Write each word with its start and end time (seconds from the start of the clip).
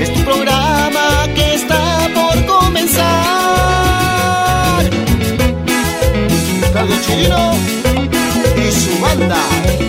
Es 0.00 0.12
tu 0.12 0.20
programa 0.24 1.28
que 1.34 1.54
está 1.54 2.08
por 2.14 2.46
comenzar. 2.46 3.04
Claudio 6.72 6.96
Chilino 7.06 7.52
y 8.56 8.72
su 8.72 9.00
banda. 9.00 9.81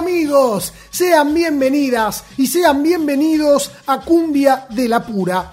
Amigos. 0.00 0.72
Sean 0.90 1.34
bienvenidas 1.34 2.24
y 2.38 2.46
sean 2.46 2.82
bienvenidos 2.82 3.70
a 3.86 4.00
Cumbia 4.00 4.66
de 4.70 4.88
la 4.88 5.04
Pura, 5.06 5.52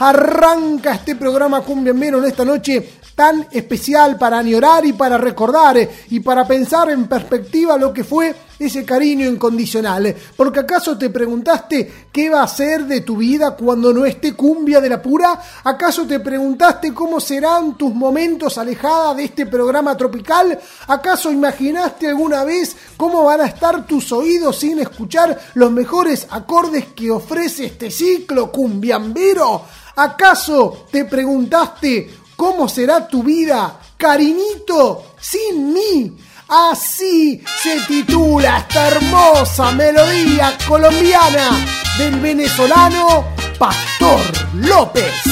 Arranca 0.00 0.94
este 0.94 1.14
programa 1.14 1.60
cumbiambero 1.60 2.18
en 2.18 2.24
esta 2.24 2.42
noche 2.42 3.00
tan 3.14 3.46
especial 3.50 4.16
para 4.16 4.38
añorar 4.38 4.86
y 4.86 4.94
para 4.94 5.18
recordar 5.18 5.76
eh, 5.76 5.90
y 6.08 6.20
para 6.20 6.46
pensar 6.46 6.88
en 6.88 7.06
perspectiva 7.06 7.76
lo 7.76 7.92
que 7.92 8.02
fue 8.02 8.34
ese 8.58 8.82
cariño 8.82 9.26
incondicional. 9.26 10.14
Porque 10.34 10.60
acaso 10.60 10.96
te 10.96 11.10
preguntaste 11.10 12.06
qué 12.10 12.30
va 12.30 12.42
a 12.42 12.48
ser 12.48 12.86
de 12.86 13.02
tu 13.02 13.18
vida 13.18 13.54
cuando 13.54 13.92
no 13.92 14.06
esté 14.06 14.32
cumbia 14.34 14.80
de 14.80 14.88
la 14.88 15.02
pura? 15.02 15.38
¿Acaso 15.64 16.06
te 16.06 16.20
preguntaste 16.20 16.94
cómo 16.94 17.20
serán 17.20 17.76
tus 17.76 17.94
momentos 17.94 18.56
alejada 18.56 19.12
de 19.12 19.24
este 19.24 19.44
programa 19.44 19.96
tropical? 19.98 20.58
¿Acaso 20.86 21.30
imaginaste 21.30 22.08
alguna 22.08 22.44
vez 22.44 22.74
cómo 22.96 23.24
van 23.24 23.42
a 23.42 23.46
estar 23.46 23.86
tus 23.86 24.12
oídos 24.12 24.58
sin 24.58 24.78
escuchar 24.78 25.38
los 25.54 25.70
mejores 25.70 26.26
acordes 26.30 26.86
que 26.94 27.10
ofrece 27.10 27.66
este 27.66 27.90
ciclo 27.90 28.50
cumbiambero? 28.50 29.62
¿Acaso 30.02 30.86
te 30.90 31.04
preguntaste 31.04 32.10
cómo 32.34 32.70
será 32.70 33.06
tu 33.06 33.22
vida, 33.22 33.78
cariñito, 33.98 35.12
sin 35.20 35.74
mí? 35.74 36.16
Así 36.48 37.44
se 37.62 37.80
titula 37.80 38.60
esta 38.60 38.88
hermosa 38.88 39.72
melodía 39.72 40.56
colombiana 40.66 41.50
del 41.98 42.18
venezolano 42.18 43.26
Pastor 43.58 44.22
López. 44.54 45.29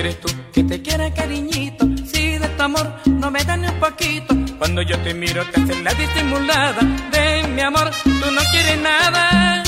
¿Cómo 0.00 0.08
quieres 0.08 0.20
tú 0.22 0.28
que 0.50 0.64
te 0.64 0.80
quiera 0.80 1.12
cariñito? 1.12 1.86
Si 2.06 2.38
de 2.38 2.48
tu 2.48 2.62
amor 2.62 2.90
no 3.04 3.30
me 3.30 3.44
dan 3.44 3.60
ni 3.60 3.68
un 3.68 3.78
poquito. 3.78 4.34
Cuando 4.56 4.80
yo 4.80 4.98
te 5.00 5.12
miro 5.12 5.44
te 5.44 5.60
haces 5.60 5.82
la 5.82 5.92
disimulada. 5.92 6.80
De 7.12 7.46
mi 7.48 7.60
amor, 7.60 7.90
tú 8.04 8.30
no 8.30 8.40
quieres 8.50 8.80
nada. 8.80 9.62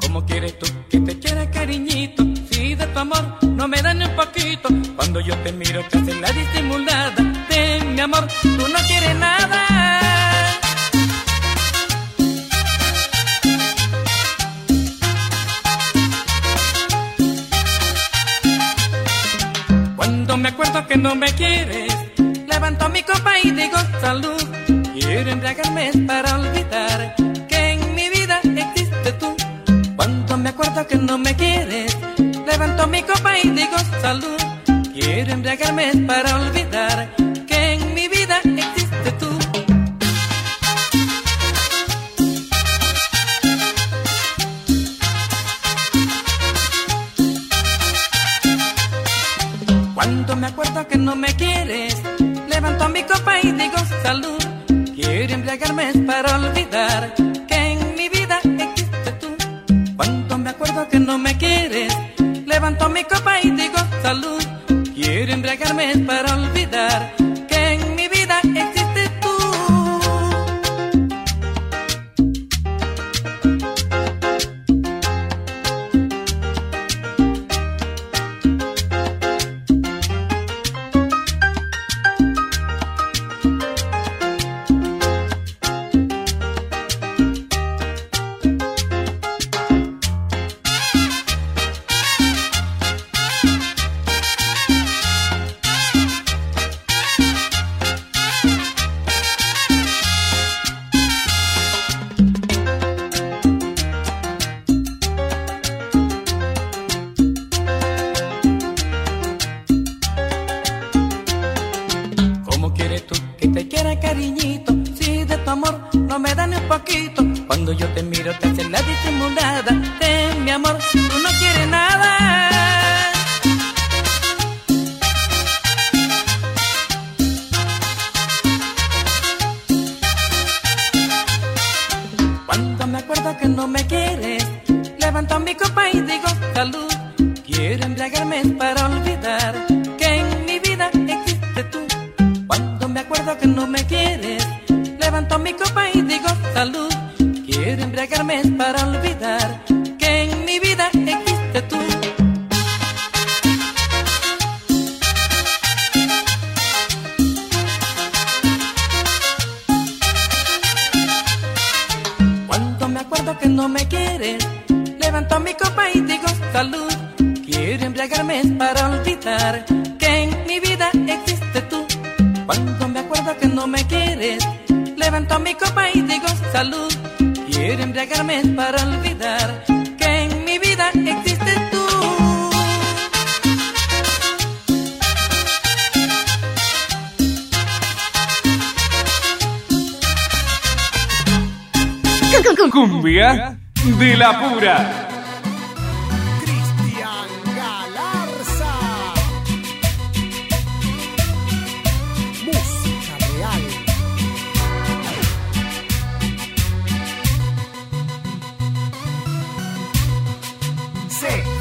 ¿Cómo 0.00 0.24
quieres 0.24 0.56
tú 0.60 0.66
que 0.88 1.00
te 1.00 1.18
quiera 1.18 1.50
cariñito? 1.50 2.22
Si 2.48 2.76
de 2.76 2.86
tu 2.86 2.98
amor 3.00 3.38
no 3.42 3.66
me 3.66 3.82
dan 3.82 3.98
ni 3.98 4.04
un 4.04 4.14
poquito. 4.14 4.68
Cuando 4.94 5.18
yo 5.18 5.36
te 5.38 5.50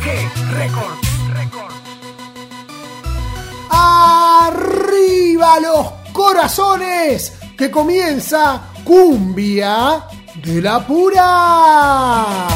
CG 0.07 0.31
Records. 0.53 1.07
Arriba 3.69 5.59
los 5.59 5.87
corazones, 6.13 7.33
que 7.57 7.69
comienza 7.69 8.69
Cumbia 8.85 10.05
de 10.35 10.61
la 10.61 10.79
Pura. 10.87 12.47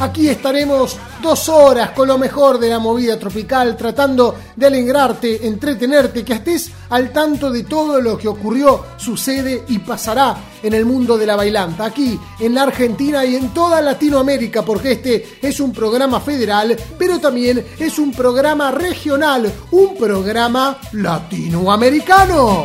Aquí 0.00 0.28
estaremos 0.28 0.98
dos 1.26 1.48
horas 1.48 1.90
con 1.90 2.06
lo 2.06 2.18
mejor 2.18 2.60
de 2.60 2.68
la 2.68 2.78
movida 2.78 3.18
tropical, 3.18 3.76
tratando 3.76 4.36
de 4.54 4.66
alegrarte, 4.66 5.44
entretenerte, 5.44 6.24
que 6.24 6.34
estés 6.34 6.70
al 6.90 7.12
tanto 7.12 7.50
de 7.50 7.64
todo 7.64 8.00
lo 8.00 8.16
que 8.16 8.28
ocurrió, 8.28 8.84
sucede 8.96 9.64
y 9.66 9.80
pasará 9.80 10.36
en 10.62 10.72
el 10.72 10.84
mundo 10.84 11.18
de 11.18 11.26
la 11.26 11.34
bailanta, 11.34 11.86
aquí 11.86 12.16
en 12.38 12.54
la 12.54 12.62
Argentina 12.62 13.24
y 13.24 13.34
en 13.34 13.52
toda 13.52 13.80
Latinoamérica, 13.80 14.62
porque 14.62 14.92
este 14.92 15.38
es 15.42 15.58
un 15.58 15.72
programa 15.72 16.20
federal, 16.20 16.76
pero 16.96 17.18
también 17.18 17.66
es 17.76 17.98
un 17.98 18.12
programa 18.12 18.70
regional, 18.70 19.52
un 19.72 19.96
programa 19.96 20.78
latinoamericano. 20.92 22.62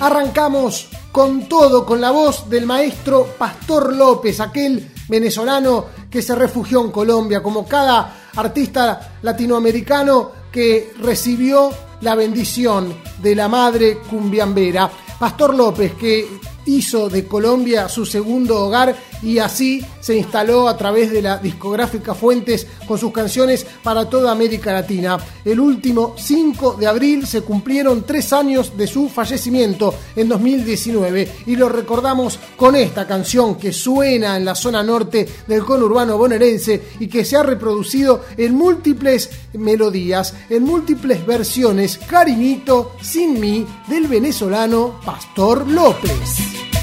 Arrancamos 0.00 0.88
con 1.14 1.48
todo, 1.48 1.86
con 1.86 2.00
la 2.00 2.10
voz 2.10 2.50
del 2.50 2.66
maestro 2.66 3.36
Pastor 3.38 3.94
López, 3.94 4.40
aquel 4.40 4.90
venezolano 5.08 5.86
que 6.10 6.20
se 6.20 6.34
refugió 6.34 6.84
en 6.84 6.90
Colombia, 6.90 7.40
como 7.40 7.64
cada 7.68 8.30
artista 8.34 9.18
latinoamericano 9.22 10.32
que 10.50 10.92
recibió 10.98 11.70
la 12.00 12.16
bendición 12.16 12.92
de 13.22 13.36
la 13.36 13.46
madre 13.46 13.98
cumbiambera. 14.10 14.90
Pastor 15.16 15.54
López, 15.54 15.94
que 15.94 16.26
hizo 16.66 17.08
de 17.08 17.28
Colombia 17.28 17.88
su 17.88 18.04
segundo 18.04 18.64
hogar 18.64 18.96
y 19.24 19.38
así 19.38 19.84
se 20.00 20.16
instaló 20.16 20.68
a 20.68 20.76
través 20.76 21.10
de 21.10 21.22
la 21.22 21.38
discográfica 21.38 22.14
Fuentes 22.14 22.66
con 22.86 22.98
sus 22.98 23.12
canciones 23.12 23.66
para 23.82 24.08
toda 24.08 24.30
América 24.30 24.72
Latina. 24.72 25.18
El 25.44 25.60
último 25.60 26.14
5 26.16 26.74
de 26.74 26.86
abril 26.86 27.26
se 27.26 27.40
cumplieron 27.40 28.04
tres 28.04 28.32
años 28.32 28.76
de 28.76 28.86
su 28.86 29.08
fallecimiento 29.08 29.94
en 30.14 30.28
2019 30.28 31.32
y 31.46 31.56
lo 31.56 31.68
recordamos 31.68 32.38
con 32.56 32.76
esta 32.76 33.06
canción 33.06 33.56
que 33.56 33.72
suena 33.72 34.36
en 34.36 34.44
la 34.44 34.54
zona 34.54 34.82
norte 34.82 35.26
del 35.46 35.64
conurbano 35.64 36.18
bonaerense 36.18 36.82
y 37.00 37.08
que 37.08 37.24
se 37.24 37.36
ha 37.36 37.42
reproducido 37.42 38.24
en 38.36 38.54
múltiples 38.54 39.30
melodías, 39.54 40.34
en 40.50 40.64
múltiples 40.64 41.24
versiones, 41.24 41.98
Cariñito 41.98 42.92
sin 43.00 43.40
mí 43.40 43.66
del 43.88 44.06
venezolano 44.06 45.00
Pastor 45.04 45.66
López. 45.68 46.73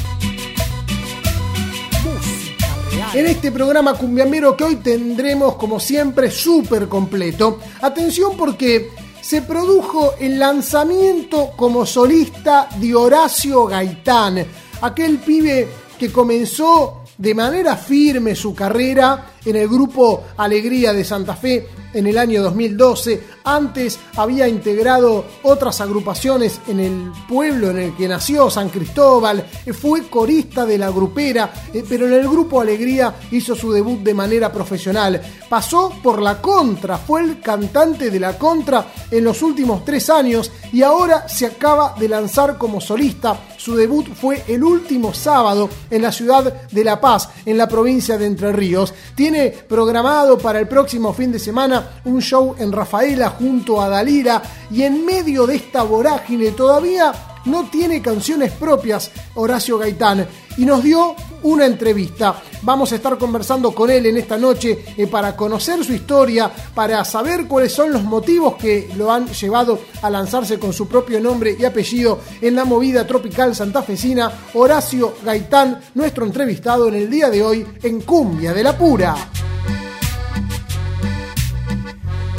En 3.14 3.28
este 3.28 3.52
programa 3.52 3.94
cumbiambero 3.96 4.56
que 4.56 4.64
hoy 4.64 4.76
tendremos 4.78 5.56
como 5.56 5.80
siempre 5.80 6.32
súper 6.32 6.88
completo. 6.88 7.60
Atención 7.82 8.38
porque 8.38 8.90
se 9.22 9.42
produjo 9.42 10.14
el 10.20 10.40
lanzamiento 10.40 11.52
como 11.56 11.86
solista 11.86 12.70
de 12.78 12.96
Horacio 12.96 13.66
Gaitán, 13.66 14.46
aquel 14.82 15.20
pibe 15.20 15.68
que 16.00 16.12
comenzó 16.12 17.04
de 17.18 17.36
manera 17.36 17.76
firme 17.76 18.36
su 18.36 18.56
carrera 18.56 19.34
en 19.46 19.56
el 19.56 19.68
grupo 19.68 20.24
Alegría 20.38 20.94
de 20.94 21.04
Santa 21.04 21.36
Fe 21.36 21.68
en 21.94 22.08
el 22.08 22.18
año 22.18 22.42
2012. 22.44 23.24
Antes 23.44 24.00
había 24.16 24.48
integrado 24.48 25.26
otras 25.44 25.82
agrupaciones 25.82 26.60
en 26.68 26.80
el 26.80 27.12
pueblo 27.28 27.72
en 27.72 27.80
el 27.80 27.96
que 27.96 28.08
nació, 28.08 28.50
San 28.50 28.70
Cristóbal. 28.70 29.46
Fue 29.74 30.08
corista 30.08 30.66
de 30.66 30.78
la 30.78 30.90
grupera, 30.90 31.52
eh, 31.74 31.84
pero 31.88 32.08
en 32.08 32.14
el 32.14 32.28
grupo 32.28 32.62
Alegría 32.62 33.16
hizo 33.32 33.56
su 33.56 33.72
debut 33.72 34.00
de 34.00 34.14
manera 34.14 34.52
profesional. 34.52 35.22
Pasó 35.50 35.94
por 36.02 36.22
la 36.22 36.42
contra, 36.42 36.98
fue 36.98 37.22
el 37.22 37.42
cantante 37.42 38.10
de 38.10 38.20
la 38.20 38.38
contra 38.38 38.92
en 39.10 39.24
los 39.24 39.42
últimos 39.42 39.84
tres 39.84 40.10
años 40.10 40.52
y 40.72 40.82
ahora 40.84 41.28
se 41.28 41.46
acaba 41.46 41.96
de 42.00 42.08
lanzar 42.08 42.58
como 42.58 42.80
solista. 42.80 43.40
Su 43.58 43.76
debut 43.76 44.08
fue 44.14 44.44
el 44.48 44.64
último 44.64 45.14
sábado 45.14 45.70
en 45.90 46.02
la 46.02 46.12
ciudad 46.12 46.68
de 46.72 46.84
La 46.84 47.00
Paz, 47.00 47.30
en 47.46 47.58
la 47.58 47.68
provincia 47.68 48.18
de 48.18 48.26
Entre 48.26 48.52
Ríos. 48.52 48.94
Tiene 49.16 49.31
programado 49.68 50.38
para 50.38 50.60
el 50.60 50.68
próximo 50.68 51.14
fin 51.14 51.32
de 51.32 51.40
semana 51.40 52.02
un 52.06 52.22
show 52.22 52.56
en 52.58 52.72
Rafaela 52.72 53.30
junto 53.30 53.82
a 53.82 53.90
Dalira 53.90 54.42
y 54.70 54.84
en 54.84 55.06
medio 55.06 55.48
de 55.48 55.56
esta 55.56 55.84
vorágine 55.84 56.52
todavía 56.52 57.14
no 57.46 57.70
tiene 57.70 58.02
canciones 58.02 58.52
propias 58.52 59.12
Horacio 59.36 59.78
Gaitán. 59.78 60.28
Y 60.58 60.66
nos 60.66 60.84
dio 60.84 61.16
una 61.44 61.66
entrevista. 61.66 62.42
Vamos 62.64 62.92
a 62.92 62.96
estar 62.96 63.18
conversando 63.18 63.74
con 63.74 63.90
él 63.90 64.06
en 64.06 64.18
esta 64.18 64.38
noche 64.38 64.86
eh, 64.98 65.08
para 65.08 65.36
conocer 65.36 65.84
su 65.84 65.94
historia, 65.94 66.52
para 66.74 67.04
saber 67.06 67.48
cuáles 67.48 67.74
son 67.74 67.92
los 67.92 68.04
motivos 68.04 68.56
que 68.56 68.90
lo 68.96 69.12
han 69.12 69.28
llevado 69.28 69.80
a 70.02 70.10
lanzarse 70.10 70.60
con 70.60 70.74
su 70.74 70.88
propio 70.88 71.20
nombre 71.20 71.56
y 71.60 71.66
apellido 71.66 72.20
en 72.42 72.56
la 72.56 72.66
movida 72.66 73.06
tropical 73.08 73.56
santafesina. 73.56 74.32
Horacio 74.54 75.16
Gaitán, 75.24 75.80
nuestro 75.96 76.26
entrevistado 76.26 76.88
en 76.88 76.96
el 76.96 77.10
día 77.10 77.30
de 77.30 77.44
hoy 77.44 77.66
en 77.84 78.02
Cumbia 78.02 78.54
de 78.54 78.64
la 78.64 78.78
Pura. 78.78 79.16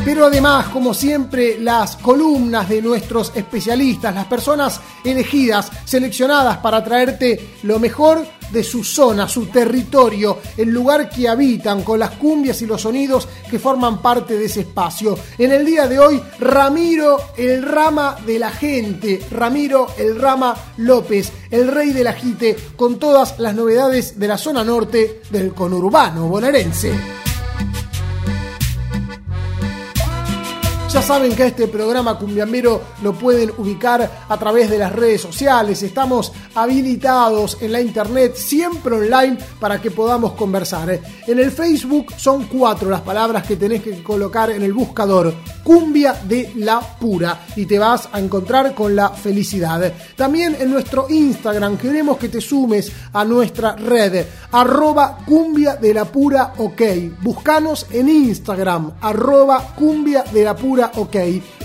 Pero 0.04 0.26
además, 0.26 0.66
como 0.68 0.94
siempre, 0.94 1.58
las 1.60 1.96
columnas 1.96 2.68
de 2.68 2.82
nuestros 2.82 3.30
especialistas, 3.36 4.12
las 4.12 4.26
personas 4.26 4.80
elegidas, 5.04 5.70
seleccionadas 5.84 6.58
para 6.58 6.82
traerte 6.82 7.54
lo 7.62 7.78
mejor 7.78 8.26
de 8.52 8.62
su 8.62 8.84
zona, 8.84 9.28
su 9.28 9.46
territorio, 9.46 10.38
el 10.56 10.70
lugar 10.70 11.08
que 11.08 11.28
habitan, 11.28 11.82
con 11.82 11.98
las 11.98 12.12
cumbias 12.12 12.60
y 12.62 12.66
los 12.66 12.82
sonidos 12.82 13.28
que 13.50 13.58
forman 13.58 14.02
parte 14.02 14.38
de 14.38 14.44
ese 14.44 14.60
espacio. 14.60 15.18
En 15.38 15.52
el 15.52 15.64
día 15.64 15.86
de 15.86 15.98
hoy, 15.98 16.22
Ramiro 16.38 17.18
el 17.36 17.62
Rama 17.62 18.16
de 18.26 18.38
la 18.38 18.50
Gente, 18.50 19.20
Ramiro 19.30 19.88
el 19.98 20.20
Rama 20.20 20.54
López, 20.78 21.32
el 21.50 21.68
rey 21.68 21.92
del 21.92 22.06
ajite, 22.06 22.56
con 22.76 22.98
todas 22.98 23.38
las 23.38 23.54
novedades 23.54 24.18
de 24.18 24.28
la 24.28 24.38
zona 24.38 24.64
norte 24.64 25.22
del 25.30 25.54
conurbano 25.54 26.28
bonaerense. 26.28 27.31
Ya 30.92 31.00
saben 31.00 31.34
que 31.34 31.46
este 31.46 31.68
programa 31.68 32.18
cumbiambero 32.18 32.82
lo 33.02 33.14
pueden 33.14 33.50
ubicar 33.56 34.26
a 34.28 34.36
través 34.36 34.68
de 34.68 34.76
las 34.76 34.92
redes 34.92 35.22
sociales. 35.22 35.82
Estamos 35.82 36.30
habilitados 36.54 37.56
en 37.62 37.72
la 37.72 37.80
internet, 37.80 38.34
siempre 38.36 38.96
online, 38.96 39.38
para 39.58 39.80
que 39.80 39.90
podamos 39.90 40.32
conversar. 40.32 41.00
En 41.26 41.38
el 41.38 41.50
Facebook 41.50 42.12
son 42.18 42.44
cuatro 42.44 42.90
las 42.90 43.00
palabras 43.00 43.46
que 43.46 43.56
tenés 43.56 43.82
que 43.82 44.02
colocar 44.02 44.50
en 44.50 44.62
el 44.62 44.74
buscador. 44.74 45.32
Cumbia 45.64 46.12
de 46.28 46.52
la 46.56 46.80
pura. 46.80 47.46
Y 47.56 47.64
te 47.64 47.78
vas 47.78 48.10
a 48.12 48.20
encontrar 48.20 48.74
con 48.74 48.94
la 48.94 49.08
felicidad. 49.08 49.94
También 50.14 50.58
en 50.60 50.70
nuestro 50.70 51.06
Instagram 51.08 51.78
queremos 51.78 52.18
que 52.18 52.28
te 52.28 52.42
sumes 52.42 52.92
a 53.14 53.24
nuestra 53.24 53.76
red. 53.76 54.26
Arroba 54.50 55.20
cumbia 55.24 55.76
de 55.76 55.94
la 55.94 56.04
pura 56.04 56.52
ok. 56.58 56.82
Buscanos 57.22 57.86
en 57.92 58.10
Instagram. 58.10 58.92
Arroba 59.00 59.72
cumbia 59.74 60.24
de 60.24 60.44
la 60.44 60.54
pura 60.54 60.81
OK. 60.94 61.16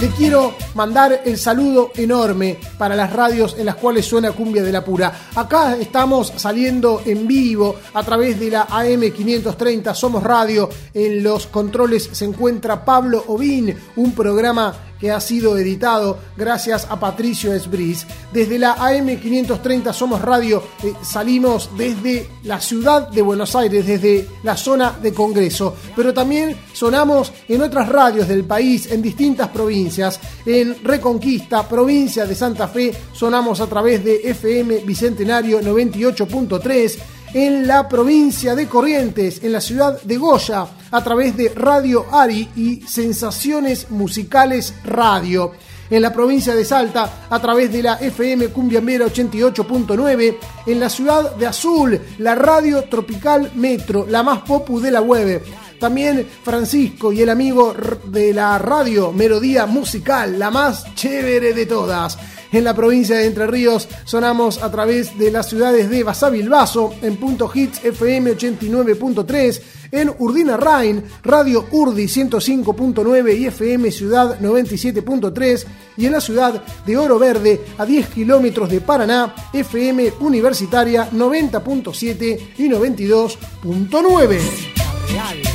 Le 0.02 0.10
quiero 0.10 0.54
mandar 0.74 1.22
el 1.24 1.38
saludo 1.38 1.92
enorme 1.96 2.58
para 2.78 2.98
las 2.98 3.14
radios 3.14 3.56
en 3.58 3.66
las 3.66 3.76
cuales 3.76 4.06
suena 4.06 4.34
Cumbia 4.34 4.62
de 4.62 4.74
la 4.74 4.84
Pura. 4.84 5.30
Acá 5.34 5.78
estamos 5.78 6.34
saliendo 6.36 7.02
en 7.06 7.26
vivo 7.26 7.78
a 7.94 8.04
través 8.04 8.38
de 8.38 8.52
la 8.52 8.68
AM530 8.68 9.96
Somos 9.96 10.22
Radio. 10.22 10.70
En 10.94 11.24
los 11.24 11.48
controles 11.48 12.10
se 12.12 12.26
encuentra 12.26 12.84
Pablo 12.84 13.24
Ovín, 13.28 13.74
un 13.96 14.12
programa 14.12 14.76
que 15.06 15.12
ha 15.12 15.22
sido 15.22 15.56
editado 15.56 16.18
gracias 16.36 16.88
a 16.90 17.00
Patricio 17.00 17.54
Esbris. 17.54 18.08
Desde 18.34 18.58
la 18.58 18.76
AM530 18.76 19.94
Somos 19.94 20.20
Radio 20.20 20.64
eh, 20.84 20.94
salimos 21.04 21.70
desde 21.78 22.28
la 22.42 22.60
ciudad 22.60 23.10
de 23.10 23.22
Buenos 23.22 23.56
Aires, 23.56 23.86
desde 23.86 24.28
la 24.42 24.58
zona 24.58 24.98
de 25.00 25.14
Congreso, 25.14 25.76
pero 25.96 26.12
también 26.12 26.58
sonamos 26.74 27.32
en 27.48 27.62
otras 27.62 27.88
radios 27.88 28.28
del 28.28 28.46
país, 28.46 28.92
en 28.92 29.04
distintas 29.04 29.50
provincias. 29.50 30.20
En 30.44 30.84
Reconquista, 30.84 31.70
provincia 31.70 32.26
de 32.26 32.34
Santa 32.34 32.68
Fe, 32.68 32.92
sonamos 33.14 33.62
a 33.62 33.68
través 33.68 34.04
de 34.04 34.22
FM 34.32 34.80
Bicentenario 34.80 35.62
98.3 35.62 36.98
en 37.36 37.68
la 37.68 37.90
provincia 37.90 38.56
de 38.56 38.66
Corrientes, 38.66 39.44
en 39.44 39.52
la 39.52 39.60
ciudad 39.60 40.02
de 40.02 40.16
Goya, 40.16 40.68
a 40.90 41.04
través 41.04 41.36
de 41.36 41.50
Radio 41.50 42.06
Ari 42.10 42.50
y 42.56 42.82
Sensaciones 42.88 43.92
Musicales 43.92 44.74
Radio. 44.86 45.52
En 45.90 46.02
la 46.02 46.14
provincia 46.14 46.56
de 46.56 46.64
Salta, 46.64 47.28
a 47.30 47.40
través 47.42 47.74
de 47.74 47.84
la 47.84 47.96
FM 47.96 48.48
Cumbiambera 48.48 49.08
88.9. 49.08 50.38
En 50.66 50.80
la 50.80 50.90
ciudad 50.90 51.36
de 51.36 51.46
Azul, 51.46 52.00
la 52.20 52.36
Radio 52.36 52.86
Tropical 52.86 53.52
Metro, 53.56 54.08
la 54.10 54.24
más 54.24 54.40
popu 54.44 54.80
de 54.80 54.92
la 54.92 55.02
web. 55.02 55.44
También 55.78 56.26
Francisco 56.42 57.12
y 57.12 57.22
el 57.22 57.30
amigo 57.30 57.76
de 58.06 58.34
la 58.34 58.58
radio 58.58 59.12
Melodía 59.12 59.66
Musical, 59.66 60.40
la 60.40 60.52
más 60.52 60.96
chévere 60.96 61.54
de 61.54 61.66
todas. 61.66 62.18
En 62.52 62.64
la 62.64 62.74
provincia 62.74 63.18
de 63.18 63.26
Entre 63.26 63.48
Ríos 63.48 63.88
sonamos 64.06 64.62
a 64.62 64.72
través 64.72 65.18
de 65.18 65.32
las 65.32 65.50
ciudades 65.50 65.90
de 65.90 66.04
Basavilbaso, 66.04 66.94
en 67.02 67.18
Punto 67.18 67.52
Hits 67.54 67.84
FM 67.84 68.32
89.3, 68.32 69.62
en 69.92 70.12
Urdina 70.20 70.58
Rain, 70.58 71.04
Radio 71.24 71.66
Urdi 71.72 72.06
105.9 72.06 73.38
y 73.38 73.48
FM 73.48 73.92
Ciudad 73.92 74.40
97.3, 74.40 75.66
y 75.98 76.06
en 76.06 76.12
la 76.12 76.22
ciudad 76.22 76.64
de 76.86 76.98
Oro 76.98 77.20
Verde, 77.20 77.62
a 77.78 77.86
10 77.86 78.10
kilómetros 78.10 78.70
de 78.70 78.82
Paraná, 78.82 79.34
FM 79.54 80.14
Universitaria 80.20 81.10
90.7 81.12 82.54
y 82.58 82.70
92.9. 82.70 85.55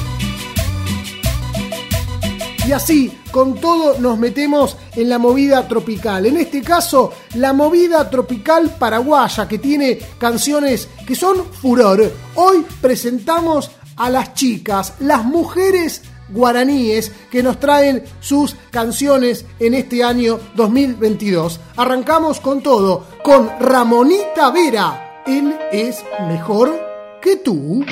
Y 2.70 2.72
así, 2.72 3.18
con 3.32 3.56
todo, 3.56 3.98
nos 3.98 4.16
metemos 4.16 4.76
en 4.94 5.08
la 5.08 5.18
movida 5.18 5.66
tropical. 5.66 6.24
En 6.26 6.36
este 6.36 6.62
caso, 6.62 7.12
la 7.34 7.52
movida 7.52 8.08
tropical 8.08 8.76
paraguaya, 8.78 9.48
que 9.48 9.58
tiene 9.58 9.98
canciones 10.18 10.88
que 11.04 11.16
son 11.16 11.46
furor. 11.46 12.12
Hoy 12.36 12.64
presentamos 12.80 13.72
a 13.96 14.08
las 14.08 14.34
chicas, 14.34 14.94
las 15.00 15.24
mujeres 15.24 16.02
guaraníes 16.28 17.10
que 17.28 17.42
nos 17.42 17.58
traen 17.58 18.04
sus 18.20 18.54
canciones 18.70 19.44
en 19.58 19.74
este 19.74 20.04
año 20.04 20.38
2022. 20.54 21.58
Arrancamos 21.74 22.38
con 22.38 22.62
todo, 22.62 23.04
con 23.24 23.50
Ramonita 23.58 24.52
Vera. 24.52 25.24
Él 25.26 25.58
es 25.72 26.04
mejor 26.28 26.80
que 27.20 27.34
tú. 27.34 27.84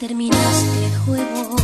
Se 0.00 0.06
terminó 0.06 0.34
este 0.34 0.96
juego. 1.04 1.56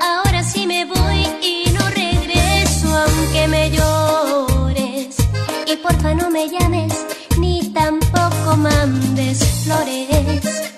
Ahora 0.00 0.44
sí 0.44 0.64
me 0.64 0.84
voy 0.84 1.26
y 1.42 1.64
no 1.72 1.88
regreso 1.88 2.96
aunque 2.96 3.48
me 3.48 3.70
llores. 3.70 5.16
Y 5.66 5.76
porfa 5.78 6.14
no 6.14 6.30
me 6.30 6.48
llames 6.48 6.94
ni 7.40 7.72
tampoco 7.72 8.56
mandes 8.56 9.44
flores. 9.64 10.70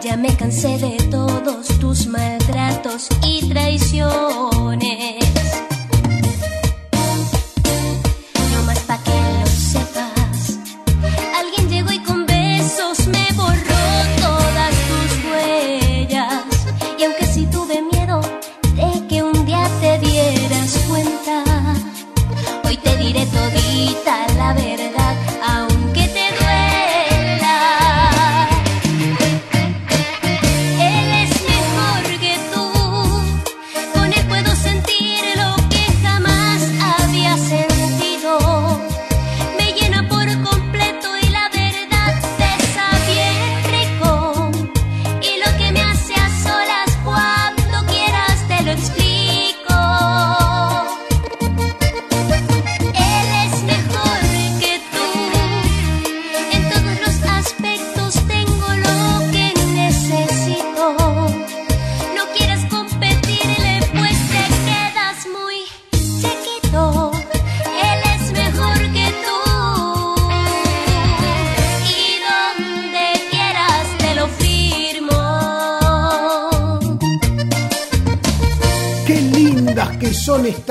Ya 0.00 0.16
me 0.16 0.34
cansé 0.38 0.78
de 0.78 0.96
todos 1.10 1.66
tus 1.78 2.06
maltratos 2.06 3.08
y 3.22 3.46
traiciones. 3.50 5.20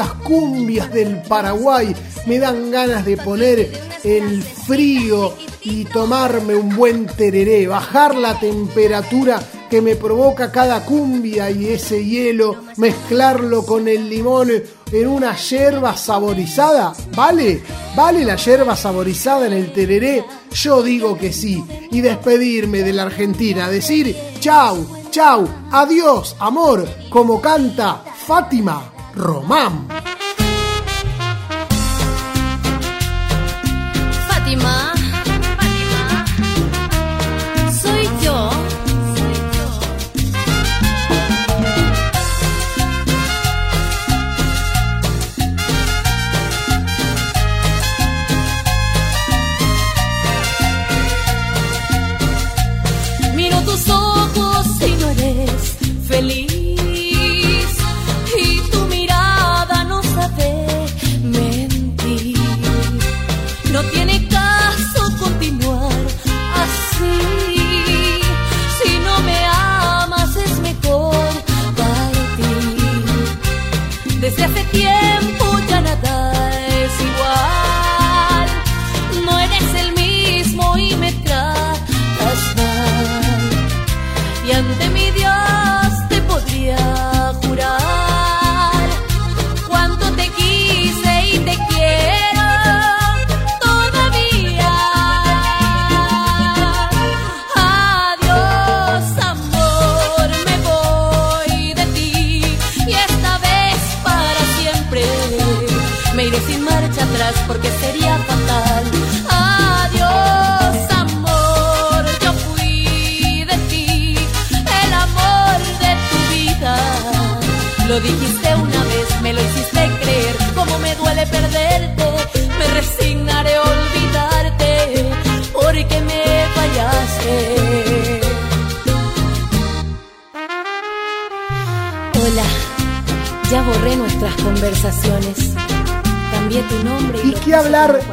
Estas 0.09 0.13
cumbias 0.23 0.91
del 0.91 1.21
Paraguay. 1.23 1.95
Me 2.25 2.39
dan 2.39 2.71
ganas 2.71 3.05
de 3.05 3.17
poner 3.17 3.71
el 4.03 4.41
frío 4.41 5.33
y 5.61 5.85
tomarme 5.85 6.55
un 6.55 6.75
buen 6.75 7.05
tereré, 7.05 7.67
bajar 7.67 8.15
la 8.15 8.39
temperatura 8.39 9.39
que 9.69 9.81
me 9.81 9.95
provoca 9.95 10.51
cada 10.51 10.83
cumbia 10.85 11.51
y 11.51 11.67
ese 11.67 12.03
hielo, 12.03 12.55
mezclarlo 12.77 13.65
con 13.65 13.87
el 13.87 14.09
limón 14.09 14.49
en 14.91 15.07
una 15.07 15.35
yerba 15.35 15.95
saborizada. 15.95 16.93
¿Vale? 17.15 17.61
¿Vale 17.95 18.25
la 18.25 18.35
yerba 18.35 18.75
saborizada 18.75 19.47
en 19.47 19.53
el 19.53 19.73
tereré? 19.73 20.23
Yo 20.51 20.81
digo 20.81 21.17
que 21.17 21.33
sí. 21.33 21.63
Y 21.91 22.01
despedirme 22.01 22.79
de 22.79 22.93
la 22.93 23.03
Argentina, 23.03 23.69
decir 23.69 24.15
chau, 24.39 24.87
chau, 25.11 25.47
adiós, 25.71 26.35
amor, 26.39 26.87
como 27.09 27.41
canta 27.41 28.03
Fátima 28.25 28.98
Román. 29.15 29.87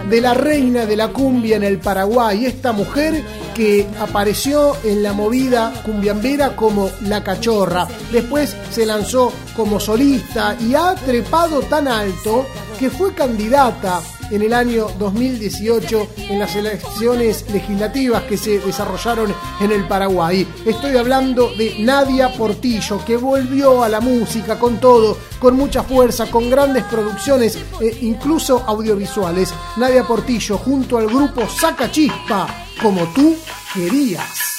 De 0.08 0.20
la 0.20 0.34
reina 0.34 0.86
de 0.86 0.96
la 0.96 1.08
cumbia 1.08 1.56
en 1.56 1.64
el 1.64 1.78
Paraguay, 1.78 2.46
esta 2.46 2.72
mujer 2.72 3.22
que 3.54 3.86
apareció 4.00 4.76
en 4.84 5.02
la 5.02 5.12
movida 5.12 5.72
cumbiambera 5.84 6.54
como 6.54 6.90
La 7.02 7.24
Cachorra. 7.24 7.88
Después 8.12 8.56
se 8.70 8.86
lanzó 8.86 9.32
como 9.56 9.80
solista 9.80 10.56
y 10.60 10.74
ha 10.74 10.94
trepado 10.94 11.60
tan 11.62 11.88
alto 11.88 12.46
que 12.78 12.90
fue 12.90 13.14
candidata 13.14 14.00
en 14.30 14.42
el 14.42 14.52
año 14.52 14.88
2018 14.98 16.08
en 16.18 16.38
las 16.38 16.54
elecciones 16.56 17.44
legislativas 17.52 18.22
que 18.24 18.36
se 18.36 18.58
desarrollaron 18.58 19.34
en 19.60 19.72
el 19.72 19.86
Paraguay. 19.86 20.46
Estoy 20.64 20.96
hablando 20.96 21.50
de 21.56 21.76
Nadia 21.78 22.32
Portillo, 22.32 23.04
que 23.04 23.16
volvió 23.16 23.82
a 23.82 23.88
la 23.88 24.00
música 24.00 24.58
con 24.58 24.78
todo, 24.80 25.16
con 25.38 25.56
mucha 25.56 25.82
fuerza, 25.82 26.30
con 26.30 26.50
grandes 26.50 26.84
producciones, 26.84 27.58
e 27.80 27.98
incluso 28.02 28.62
audiovisuales. 28.66 29.52
Nadia 29.76 30.04
Portillo 30.04 30.58
junto 30.58 30.98
al 30.98 31.06
grupo 31.06 31.48
Saca 31.48 31.90
Chispa, 31.90 32.46
como 32.80 33.04
tú 33.14 33.36
querías. 33.74 34.55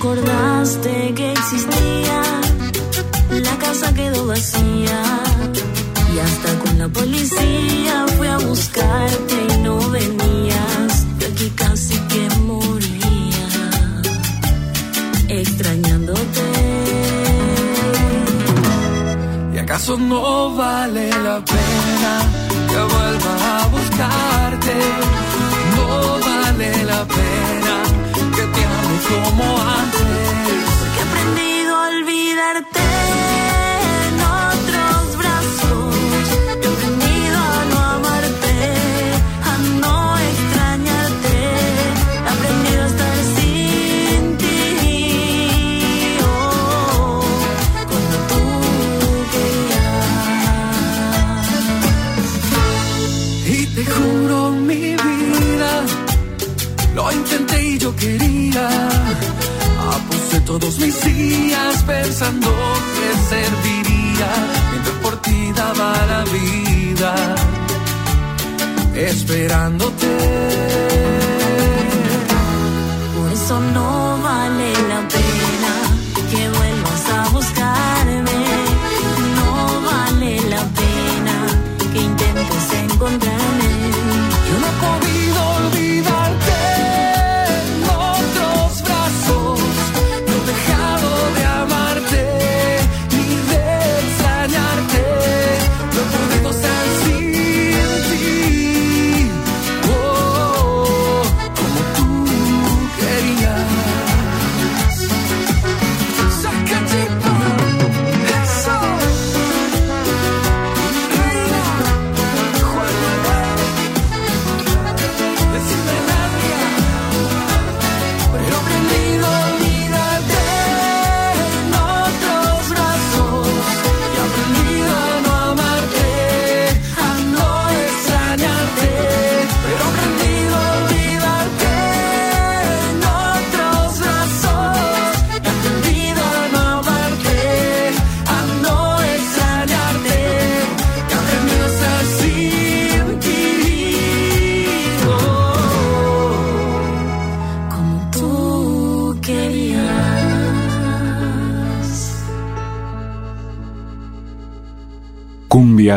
Acordaste 0.00 1.12
que 1.14 1.32
existía, 1.32 2.22
la 3.28 3.58
casa 3.58 3.92
quedó 3.92 4.26
vacía 4.26 4.98
y 6.14 6.18
hasta 6.18 6.58
con 6.60 6.78
la 6.78 6.88
policía 6.88 8.06
fui 8.16 8.26
a 8.26 8.38
buscarte 8.38 9.34
y 9.50 9.58
no 9.58 9.78
venías. 9.90 11.06
Yo 11.18 11.28
aquí 11.28 11.50
casi 11.50 11.98
que 12.12 12.34
moría, 12.48 13.48
extrañándote. 15.28 16.46
¿Y 19.54 19.58
acaso 19.58 19.98
no 19.98 20.56
vale 20.56 21.10
la 21.10 21.44
pena 21.44 22.12
que 22.70 22.80
vuelva 22.94 23.34
a 23.52 23.66
buscarte? 23.66 24.74
No 25.76 26.18
vale 26.26 26.84
la 26.84 27.04
pena 27.04 27.59
como 29.10 29.58
antes. 29.60 30.00
Que 30.94 31.00
he 31.00 31.02
aprendido 31.02 31.74
a 31.74 31.88
olvidarte 31.88 32.99
todos 60.50 60.80
mis 60.80 61.00
días 61.04 61.82
pensando 61.84 62.48
que 62.96 63.08
serviría, 63.34 64.30
mientras 64.72 64.96
por 64.96 65.22
ti 65.22 65.52
daba 65.54 65.92
la 66.12 66.24
vida, 66.24 67.14
esperándote. 68.96 70.08
Por 73.16 73.32
eso 73.32 73.60
no 73.76 74.18
vale 74.24 74.72
la 74.92 75.00
pena 75.14 75.72
que 76.30 76.42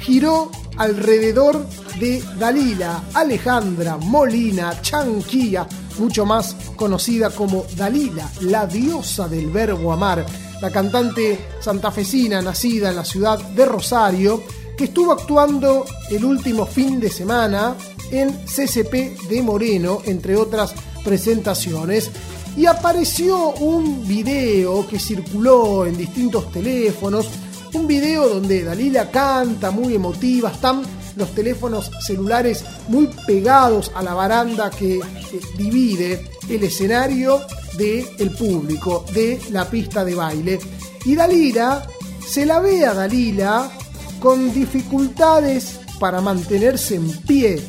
giró 0.00 0.50
alrededor 0.76 1.64
de 2.00 2.20
Dalila 2.36 3.04
Alejandra 3.14 3.98
Molina 3.98 4.82
Chanquía, 4.82 5.68
mucho 5.98 6.24
más 6.24 6.56
conocida 6.76 7.30
como 7.30 7.64
Dalila, 7.76 8.30
la 8.42 8.66
diosa 8.66 9.28
del 9.28 9.50
verbo 9.50 9.92
amar, 9.92 10.24
la 10.60 10.70
cantante 10.70 11.38
santafesina 11.60 12.40
nacida 12.40 12.90
en 12.90 12.96
la 12.96 13.04
ciudad 13.04 13.38
de 13.38 13.64
Rosario, 13.64 14.42
que 14.76 14.84
estuvo 14.84 15.12
actuando 15.12 15.84
el 16.10 16.24
último 16.24 16.66
fin 16.66 17.00
de 17.00 17.10
semana 17.10 17.76
en 18.10 18.32
CCP 18.44 19.28
de 19.28 19.42
Moreno, 19.42 20.00
entre 20.04 20.36
otras 20.36 20.74
presentaciones, 21.04 22.10
y 22.56 22.66
apareció 22.66 23.50
un 23.54 24.06
video 24.06 24.86
que 24.86 24.98
circuló 24.98 25.86
en 25.86 25.96
distintos 25.96 26.52
teléfonos 26.52 27.28
un 27.74 27.86
video 27.86 28.28
donde 28.28 28.64
Dalila 28.64 29.10
canta 29.10 29.70
muy 29.70 29.94
emotiva, 29.94 30.50
están 30.50 30.82
los 31.16 31.34
teléfonos 31.34 31.90
celulares 32.00 32.64
muy 32.88 33.08
pegados 33.26 33.90
a 33.94 34.02
la 34.02 34.14
baranda 34.14 34.70
que 34.70 35.00
divide 35.56 36.30
el 36.48 36.62
escenario 36.64 37.40
del 37.76 38.30
público, 38.38 39.04
de 39.12 39.40
la 39.50 39.68
pista 39.68 40.04
de 40.04 40.14
baile. 40.14 40.58
Y 41.04 41.14
Dalila, 41.14 41.86
se 42.26 42.46
la 42.46 42.60
ve 42.60 42.86
a 42.86 42.94
Dalila 42.94 43.70
con 44.20 44.52
dificultades 44.52 45.80
para 45.98 46.20
mantenerse 46.20 46.96
en 46.96 47.10
pie, 47.22 47.60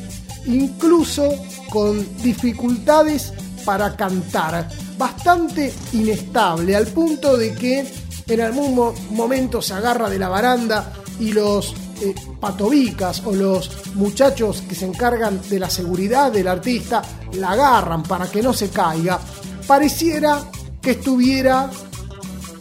incluso 0.46 1.28
con 1.70 2.06
dificultades 2.22 3.32
para 3.64 3.96
cantar, 3.96 4.68
bastante 4.98 5.72
inestable, 5.92 6.76
al 6.76 6.86
punto 6.86 7.36
de 7.36 7.54
que 7.54 7.84
en 8.26 8.40
algún 8.40 8.94
momento 9.10 9.60
se 9.60 9.74
agarra 9.74 10.08
de 10.08 10.18
la 10.18 10.28
baranda 10.28 10.92
y 11.18 11.32
los 11.32 11.74
eh, 12.00 12.14
patobicas 12.40 13.22
o 13.24 13.32
los 13.32 13.94
muchachos 13.94 14.62
que 14.68 14.74
se 14.74 14.86
encargan 14.86 15.40
de 15.48 15.58
la 15.58 15.70
seguridad 15.70 16.32
del 16.32 16.48
artista 16.48 17.02
la 17.34 17.50
agarran 17.50 18.02
para 18.02 18.30
que 18.30 18.42
no 18.42 18.52
se 18.52 18.70
caiga. 18.70 19.18
Pareciera 19.66 20.50
que 20.80 20.92
estuviera 20.92 21.70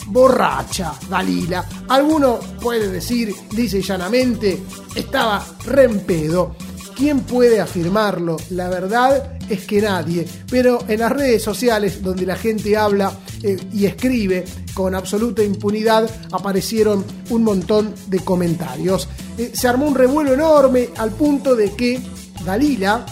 borracha 0.07 0.93
Dalila. 1.09 1.65
Alguno 1.89 2.39
puede 2.61 2.89
decir, 2.89 3.33
dice 3.51 3.81
llanamente, 3.81 4.61
estaba 4.95 5.45
re 5.65 5.85
en 5.85 5.99
pedo. 6.01 6.55
¿Quién 6.95 7.21
puede 7.21 7.59
afirmarlo? 7.59 8.37
La 8.51 8.69
verdad 8.69 9.37
es 9.49 9.65
que 9.65 9.81
nadie. 9.81 10.27
Pero 10.49 10.79
en 10.87 10.99
las 10.99 11.11
redes 11.11 11.43
sociales, 11.43 12.01
donde 12.01 12.25
la 12.25 12.35
gente 12.35 12.77
habla 12.77 13.11
eh, 13.41 13.57
y 13.73 13.85
escribe 13.85 14.45
con 14.73 14.95
absoluta 14.95 15.43
impunidad, 15.43 16.09
aparecieron 16.31 17.03
un 17.29 17.43
montón 17.43 17.93
de 18.07 18.19
comentarios. 18.19 19.07
Eh, 19.37 19.51
se 19.53 19.67
armó 19.67 19.85
un 19.85 19.95
revuelo 19.95 20.33
enorme 20.33 20.89
al 20.97 21.11
punto 21.11 21.55
de 21.55 21.71
que 21.71 21.99
Dalila 22.45 23.05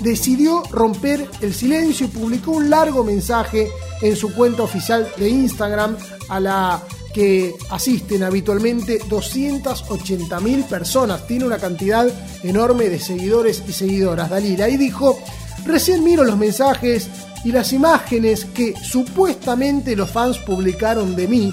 decidió 0.00 0.62
romper 0.70 1.28
el 1.40 1.54
silencio 1.54 2.06
y 2.06 2.10
publicó 2.10 2.52
un 2.52 2.70
largo 2.70 3.04
mensaje 3.04 3.68
en 4.00 4.16
su 4.16 4.34
cuenta 4.34 4.62
oficial 4.62 5.08
de 5.16 5.28
Instagram 5.28 5.96
a 6.28 6.40
la 6.40 6.82
que 7.12 7.54
asisten 7.70 8.22
habitualmente 8.22 8.98
280 9.08 10.40
mil 10.40 10.64
personas. 10.64 11.26
Tiene 11.26 11.44
una 11.44 11.58
cantidad 11.58 12.08
enorme 12.42 12.88
de 12.88 12.98
seguidores 12.98 13.62
y 13.68 13.72
seguidoras, 13.72 14.30
Dalila. 14.30 14.68
Y 14.68 14.76
dijo, 14.76 15.18
recién 15.64 16.02
miro 16.02 16.24
los 16.24 16.38
mensajes 16.38 17.08
y 17.44 17.52
las 17.52 17.72
imágenes 17.72 18.46
que 18.46 18.74
supuestamente 18.76 19.94
los 19.94 20.10
fans 20.10 20.38
publicaron 20.38 21.14
de 21.14 21.28
mí. 21.28 21.52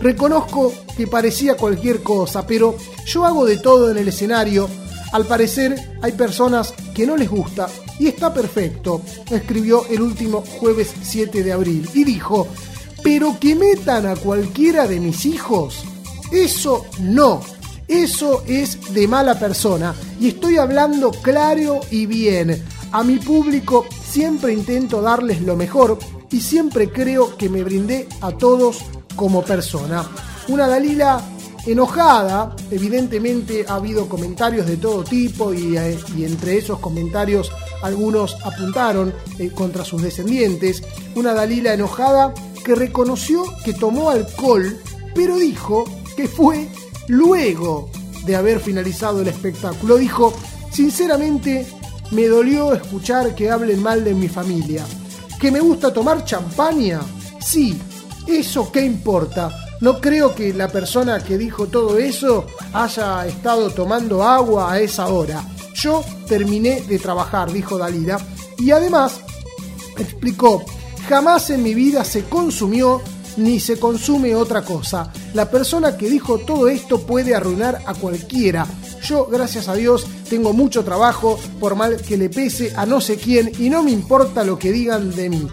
Reconozco 0.00 0.72
que 0.96 1.06
parecía 1.06 1.56
cualquier 1.56 2.02
cosa, 2.02 2.46
pero 2.46 2.76
yo 3.06 3.24
hago 3.24 3.44
de 3.44 3.58
todo 3.58 3.90
en 3.90 3.98
el 3.98 4.08
escenario. 4.08 4.68
Al 5.12 5.26
parecer 5.26 5.98
hay 6.02 6.12
personas 6.12 6.74
que 6.94 7.06
no 7.06 7.16
les 7.16 7.30
gusta 7.30 7.68
y 7.98 8.08
está 8.08 8.32
perfecto, 8.32 9.00
escribió 9.30 9.86
el 9.88 10.02
último 10.02 10.42
jueves 10.42 10.92
7 11.02 11.42
de 11.42 11.52
abril 11.52 11.88
y 11.94 12.04
dijo, 12.04 12.48
pero 13.02 13.38
que 13.38 13.54
metan 13.54 14.06
a 14.06 14.16
cualquiera 14.16 14.86
de 14.86 15.00
mis 15.00 15.24
hijos, 15.26 15.84
eso 16.32 16.84
no, 17.00 17.40
eso 17.88 18.42
es 18.46 18.92
de 18.92 19.06
mala 19.06 19.38
persona 19.38 19.94
y 20.20 20.28
estoy 20.28 20.58
hablando 20.58 21.10
claro 21.10 21.80
y 21.90 22.06
bien. 22.06 22.62
A 22.92 23.02
mi 23.02 23.18
público 23.18 23.86
siempre 24.08 24.52
intento 24.52 25.02
darles 25.02 25.40
lo 25.40 25.56
mejor 25.56 25.98
y 26.30 26.40
siempre 26.40 26.90
creo 26.90 27.36
que 27.36 27.48
me 27.48 27.62
brindé 27.62 28.08
a 28.20 28.32
todos 28.32 28.84
como 29.16 29.42
persona. 29.42 30.06
Una 30.48 30.68
Dalila 30.68 31.20
enojada, 31.66 32.54
evidentemente 32.70 33.64
ha 33.68 33.74
habido 33.74 34.08
comentarios 34.08 34.66
de 34.66 34.76
todo 34.76 35.02
tipo 35.02 35.52
y, 35.52 35.76
eh, 35.76 35.98
entre 36.18 36.58
esos 36.58 36.78
comentarios 36.78 37.50
algunos 37.82 38.36
apuntaron 38.44 39.12
eh, 39.38 39.50
contra 39.50 39.84
sus 39.84 40.02
descendientes. 40.02 40.82
Una 41.16 41.34
Dalila 41.34 41.74
enojada 41.74 42.32
que 42.64 42.74
reconoció 42.74 43.44
que 43.64 43.74
tomó 43.74 44.10
alcohol, 44.10 44.78
pero 45.14 45.36
dijo 45.36 45.84
que 46.16 46.28
fue 46.28 46.68
luego 47.08 47.90
de 48.24 48.36
haber 48.36 48.60
finalizado 48.60 49.22
el 49.22 49.28
espectáculo. 49.28 49.96
Dijo, 49.96 50.32
sinceramente, 50.70 51.66
me 52.10 52.26
dolió 52.26 52.74
escuchar 52.74 53.34
que 53.34 53.50
hablen 53.50 53.82
mal 53.82 54.04
de 54.04 54.14
mi 54.14 54.28
familia. 54.28 54.84
¿Que 55.40 55.50
me 55.50 55.60
gusta 55.60 55.92
tomar 55.92 56.24
champaña? 56.24 57.00
Sí, 57.40 57.78
eso 58.26 58.70
qué 58.72 58.82
importa. 58.82 59.50
No 59.80 60.00
creo 60.00 60.34
que 60.34 60.54
la 60.54 60.68
persona 60.68 61.20
que 61.20 61.36
dijo 61.36 61.66
todo 61.66 61.98
eso 61.98 62.46
haya 62.72 63.26
estado 63.26 63.70
tomando 63.70 64.22
agua 64.22 64.72
a 64.72 64.80
esa 64.80 65.08
hora. 65.08 65.44
Yo 65.74 66.02
terminé 66.26 66.80
de 66.82 66.98
trabajar, 66.98 67.52
dijo 67.52 67.76
Dalila, 67.76 68.18
y 68.58 68.70
además 68.70 69.20
explicó 69.98 70.64
Jamás 71.08 71.50
en 71.50 71.62
mi 71.62 71.72
vida 71.72 72.04
se 72.04 72.24
consumió 72.24 73.00
ni 73.36 73.60
se 73.60 73.78
consume 73.78 74.34
otra 74.34 74.62
cosa. 74.62 75.12
La 75.34 75.48
persona 75.48 75.96
que 75.96 76.10
dijo 76.10 76.38
todo 76.38 76.68
esto 76.68 77.00
puede 77.02 77.34
arruinar 77.34 77.80
a 77.86 77.94
cualquiera. 77.94 78.66
Yo, 79.04 79.26
gracias 79.26 79.68
a 79.68 79.74
Dios, 79.74 80.04
tengo 80.28 80.52
mucho 80.52 80.82
trabajo, 80.82 81.38
por 81.60 81.76
mal 81.76 82.00
que 82.00 82.16
le 82.16 82.28
pese 82.28 82.72
a 82.74 82.86
no 82.86 83.00
sé 83.00 83.18
quién, 83.18 83.52
y 83.58 83.70
no 83.70 83.84
me 83.84 83.92
importa 83.92 84.42
lo 84.42 84.58
que 84.58 84.72
digan 84.72 85.14
de 85.14 85.30
mí. 85.30 85.46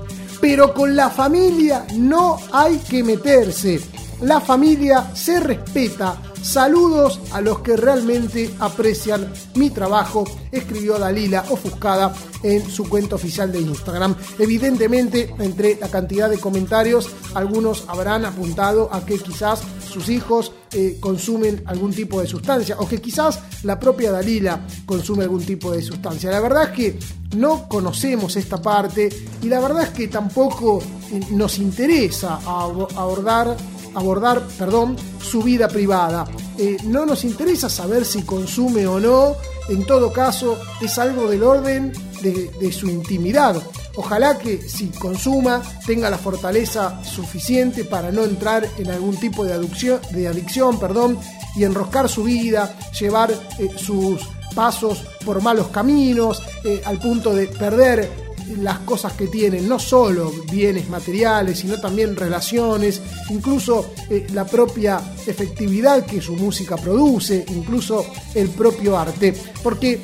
Pero 0.44 0.74
con 0.74 0.94
la 0.94 1.10
familia 1.10 1.86
no 1.96 2.38
hay 2.52 2.80
que 2.80 3.02
meterse. 3.02 3.80
La 4.20 4.42
familia 4.42 5.16
se 5.16 5.40
respeta, 5.40 6.18
Saludos 6.44 7.22
a 7.32 7.40
los 7.40 7.60
que 7.60 7.78
realmente 7.78 8.54
aprecian 8.60 9.32
mi 9.56 9.70
trabajo, 9.70 10.26
escribió 10.52 11.00
Dalila 11.00 11.46
ofuscada 11.50 12.14
en 12.44 12.70
su 12.70 12.90
cuenta 12.90 13.16
oficial 13.16 13.50
de 13.54 13.62
Instagram. 13.62 14.14
Evidentemente, 14.38 15.34
entre 15.40 15.78
la 15.80 15.88
cantidad 15.88 16.30
de 16.30 16.38
comentarios, 16.38 17.10
algunos 17.34 17.86
habrán 17.88 18.26
apuntado 18.26 18.90
a 18.92 19.06
que 19.06 19.20
quizás 19.20 19.62
sus 19.90 20.10
hijos 20.10 20.52
eh, 20.74 20.98
consumen 21.00 21.64
algún 21.66 21.92
tipo 21.92 22.22
de 22.22 22.28
sustancia 22.28 22.78
o 22.80 22.88
que 22.88 23.02
quizás 23.02 23.40
la 23.64 23.80
propia 23.80 24.12
Dalila 24.12 24.66
consume 24.86 25.24
algún 25.24 25.44
tipo 25.44 25.72
de 25.72 25.82
sustancia. 25.82 26.32
La 26.32 26.40
verdad 26.40 26.64
es 26.64 26.70
que 26.70 27.00
no 27.38 27.68
conocemos 27.68 28.36
esta 28.36 28.62
parte 28.62 29.10
y 29.42 29.48
la 29.48 29.60
verdad 29.60 29.84
es 29.84 29.90
que 29.90 30.08
tampoco 30.08 30.82
eh, 31.12 31.20
nos 31.32 31.58
interesa 31.58 32.40
abordar 32.46 33.56
abordar 33.96 34.42
perdón, 34.58 34.96
su 35.22 35.42
vida 35.44 35.68
privada. 35.68 36.26
Eh, 36.58 36.78
no 36.86 37.06
nos 37.06 37.24
interesa 37.24 37.70
saber 37.70 38.06
si 38.06 38.24
consume 38.24 38.86
o 38.88 39.00
no, 39.00 39.36
en 39.70 39.86
todo 39.86 40.12
caso 40.12 40.58
es 40.82 40.98
algo 40.98 41.30
del 41.30 41.44
orden 41.44 41.92
de, 42.22 42.72
su 42.72 42.90
intimidad. 42.90 43.62
Ojalá 43.96 44.40
que 44.40 44.62
si 44.68 44.88
consuma 44.88 45.62
tenga 45.86 46.10
la 46.10 46.18
fortaleza 46.18 47.04
suficiente 47.04 47.86
para 47.86 48.12
no 48.12 48.24
entrar 48.24 48.68
en 48.78 48.90
algún 48.90 49.18
tipo 49.18 49.46
de 49.46 49.54
adicción, 49.54 50.00
de 50.12 50.28
adicción 50.28 50.80
perdón, 50.80 51.20
y 51.56 51.64
enroscar 51.64 52.10
su 52.10 52.24
vida, 52.24 52.76
llevar 53.00 53.32
eh, 53.60 53.70
sus 53.78 54.22
pasos 54.56 55.04
por 55.24 55.42
malos 55.42 55.68
caminos, 55.68 56.42
eh, 56.64 56.82
al 56.86 57.00
punto 57.00 57.34
de 57.36 57.48
perder 57.48 58.24
las 58.58 58.80
cosas 58.80 59.14
que 59.14 59.28
tienen, 59.28 59.68
no 59.68 59.80
solo 59.80 60.32
bienes 60.52 60.90
materiales, 60.90 61.60
sino 61.60 61.80
también 61.80 62.16
relaciones, 62.16 63.02
incluso 63.30 63.94
eh, 64.10 64.28
la 64.34 64.46
propia 64.46 65.02
efectividad 65.26 66.06
que 66.06 66.22
su 66.22 66.36
música 66.36 66.76
produce, 66.76 67.46
incluso 67.50 68.06
el 68.34 68.50
propio 68.50 68.98
arte. 68.98 69.34
Porque 69.62 70.02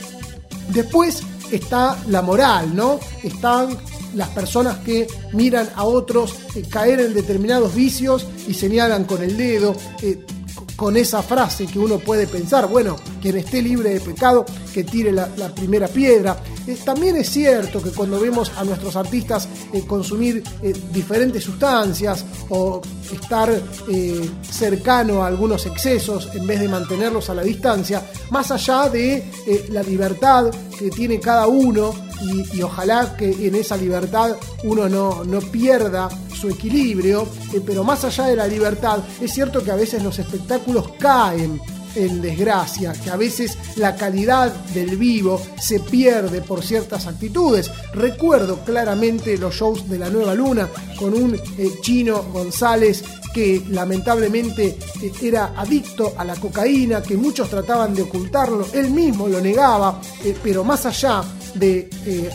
después 0.70 1.24
está 1.52 1.98
la 2.08 2.22
moral, 2.22 2.76
¿no? 2.76 3.00
Están 3.24 3.78
las 4.16 4.30
personas 4.30 4.78
que 4.80 5.08
miran 5.34 5.70
a 5.76 5.84
otros 5.84 6.36
eh, 6.56 6.64
caer 6.70 7.00
en 7.00 7.14
determinados 7.14 7.76
vicios 7.76 8.26
y 8.48 8.54
señalan 8.54 9.06
con 9.06 9.22
el 9.24 9.38
dedo. 9.38 9.76
Eh, 10.02 10.26
con 10.80 10.96
esa 10.96 11.22
frase 11.22 11.68
que 11.68 11.78
uno 11.78 12.00
puede 12.00 12.26
pensar, 12.26 12.70
bueno, 12.70 12.96
quien 13.22 13.36
esté 13.36 13.62
libre 13.62 13.90
de 13.96 14.00
pecado, 14.00 14.46
que 14.74 14.86
tire 14.86 15.12
la, 15.12 15.28
primera 15.54 15.90
piedra. 15.90 16.42
Eh, 16.66 16.78
también 16.86 17.18
es 17.18 17.30
cierto 17.30 17.84
que 17.84 17.90
cuando 17.90 18.18
vemos 18.18 18.50
a 18.56 18.64
nuestros 18.64 18.96
artistas 18.96 19.50
eh, 19.74 19.84
consumir 19.86 20.42
eh, 20.62 20.74
diferentes 20.94 21.44
sustancias 21.44 22.24
o 22.48 22.82
estar 23.12 23.52
cercano 24.50 25.22
a 25.22 25.28
algunos 25.28 25.66
excesos 25.66 26.30
en 26.34 26.48
vez 26.48 26.62
de 26.62 26.70
mantenerlos 26.70 27.30
a 27.30 27.34
la 27.34 27.42
distancia, 27.42 28.02
más 28.30 28.50
allá 28.52 28.88
de 28.88 29.26
la 29.72 29.84
libertad 29.84 30.50
que 30.78 30.90
tiene 30.92 31.20
cada 31.20 31.48
uno 31.48 31.94
y, 32.22 32.62
ojalá 32.62 33.16
que 33.16 33.48
en 33.48 33.56
esa 33.56 33.78
libertad 33.78 34.36
uno 34.64 34.90
no, 34.90 35.24
no 35.24 35.40
pierda 35.40 36.10
su 36.34 36.50
equilibrio, 36.50 37.28
pero 37.66 37.84
más 37.84 38.04
allá 38.04 38.26
de 38.26 38.36
la 38.36 38.48
libertad, 38.48 39.00
es 39.22 39.34
cierto 39.34 39.64
que 39.64 39.72
a 39.72 39.76
veces 39.76 40.04
los 40.04 40.20
espectáculos 40.20 40.92
caen 41.00 41.60
en 41.96 42.22
desgracia, 42.22 42.94
que 42.94 43.10
a 43.10 43.18
veces 43.18 43.58
la 43.76 43.96
calidad 43.96 44.54
del 44.74 44.98
vivo 44.98 45.42
se 45.60 45.80
pierde 45.80 46.42
por 46.42 46.64
ciertas 46.64 47.08
actitudes. 47.08 47.72
Recuerdo 47.94 48.60
claramente 48.60 49.38
los 49.38 49.56
shows 49.56 49.90
de 49.90 50.00
la 50.00 50.10
Nueva 50.10 50.36
Luna 50.36 50.70
con 50.98 51.14
un 51.14 51.36
eh, 51.36 51.72
chino 51.82 52.24
González 52.32 53.04
que 53.34 53.64
lamentablemente 53.70 54.78
eh, 55.02 55.12
era 55.22 55.54
adicto 55.56 56.14
a 56.18 56.26
la 56.26 56.36
cocaína, 56.36 57.02
que 57.02 57.18
muchos 57.18 57.50
trataban 57.50 57.94
de 57.94 58.04
ocultarlo, 58.04 58.68
él 58.74 58.90
mismo 58.92 59.28
lo 59.28 59.40
negaba, 59.40 60.02
eh, 60.24 60.36
pero 60.42 60.64
más 60.64 60.86
allá 60.86 61.24
de 61.56 61.90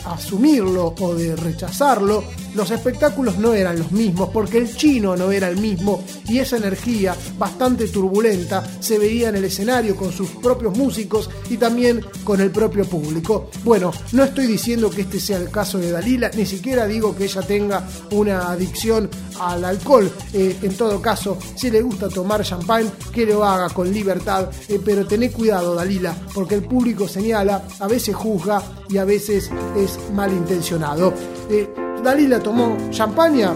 asumirlo 0.05 0.95
o 0.99 1.13
de 1.13 1.35
rechazarlo, 1.35 2.23
los 2.55 2.71
espectáculos 2.71 3.37
no 3.37 3.53
eran 3.53 3.77
los 3.77 3.91
mismos 3.91 4.29
porque 4.29 4.57
el 4.57 4.75
chino 4.75 5.15
no 5.15 5.31
era 5.31 5.49
el 5.49 5.57
mismo 5.57 6.03
y 6.27 6.39
esa 6.39 6.57
energía 6.57 7.15
bastante 7.37 7.87
turbulenta 7.87 8.63
se 8.79 8.97
veía 8.97 9.29
en 9.29 9.35
el 9.35 9.45
escenario 9.45 9.95
con 9.95 10.11
sus 10.11 10.29
propios 10.29 10.77
músicos 10.77 11.29
y 11.49 11.57
también 11.57 12.03
con 12.23 12.41
el 12.41 12.51
propio 12.51 12.85
público. 12.85 13.49
Bueno, 13.63 13.91
no 14.13 14.23
estoy 14.23 14.47
diciendo 14.47 14.89
que 14.89 15.01
este 15.01 15.19
sea 15.19 15.37
el 15.37 15.51
caso 15.51 15.77
de 15.77 15.91
Dalila, 15.91 16.31
ni 16.35 16.45
siquiera 16.45 16.87
digo 16.87 17.15
que 17.15 17.25
ella 17.25 17.41
tenga 17.41 17.87
una 18.11 18.51
adicción 18.51 19.09
al 19.39 19.65
alcohol. 19.65 20.09
Eh, 20.33 20.57
en 20.61 20.75
todo 20.75 21.01
caso, 21.01 21.37
si 21.55 21.69
le 21.69 21.81
gusta 21.81 22.09
tomar 22.09 22.43
champán, 22.43 22.91
que 23.11 23.25
lo 23.25 23.43
haga 23.43 23.69
con 23.69 23.91
libertad, 23.91 24.49
eh, 24.69 24.79
pero 24.83 25.05
tené 25.05 25.31
cuidado, 25.31 25.75
Dalila, 25.75 26.15
porque 26.33 26.55
el 26.55 26.63
público 26.63 27.07
señala, 27.07 27.63
a 27.79 27.87
veces 27.87 28.15
juzga 28.15 28.61
y 28.89 28.97
a 28.97 29.05
veces 29.05 29.49
es 29.75 29.99
malintencionado. 30.13 31.13
Eh, 31.49 31.84
Dalila 32.05 32.39
tomó 32.39 32.77
champaña, 32.91 33.55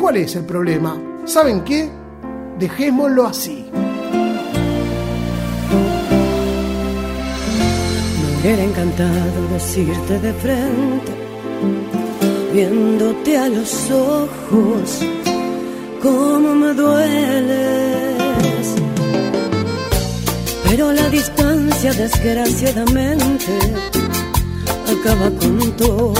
¿cuál 0.00 0.16
es 0.16 0.34
el 0.34 0.44
problema? 0.44 1.00
¿Saben 1.24 1.62
qué? 1.62 1.88
Dejémoslo 2.58 3.24
así. 3.26 3.64
Me 8.20 8.40
hubiera 8.40 8.64
encantado 8.64 9.48
decirte 9.52 10.18
de 10.18 10.32
frente, 10.32 11.12
viéndote 12.52 13.38
a 13.38 13.48
los 13.50 13.90
ojos, 13.92 15.00
cómo 16.02 16.56
me 16.56 16.74
dueles. 16.74 17.86
Pero 20.68 20.90
la 20.90 21.08
distancia, 21.08 21.92
desgraciadamente, 21.92 23.52
acaba 24.90 25.30
con 25.38 25.76
todo 25.76 26.14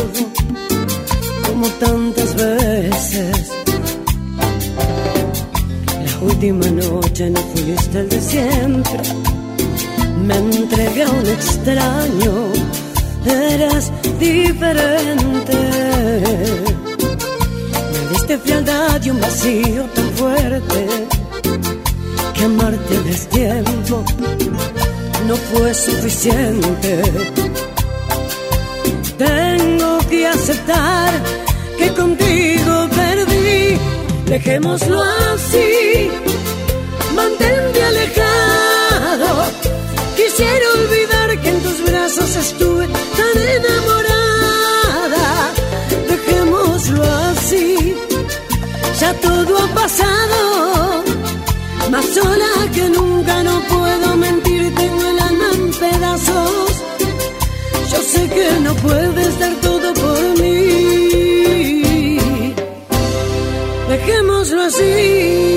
como 1.56 1.68
tantas 1.70 2.34
veces. 2.34 3.48
La 6.04 6.18
última 6.20 6.66
noche 6.66 7.30
no 7.30 7.40
fuiste 7.40 7.98
el 7.98 8.08
de 8.10 8.20
siempre. 8.20 9.00
Me 10.26 10.36
entregué 10.36 11.04
a 11.04 11.10
un 11.10 11.26
extraño, 11.26 12.32
eras 13.24 13.90
diferente. 14.20 15.56
Me 17.92 18.10
diste 18.10 18.36
frialdad 18.36 19.02
y 19.02 19.10
un 19.10 19.20
vacío 19.20 19.84
tan 19.94 20.10
fuerte 20.10 20.86
que 22.34 22.44
amarte 22.44 22.96
a 22.98 23.28
tiempo 23.30 24.04
no 25.26 25.36
fue 25.36 25.72
suficiente. 25.72 27.02
Tengo 29.16 29.98
que 30.10 30.26
aceptar 30.26 31.45
que 31.78 31.88
contigo 31.94 32.88
perdí. 33.00 33.78
Dejémoslo 34.26 35.02
así, 35.02 36.10
mantente 37.14 37.82
alejado. 37.92 39.30
Quisiera 40.16 40.66
olvidar 40.80 41.40
que 41.40 41.48
en 41.48 41.60
tus 41.62 41.78
brazos 41.90 42.36
estuve 42.36 42.86
tan 43.18 43.36
enamorada. 43.58 45.26
Dejémoslo 46.10 47.02
así, 47.30 47.94
ya 49.00 49.12
todo 49.14 49.58
ha 49.58 49.68
pasado. 49.82 51.04
Más 51.90 52.04
sola 52.06 52.52
que 52.74 52.88
nunca 52.90 53.42
no 53.44 53.60
puedo 53.72 54.16
mentir, 54.16 54.74
tengo 54.74 55.02
el 55.12 55.18
alma 55.20 55.48
en 55.54 55.70
pedazos. 55.70 56.65
Yo 57.96 58.02
sé 58.02 58.28
que 58.28 58.60
no 58.60 58.74
puedes 58.74 59.38
dar 59.38 59.54
todo 59.62 59.94
por 59.94 60.16
dejémoslo 63.88 64.62
así. 64.62 65.56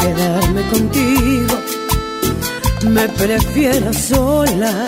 Quedarme 0.00 0.62
contigo, 0.70 1.54
me 2.88 3.08
prefiero 3.08 3.92
sola, 3.92 4.86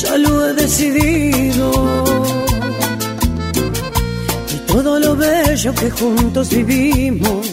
ya 0.00 0.16
lo 0.18 0.46
he 0.46 0.54
decidido. 0.54 2.29
Todo 4.82 4.98
lo 4.98 5.14
bello 5.14 5.74
que 5.74 5.90
juntos 5.90 6.48
vivimos 6.48 7.46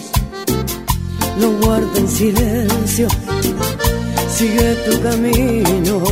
lo 1.38 1.50
guardo 1.60 1.98
en 1.98 2.08
silencio, 2.08 3.06
sigue 4.34 4.74
tu 4.86 5.02
camino. 5.02 6.02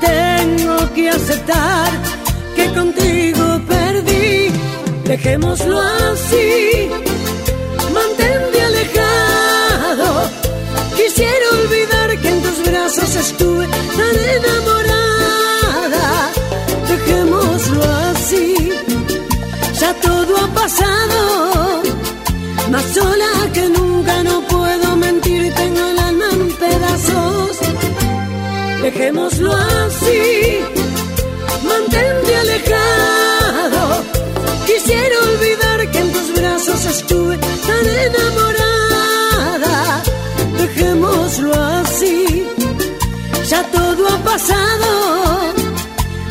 Tengo 0.00 0.94
que 0.94 1.10
aceptar 1.10 1.90
que 2.56 2.66
contigo 2.72 3.44
perdí, 3.68 4.50
dejémoslo 5.04 5.78
así, 5.82 6.88
mantente 7.92 8.62
alejado. 8.70 10.30
Quisiera 10.96 11.46
olvidar 11.60 12.18
que 12.22 12.28
en 12.30 12.42
tus 12.42 12.58
brazos 12.70 13.16
estuve 13.16 13.66
tan 13.68 14.16
enamorada, 14.38 14.73
pasado 20.64 21.82
más 22.70 22.84
sola 22.94 23.32
que 23.52 23.68
nunca 23.68 24.22
no 24.22 24.40
puedo 24.52 24.96
mentir, 24.96 25.52
tengo 25.54 25.82
el 25.92 25.98
alma 25.98 26.28
en 26.32 26.52
pedazos. 26.64 27.50
Dejémoslo 28.82 29.52
así, 29.52 30.22
mantente 31.70 32.30
alejado. 32.44 33.82
Quisiera 34.68 35.16
olvidar 35.30 35.90
que 35.92 35.98
en 35.98 36.12
tus 36.14 36.28
brazos 36.40 36.80
estuve 36.96 37.36
tan 37.68 37.86
enamorada. 38.06 39.74
Dejémoslo 40.62 41.52
así, 41.82 42.46
ya 43.50 43.62
todo 43.64 44.08
ha 44.14 44.18
pasado. 44.32 44.88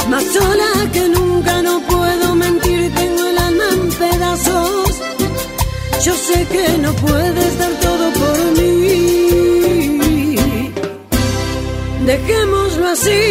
Más 0.09 0.23
sola 0.35 0.69
que 0.91 1.03
nunca 1.09 1.22
Yo 6.05 6.13
sé 6.15 6.45
que 6.51 6.77
no 6.79 6.93
puedes 6.95 7.57
dar 7.57 7.71
todo 7.79 8.11
por 8.11 8.37
mí. 8.57 10.33
Dejémoslo 12.05 12.87
así. 12.89 13.21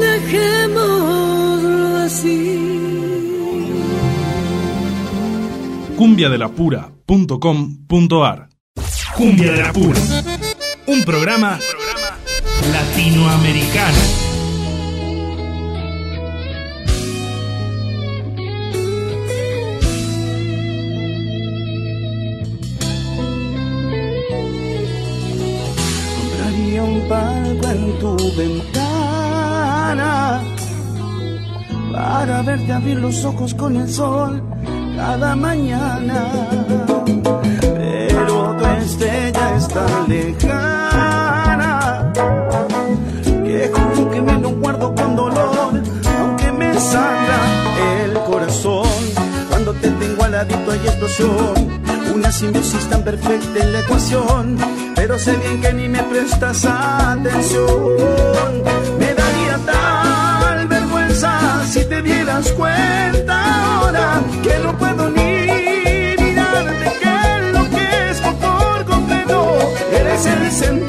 Dejémoslo 0.00 1.96
así. 1.98 2.58
cumbiadelapura.com.ar 5.96 8.48
Cumbia 9.16 9.52
de 9.52 9.62
la 9.62 9.72
Pura. 9.72 10.00
Un 10.86 11.04
programa 11.04 11.58
latinoamericano. 12.72 14.27
Abrir 32.78 32.98
los 32.98 33.24
ojos 33.24 33.54
con 33.54 33.76
el 33.76 33.88
sol 33.92 34.40
cada 34.96 35.34
mañana. 35.34 36.28
Pero 37.60 38.56
tu 38.56 38.64
estrella 38.82 39.56
es 39.56 39.68
tan 39.68 40.08
lejana 40.08 41.72
que 43.24 43.70
juro 43.74 44.10
que 44.10 44.22
me 44.22 44.38
lo 44.38 44.50
guardo 44.50 44.94
con 44.94 45.16
dolor, 45.16 45.82
aunque 46.20 46.52
me 46.52 46.78
sangra 46.78 47.40
el 48.04 48.14
corazón. 48.30 48.88
Cuando 49.48 49.72
te 49.74 49.90
tengo 49.90 50.24
al 50.24 50.32
ladito 50.32 50.70
hay 50.70 50.78
explosión, 50.78 51.54
una 52.14 52.30
simbiosis 52.30 52.88
tan 52.88 53.02
perfecta 53.02 53.58
en 53.60 53.72
la 53.72 53.80
ecuación, 53.80 54.56
pero 54.94 55.18
sé 55.18 55.36
bien 55.36 55.60
que 55.60 55.72
ni 55.72 55.88
me 55.88 56.02
prestas 56.04 56.64
atención. 56.64 57.88
Me 59.00 59.08
si 59.14 59.27
te 61.88 62.02
dieras 62.02 62.52
cuenta 62.52 63.76
ahora 63.76 64.22
que 64.42 64.58
no 64.62 64.76
puedo 64.76 65.08
ni 65.10 65.46
mirarte, 66.22 66.92
que 67.00 67.08
enloquezco 67.38 68.32
por 68.34 68.84
completo. 68.84 69.58
Eres 69.92 70.26
el 70.26 70.50
centro 70.50 70.87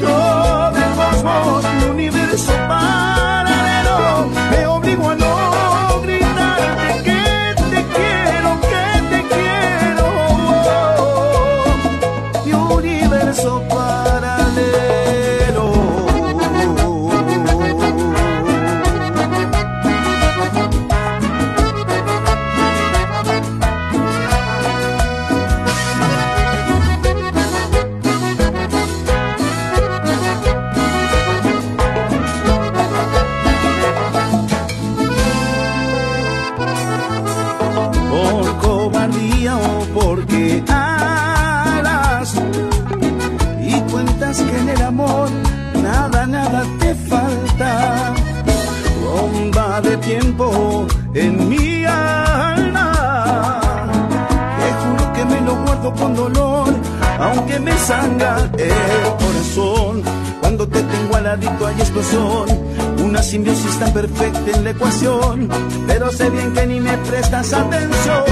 prestas 67.30 67.52
atención. 67.52 68.24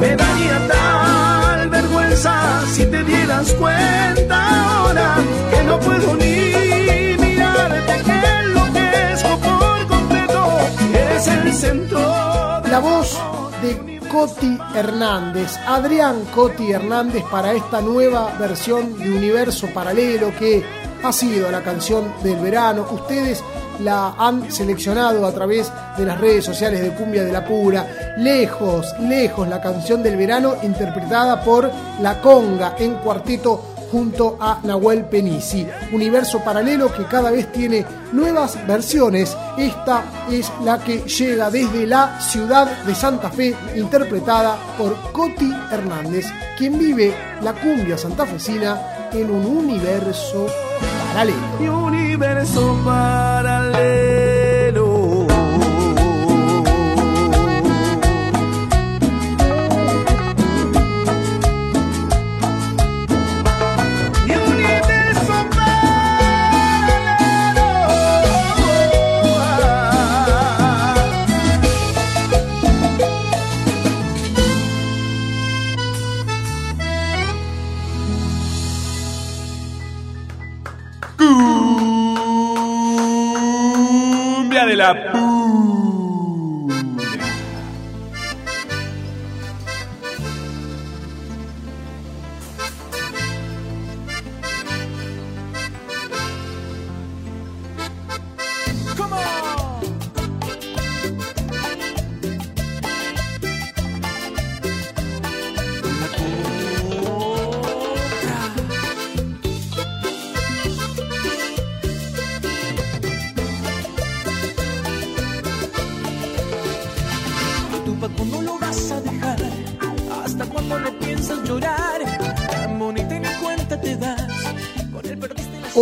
Me 0.00 0.16
daría 0.16 0.68
tal 0.68 1.68
vergüenza 1.70 2.62
si 2.72 2.84
te 2.86 3.04
dieras 3.04 3.52
cuenta 3.54 4.76
ahora 4.76 5.16
que 5.50 5.64
no 5.64 5.78
puedo 5.80 6.14
ni 6.16 7.16
mirarte, 7.18 8.02
que 8.04 8.20
enloquezco 8.40 9.38
por 9.38 9.86
completo. 9.86 10.48
Eres 10.94 11.28
el 11.28 11.52
centro 11.52 12.00
La 12.70 12.80
voz 12.80 13.18
de 13.62 14.00
Coti 14.08 14.58
Hernández, 14.74 15.56
Adrián 15.66 16.24
Coti 16.34 16.72
Hernández 16.72 17.24
para 17.30 17.52
esta 17.52 17.80
nueva 17.80 18.32
versión 18.38 18.98
de 18.98 19.10
Universo 19.10 19.68
Paralelo 19.72 20.32
que 20.38 20.64
ha 21.02 21.12
sido 21.12 21.50
la 21.50 21.62
canción 21.62 22.12
del 22.22 22.36
verano. 22.40 22.86
Ustedes 22.90 23.44
la 23.80 24.14
han 24.18 24.50
seleccionado 24.50 25.24
a 25.26 25.32
través 25.32 25.72
de 25.98 26.06
las 26.06 26.20
redes 26.20 26.44
sociales 26.44 26.80
de 26.80 26.94
Cumbia 26.94 27.24
de 27.24 27.32
la 27.32 27.44
Pura. 27.44 28.14
Lejos, 28.18 28.94
lejos 29.00 29.48
la 29.48 29.60
canción 29.60 30.02
del 30.02 30.16
verano 30.16 30.56
interpretada 30.62 31.42
por 31.42 31.70
La 32.00 32.20
Conga 32.20 32.74
en 32.78 32.94
cuarteto 32.94 33.74
junto 33.90 34.36
a 34.40 34.60
Nahuel 34.62 35.04
Penisi. 35.06 35.66
Universo 35.92 36.40
paralelo 36.40 36.92
que 36.92 37.04
cada 37.04 37.30
vez 37.30 37.50
tiene 37.52 37.84
nuevas 38.12 38.58
versiones. 38.66 39.36
Esta 39.56 40.04
es 40.30 40.52
la 40.64 40.78
que 40.78 40.98
llega 41.00 41.50
desde 41.50 41.86
la 41.86 42.20
ciudad 42.20 42.84
de 42.84 42.94
Santa 42.94 43.30
Fe, 43.30 43.54
interpretada 43.76 44.56
por 44.76 44.94
Coti 45.12 45.52
Hernández, 45.70 46.26
quien 46.56 46.78
vive 46.78 47.14
la 47.42 47.54
cumbia 47.54 47.96
santafesina 47.96 49.08
en 49.12 49.30
un 49.30 49.46
universo 49.46 50.46
paralelo. 51.08 51.86
universo 51.86 52.78
paralelo. 52.84 54.37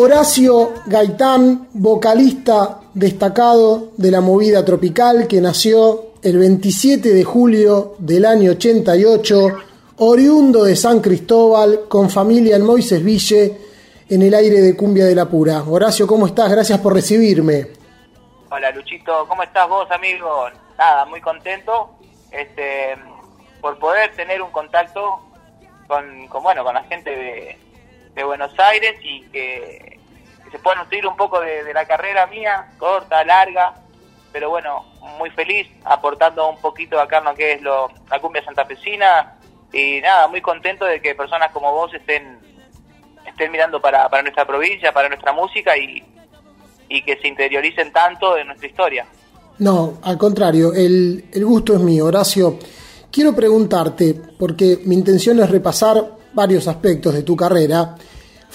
Horacio 0.07 0.85
Gaitán, 0.87 1.67
vocalista 1.73 2.79
destacado 2.95 3.91
de 3.97 4.13
la 4.13 4.21
movida 4.21 4.65
tropical 4.65 5.27
que 5.27 5.41
nació 5.41 6.13
el 6.23 6.39
27 6.39 7.09
de 7.13 7.25
julio 7.25 7.97
del 7.99 8.25
año 8.25 8.53
88, 8.53 9.49
oriundo 9.97 10.63
de 10.63 10.77
San 10.77 11.01
Cristóbal, 11.01 11.89
con 11.89 12.09
familia 12.09 12.55
en 12.55 12.65
Moisés 12.65 13.03
Ville, 13.03 13.59
en 14.09 14.23
el 14.23 14.33
aire 14.33 14.61
de 14.61 14.77
Cumbia 14.77 15.07
de 15.07 15.17
la 15.17 15.25
Pura. 15.29 15.65
Horacio, 15.65 16.07
¿cómo 16.07 16.29
estás? 16.29 16.53
Gracias 16.53 16.79
por 16.79 16.95
recibirme. 16.95 17.67
Hola 18.49 18.71
Luchito, 18.71 19.27
¿cómo 19.27 19.43
estás 19.43 19.69
vos, 19.69 19.91
amigo? 19.91 20.47
nada, 20.79 21.05
muy 21.07 21.21
contento 21.21 21.91
este, 22.31 22.97
por 23.61 23.77
poder 23.81 24.15
tener 24.15 24.41
un 24.41 24.53
contacto 24.53 25.19
con, 25.89 26.29
con, 26.29 26.45
bueno, 26.45 26.63
con 26.63 26.75
la 26.75 26.85
gente 26.85 27.11
de, 27.11 27.59
de 28.17 28.25
Buenos 28.25 28.59
Aires 28.59 28.95
y 29.03 29.21
que, 29.25 29.93
que 29.93 29.96
se 30.59 30.77
nutrir 30.77 31.07
un 31.07 31.17
poco 31.17 31.41
de, 31.41 31.73
la 31.73 31.87
carrera 31.87 32.27
mía, 32.27 32.69
corta, 32.79 33.25
larga, 33.25 33.75
pero 34.33 34.51
bueno, 34.51 34.85
muy 35.19 35.31
feliz 35.31 35.69
aportando 35.85 36.49
un 36.49 36.61
poquito 36.61 37.01
acá 37.01 37.21
lo 37.21 37.35
que 37.35 37.53
es 37.53 37.63
lo, 37.63 37.89
la 38.11 38.21
cumbia 38.21 38.45
santafesina 38.45 39.39
y 39.73 40.01
nada, 40.01 40.29
muy 40.29 40.41
contento 40.41 40.85
de 40.85 41.01
que 41.01 41.15
personas 41.15 41.51
como 41.53 41.73
vos 41.73 41.93
estén 41.95 42.39
estén 43.27 43.51
mirando 43.51 43.81
para, 43.81 44.09
para 44.09 44.23
nuestra 44.23 44.47
provincia, 44.47 44.93
para 44.93 45.09
nuestra 45.09 45.33
música 45.33 45.77
y, 45.77 46.03
y 46.89 47.03
que 47.03 47.19
se 47.19 47.29
interioricen 47.29 47.93
tanto 47.93 48.35
de 48.35 48.45
nuestra 48.45 48.69
historia. 48.69 49.07
No, 49.59 49.95
al 50.03 50.19
contrario, 50.19 50.73
el, 50.73 51.25
el 51.33 51.45
gusto 51.45 51.75
es 51.75 51.81
mío, 51.81 52.07
Horacio. 52.07 52.59
Quiero 53.11 53.35
preguntarte, 53.35 54.15
porque 54.39 54.81
mi 54.85 54.95
intención 54.95 55.41
es 55.41 55.51
repasar 55.51 56.17
varios 56.35 56.69
aspectos 56.69 57.15
de 57.15 57.23
tu 57.23 57.35
carrera. 57.35 57.97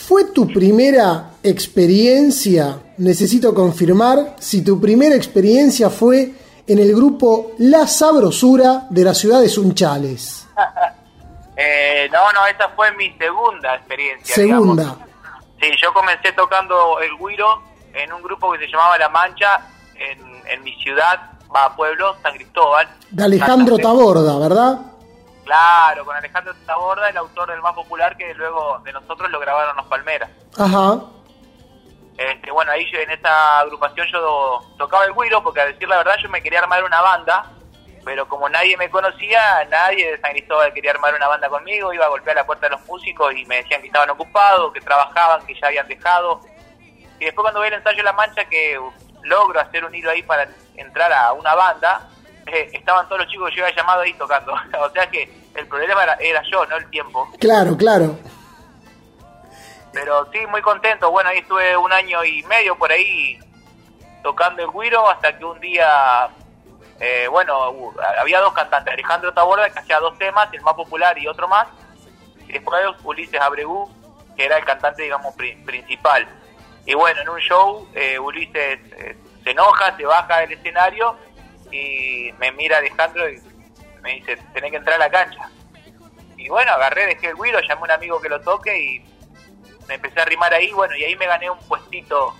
¿Fue 0.07 0.25
tu 0.25 0.47
primera 0.47 1.31
experiencia? 1.43 2.79
Necesito 2.97 3.53
confirmar 3.53 4.35
si 4.39 4.63
tu 4.63 4.81
primera 4.81 5.15
experiencia 5.15 5.89
fue 5.89 6.31
en 6.67 6.79
el 6.79 6.95
grupo 6.95 7.51
La 7.59 7.85
Sabrosura 7.85 8.87
de 8.89 9.03
la 9.03 9.13
ciudad 9.13 9.41
de 9.41 9.49
Sunchales. 9.49 10.47
Eh, 11.63 12.09
no, 12.11 12.31
no, 12.31 12.47
esa 12.47 12.69
fue 12.69 12.91
mi 12.93 13.11
segunda 13.19 13.75
experiencia. 13.75 14.33
Segunda. 14.33 14.83
digamos. 14.83 15.09
Sí, 15.59 15.69
yo 15.79 15.93
comencé 15.93 16.31
tocando 16.31 16.99
el 17.01 17.11
guiro 17.19 17.61
en 17.93 18.11
un 18.11 18.23
grupo 18.23 18.51
que 18.53 18.59
se 18.59 18.67
llamaba 18.67 18.97
La 18.97 19.09
Mancha 19.09 19.59
en, 19.93 20.19
en 20.47 20.63
mi 20.63 20.73
ciudad, 20.81 21.19
va 21.55 21.75
pueblo, 21.75 22.15
San 22.23 22.33
Cristóbal. 22.33 22.87
De 23.11 23.23
Alejandro. 23.25 23.77
Taborda, 23.77 24.39
¿verdad? 24.39 24.90
Claro, 25.51 26.05
con 26.05 26.15
Alejandro 26.15 26.53
Taborda, 26.65 27.09
el 27.09 27.17
autor 27.17 27.51
del 27.51 27.61
más 27.61 27.73
popular 27.73 28.15
que 28.15 28.33
luego 28.35 28.79
de 28.85 28.93
nosotros 28.93 29.29
lo 29.29 29.37
grabaron 29.37 29.75
los 29.75 29.85
Palmeras. 29.87 30.29
Ajá. 30.57 31.01
Este, 32.17 32.49
bueno, 32.51 32.71
ahí 32.71 32.89
yo, 32.89 32.97
en 32.99 33.11
esta 33.11 33.59
agrupación 33.59 34.07
yo 34.13 34.61
tocaba 34.77 35.03
el 35.03 35.13
guiro 35.13 35.43
porque 35.43 35.59
a 35.59 35.65
decir 35.65 35.89
la 35.89 35.97
verdad 35.97 36.15
yo 36.23 36.29
me 36.29 36.41
quería 36.41 36.59
armar 36.59 36.85
una 36.85 37.01
banda, 37.01 37.51
pero 38.05 38.29
como 38.29 38.47
nadie 38.47 38.77
me 38.77 38.89
conocía, 38.89 39.67
nadie 39.69 40.11
de 40.11 40.21
San 40.21 40.31
Cristóbal 40.31 40.71
quería 40.71 40.91
armar 40.91 41.15
una 41.15 41.27
banda 41.27 41.49
conmigo, 41.49 41.91
iba 41.91 42.05
a 42.05 42.09
golpear 42.09 42.37
la 42.37 42.45
puerta 42.45 42.67
de 42.67 42.77
los 42.77 42.85
músicos 42.85 43.35
y 43.35 43.45
me 43.45 43.57
decían 43.57 43.81
que 43.81 43.87
estaban 43.87 44.09
ocupados, 44.09 44.71
que 44.71 44.79
trabajaban, 44.79 45.45
que 45.45 45.53
ya 45.59 45.67
habían 45.67 45.89
dejado. 45.89 46.39
Y 47.19 47.25
después 47.25 47.43
cuando 47.43 47.59
vi 47.59 47.67
el 47.67 47.73
ensayo 47.73 47.97
de 47.97 48.03
La 48.03 48.13
Mancha 48.13 48.45
que 48.45 48.79
logro 49.23 49.59
hacer 49.59 49.83
un 49.83 49.93
hilo 49.93 50.11
ahí 50.11 50.23
para 50.23 50.47
entrar 50.77 51.11
a 51.11 51.33
una 51.33 51.55
banda, 51.55 52.07
eh, 52.47 52.69
estaban 52.71 53.05
todos 53.09 53.19
los 53.19 53.29
chicos 53.29 53.49
que 53.49 53.57
yo 53.57 53.65
había 53.65 53.75
llamado 53.75 53.99
ahí 53.99 54.13
tocando. 54.13 54.53
o 54.79 54.89
sea 54.91 55.09
que 55.11 55.40
el 55.55 55.67
problema 55.67 56.03
era, 56.03 56.13
era 56.15 56.41
yo, 56.51 56.65
no 56.65 56.77
el 56.77 56.89
tiempo. 56.89 57.27
Claro, 57.39 57.75
claro. 57.77 58.17
Pero 59.93 60.29
sí, 60.31 60.39
muy 60.47 60.61
contento. 60.61 61.11
Bueno, 61.11 61.29
ahí 61.29 61.39
estuve 61.39 61.75
un 61.75 61.91
año 61.91 62.23
y 62.23 62.43
medio 62.43 62.77
por 62.77 62.91
ahí 62.91 63.37
tocando 64.23 64.63
el 64.63 64.69
guiro 64.71 65.09
hasta 65.09 65.37
que 65.37 65.43
un 65.43 65.59
día, 65.59 66.29
eh, 66.99 67.27
bueno, 67.29 67.93
había 68.19 68.39
dos 68.39 68.53
cantantes, 68.53 68.93
Alejandro 68.93 69.33
Taborda 69.33 69.69
que 69.69 69.79
hacía 69.79 69.99
dos 69.99 70.17
temas, 70.17 70.47
el 70.53 70.61
más 70.61 70.75
popular 70.75 71.17
y 71.17 71.27
otro 71.27 71.47
más, 71.47 71.67
y 72.47 72.53
después 72.53 72.81
Ulises 73.03 73.41
Abregu, 73.41 73.89
que 74.37 74.45
era 74.45 74.57
el 74.57 74.63
cantante, 74.65 75.03
digamos, 75.03 75.33
pri- 75.35 75.55
principal. 75.65 76.27
Y 76.85 76.93
bueno, 76.93 77.21
en 77.21 77.29
un 77.29 77.39
show, 77.39 77.87
eh, 77.93 78.17
Ulises 78.19 78.79
eh, 78.97 79.17
se 79.43 79.51
enoja, 79.51 79.97
se 79.97 80.05
baja 80.05 80.39
del 80.39 80.53
escenario 80.53 81.17
y 81.71 82.31
me 82.39 82.51
mira 82.53 82.77
Alejandro 82.77 83.27
y 83.29 83.41
me 84.01 84.15
dice, 84.15 84.37
tenés 84.53 84.71
que 84.71 84.77
entrar 84.77 84.95
a 84.95 85.05
la 85.05 85.09
cancha. 85.09 85.49
Y 86.37 86.49
bueno, 86.49 86.71
agarré, 86.71 87.07
dejé 87.07 87.27
el 87.27 87.35
guiro, 87.35 87.59
llamé 87.59 87.81
a 87.81 87.83
un 87.83 87.91
amigo 87.91 88.21
que 88.21 88.29
lo 88.29 88.41
toque 88.41 88.77
y 88.77 88.99
me 89.87 89.95
empecé 89.95 90.21
a 90.21 90.25
rimar 90.25 90.53
ahí, 90.53 90.71
bueno, 90.71 90.95
y 90.95 91.03
ahí 91.03 91.15
me 91.15 91.27
gané 91.27 91.49
un 91.49 91.59
puestito, 91.59 92.33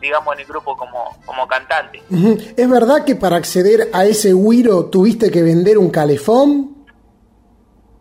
digamos, 0.00 0.34
en 0.34 0.40
el 0.40 0.46
grupo 0.46 0.76
como, 0.76 1.16
como 1.26 1.46
cantante. 1.46 2.02
¿Es 2.56 2.70
verdad 2.70 3.04
que 3.04 3.14
para 3.14 3.36
acceder 3.36 3.90
a 3.92 4.04
ese 4.04 4.32
guiro 4.32 4.86
tuviste 4.86 5.30
que 5.30 5.42
vender 5.42 5.78
un 5.78 5.90
calefón? 5.90 6.86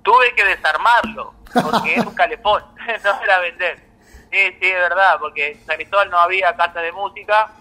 Tuve 0.04 0.34
que 0.36 0.46
desarmarlo, 0.46 1.34
porque 1.54 1.96
era 1.96 2.08
un 2.08 2.16
calefón, 2.16 2.64
no 3.04 3.24
era 3.24 3.40
vender. 3.40 3.92
Sí, 4.32 4.38
sí, 4.62 4.68
es 4.68 4.74
verdad, 4.74 5.18
porque 5.20 5.52
en 5.52 5.66
San 5.66 5.76
Cristóbal 5.76 6.10
no 6.10 6.18
había 6.18 6.56
casa 6.56 6.80
de 6.80 6.92
música, 6.94 7.52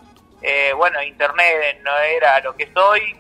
eh, 0.41 0.73
bueno, 0.77 1.03
internet 1.03 1.81
no 1.83 1.97
era 1.99 2.41
lo 2.41 2.55
que 2.55 2.73
soy, 2.73 3.17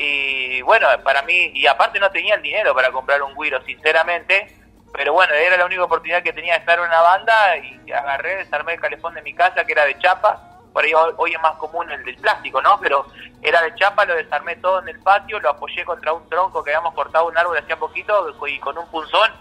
y 0.00 0.62
bueno, 0.62 0.86
para 1.02 1.22
mí, 1.22 1.50
y 1.54 1.66
aparte 1.66 1.98
no 1.98 2.08
tenía 2.12 2.36
el 2.36 2.42
dinero 2.42 2.72
para 2.72 2.92
comprar 2.92 3.20
un 3.20 3.34
guiro, 3.34 3.60
sinceramente, 3.64 4.54
pero 4.92 5.12
bueno, 5.12 5.34
era 5.34 5.56
la 5.56 5.66
única 5.66 5.82
oportunidad 5.82 6.22
que 6.22 6.32
tenía 6.32 6.52
de 6.52 6.60
estar 6.60 6.78
en 6.78 6.84
una 6.84 7.00
banda 7.00 7.56
y 7.56 7.90
agarré, 7.90 8.36
desarmé 8.36 8.74
el 8.74 8.80
calefón 8.80 9.14
de 9.14 9.22
mi 9.22 9.34
casa, 9.34 9.64
que 9.64 9.72
era 9.72 9.84
de 9.84 9.98
chapa, 9.98 10.40
por 10.72 10.84
ahí 10.84 10.92
hoy, 10.94 11.32
es 11.32 11.42
más 11.42 11.56
común 11.56 11.90
el 11.90 12.04
del 12.04 12.16
plástico, 12.16 12.62
¿no? 12.62 12.78
Pero 12.80 13.06
era 13.42 13.60
de 13.60 13.74
chapa, 13.74 14.04
lo 14.04 14.14
desarmé 14.14 14.54
todo 14.56 14.78
en 14.78 14.88
el 14.88 15.00
patio, 15.00 15.40
lo 15.40 15.50
apoyé 15.50 15.84
contra 15.84 16.12
un 16.12 16.28
tronco 16.28 16.62
que 16.62 16.70
habíamos 16.70 16.94
cortado 16.94 17.26
un 17.26 17.36
árbol 17.36 17.58
hacía 17.58 17.76
poquito 17.76 18.32
y 18.46 18.60
con 18.60 18.78
un 18.78 18.88
punzón, 18.92 19.32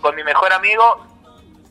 con 0.00 0.16
mi 0.16 0.24
mejor 0.24 0.52
amigo, 0.52 1.06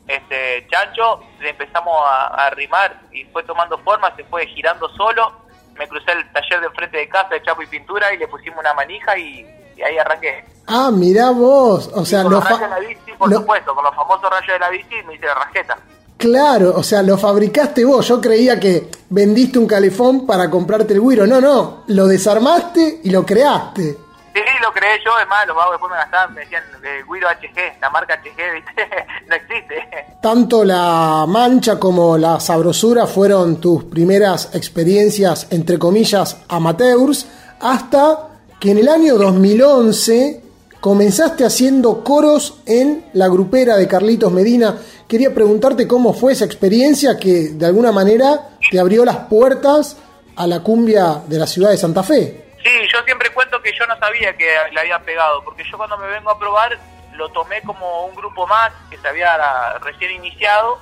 este 0.08 0.66
Chancho, 0.72 1.22
le 1.40 1.50
empezamos 1.50 2.02
a, 2.06 2.46
a 2.46 2.50
rimar 2.52 3.02
y 3.12 3.26
fue 3.26 3.44
tomando 3.44 3.78
forma, 3.80 4.16
se 4.16 4.24
fue 4.24 4.48
girando 4.48 4.88
solo, 4.96 5.47
me 5.78 5.88
crucé 5.88 6.12
el 6.12 6.32
taller 6.32 6.60
de 6.62 6.68
enfrente 6.68 6.98
de 6.98 7.10
casa 7.10 7.30
de 7.30 7.42
chapo 7.44 7.62
y 7.62 7.68
pintura 7.68 8.14
y 8.14 8.18
le 8.18 8.28
pusimos 8.28 8.60
una 8.60 8.74
manija 8.74 9.18
y, 9.18 9.46
y 9.78 9.82
ahí 9.82 9.98
arranqué. 9.98 10.44
Ah, 10.68 10.90
mirá 10.92 11.32
vos. 11.32 11.90
O 11.94 12.04
sea, 12.06 12.24
con 12.24 12.32
lo 12.34 12.38
los 12.40 12.46
rayos 12.50 12.62
de 12.62 12.68
la 12.70 12.80
bici, 12.80 13.12
por 13.18 13.30
lo- 13.30 13.38
supuesto, 13.38 13.74
con 13.76 13.84
los 13.84 13.96
famosos 13.96 14.30
rayos 14.30 14.54
de 14.54 14.60
la 14.60 14.70
bici 14.70 14.96
me 15.06 15.16
hice 15.16 15.26
la 15.26 15.36
rajeta. 15.36 15.78
Claro, 16.18 16.74
o 16.76 16.82
sea, 16.82 17.04
lo 17.04 17.16
fabricaste 17.18 17.86
vos. 17.86 18.08
Yo 18.08 18.20
creía 18.20 18.60
que 18.60 18.90
vendiste 19.10 19.60
un 19.60 19.68
calefón 19.68 20.26
para 20.26 20.50
comprarte 20.50 20.94
el 20.96 21.02
guiro. 21.02 21.28
No, 21.28 21.40
no, 21.40 21.84
lo 21.88 22.08
desarmaste 22.08 23.02
y 23.04 23.12
lo 23.12 23.24
creaste. 23.24 23.98
Sí, 24.46 24.54
lo 24.62 24.72
creé 24.72 25.00
yo, 25.04 25.16
además 25.16 25.48
los 25.48 25.56
vagos 25.56 25.74
después 25.74 25.92
me 25.92 25.98
gastaban, 25.98 26.34
me 26.36 26.42
decían 26.42 26.64
eh, 26.84 27.04
Guido 27.12 27.28
HG, 27.28 27.82
la 27.82 27.90
marca 27.90 28.22
HG, 28.22 28.54
¿viste? 28.54 28.90
no 29.28 29.36
existe. 29.36 30.06
Tanto 30.22 30.64
la 30.64 31.26
mancha 31.28 31.80
como 31.80 32.18
la 32.18 32.40
sabrosura 32.40 33.08
fueron 33.08 33.60
tus 33.60 33.86
primeras 33.86 34.54
experiencias, 34.54 35.48
entre 35.52 35.80
comillas, 35.80 36.44
amateurs, 36.50 37.28
hasta 37.60 38.28
que 38.60 38.72
en 38.72 38.78
el 38.78 38.90
año 38.90 39.16
2011 39.16 40.44
comenzaste 40.80 41.44
haciendo 41.44 42.04
coros 42.04 42.62
en 42.68 43.06
la 43.14 43.28
grupera 43.28 43.76
de 43.76 43.88
Carlitos 43.88 44.32
Medina. 44.32 44.78
Quería 45.08 45.34
preguntarte 45.34 45.88
cómo 45.88 46.14
fue 46.14 46.34
esa 46.34 46.46
experiencia 46.46 47.18
que 47.18 47.50
de 47.54 47.66
alguna 47.66 47.92
manera 47.92 48.50
te 48.70 48.80
abrió 48.80 49.04
las 49.04 49.18
puertas 49.28 49.98
a 50.36 50.46
la 50.46 50.60
cumbia 50.62 51.24
de 51.28 51.40
la 51.40 51.48
ciudad 51.48 51.72
de 51.72 51.78
Santa 51.78 52.04
Fe. 52.04 52.48
Sí, 52.64 52.70
yo 52.92 53.00
siempre 53.06 53.30
cuento 53.30 53.47
que 53.68 53.78
yo 53.78 53.86
no 53.86 53.98
sabía 53.98 54.36
que 54.38 54.56
le 54.72 54.80
había 54.80 55.00
pegado, 55.00 55.44
porque 55.44 55.64
yo 55.70 55.78
cuando 55.78 55.98
me 55.98 56.08
vengo 56.08 56.32
a 56.32 56.40
probar 56.40 56.78
lo 57.14 57.30
tomé 57.30 57.62
como 57.64 58.06
un 58.06 58.16
grupo 58.16 58.48
más 58.48 58.72
que 58.90 58.98
se 58.98 59.08
había 59.08 59.78
recién 59.80 60.12
iniciado. 60.12 60.80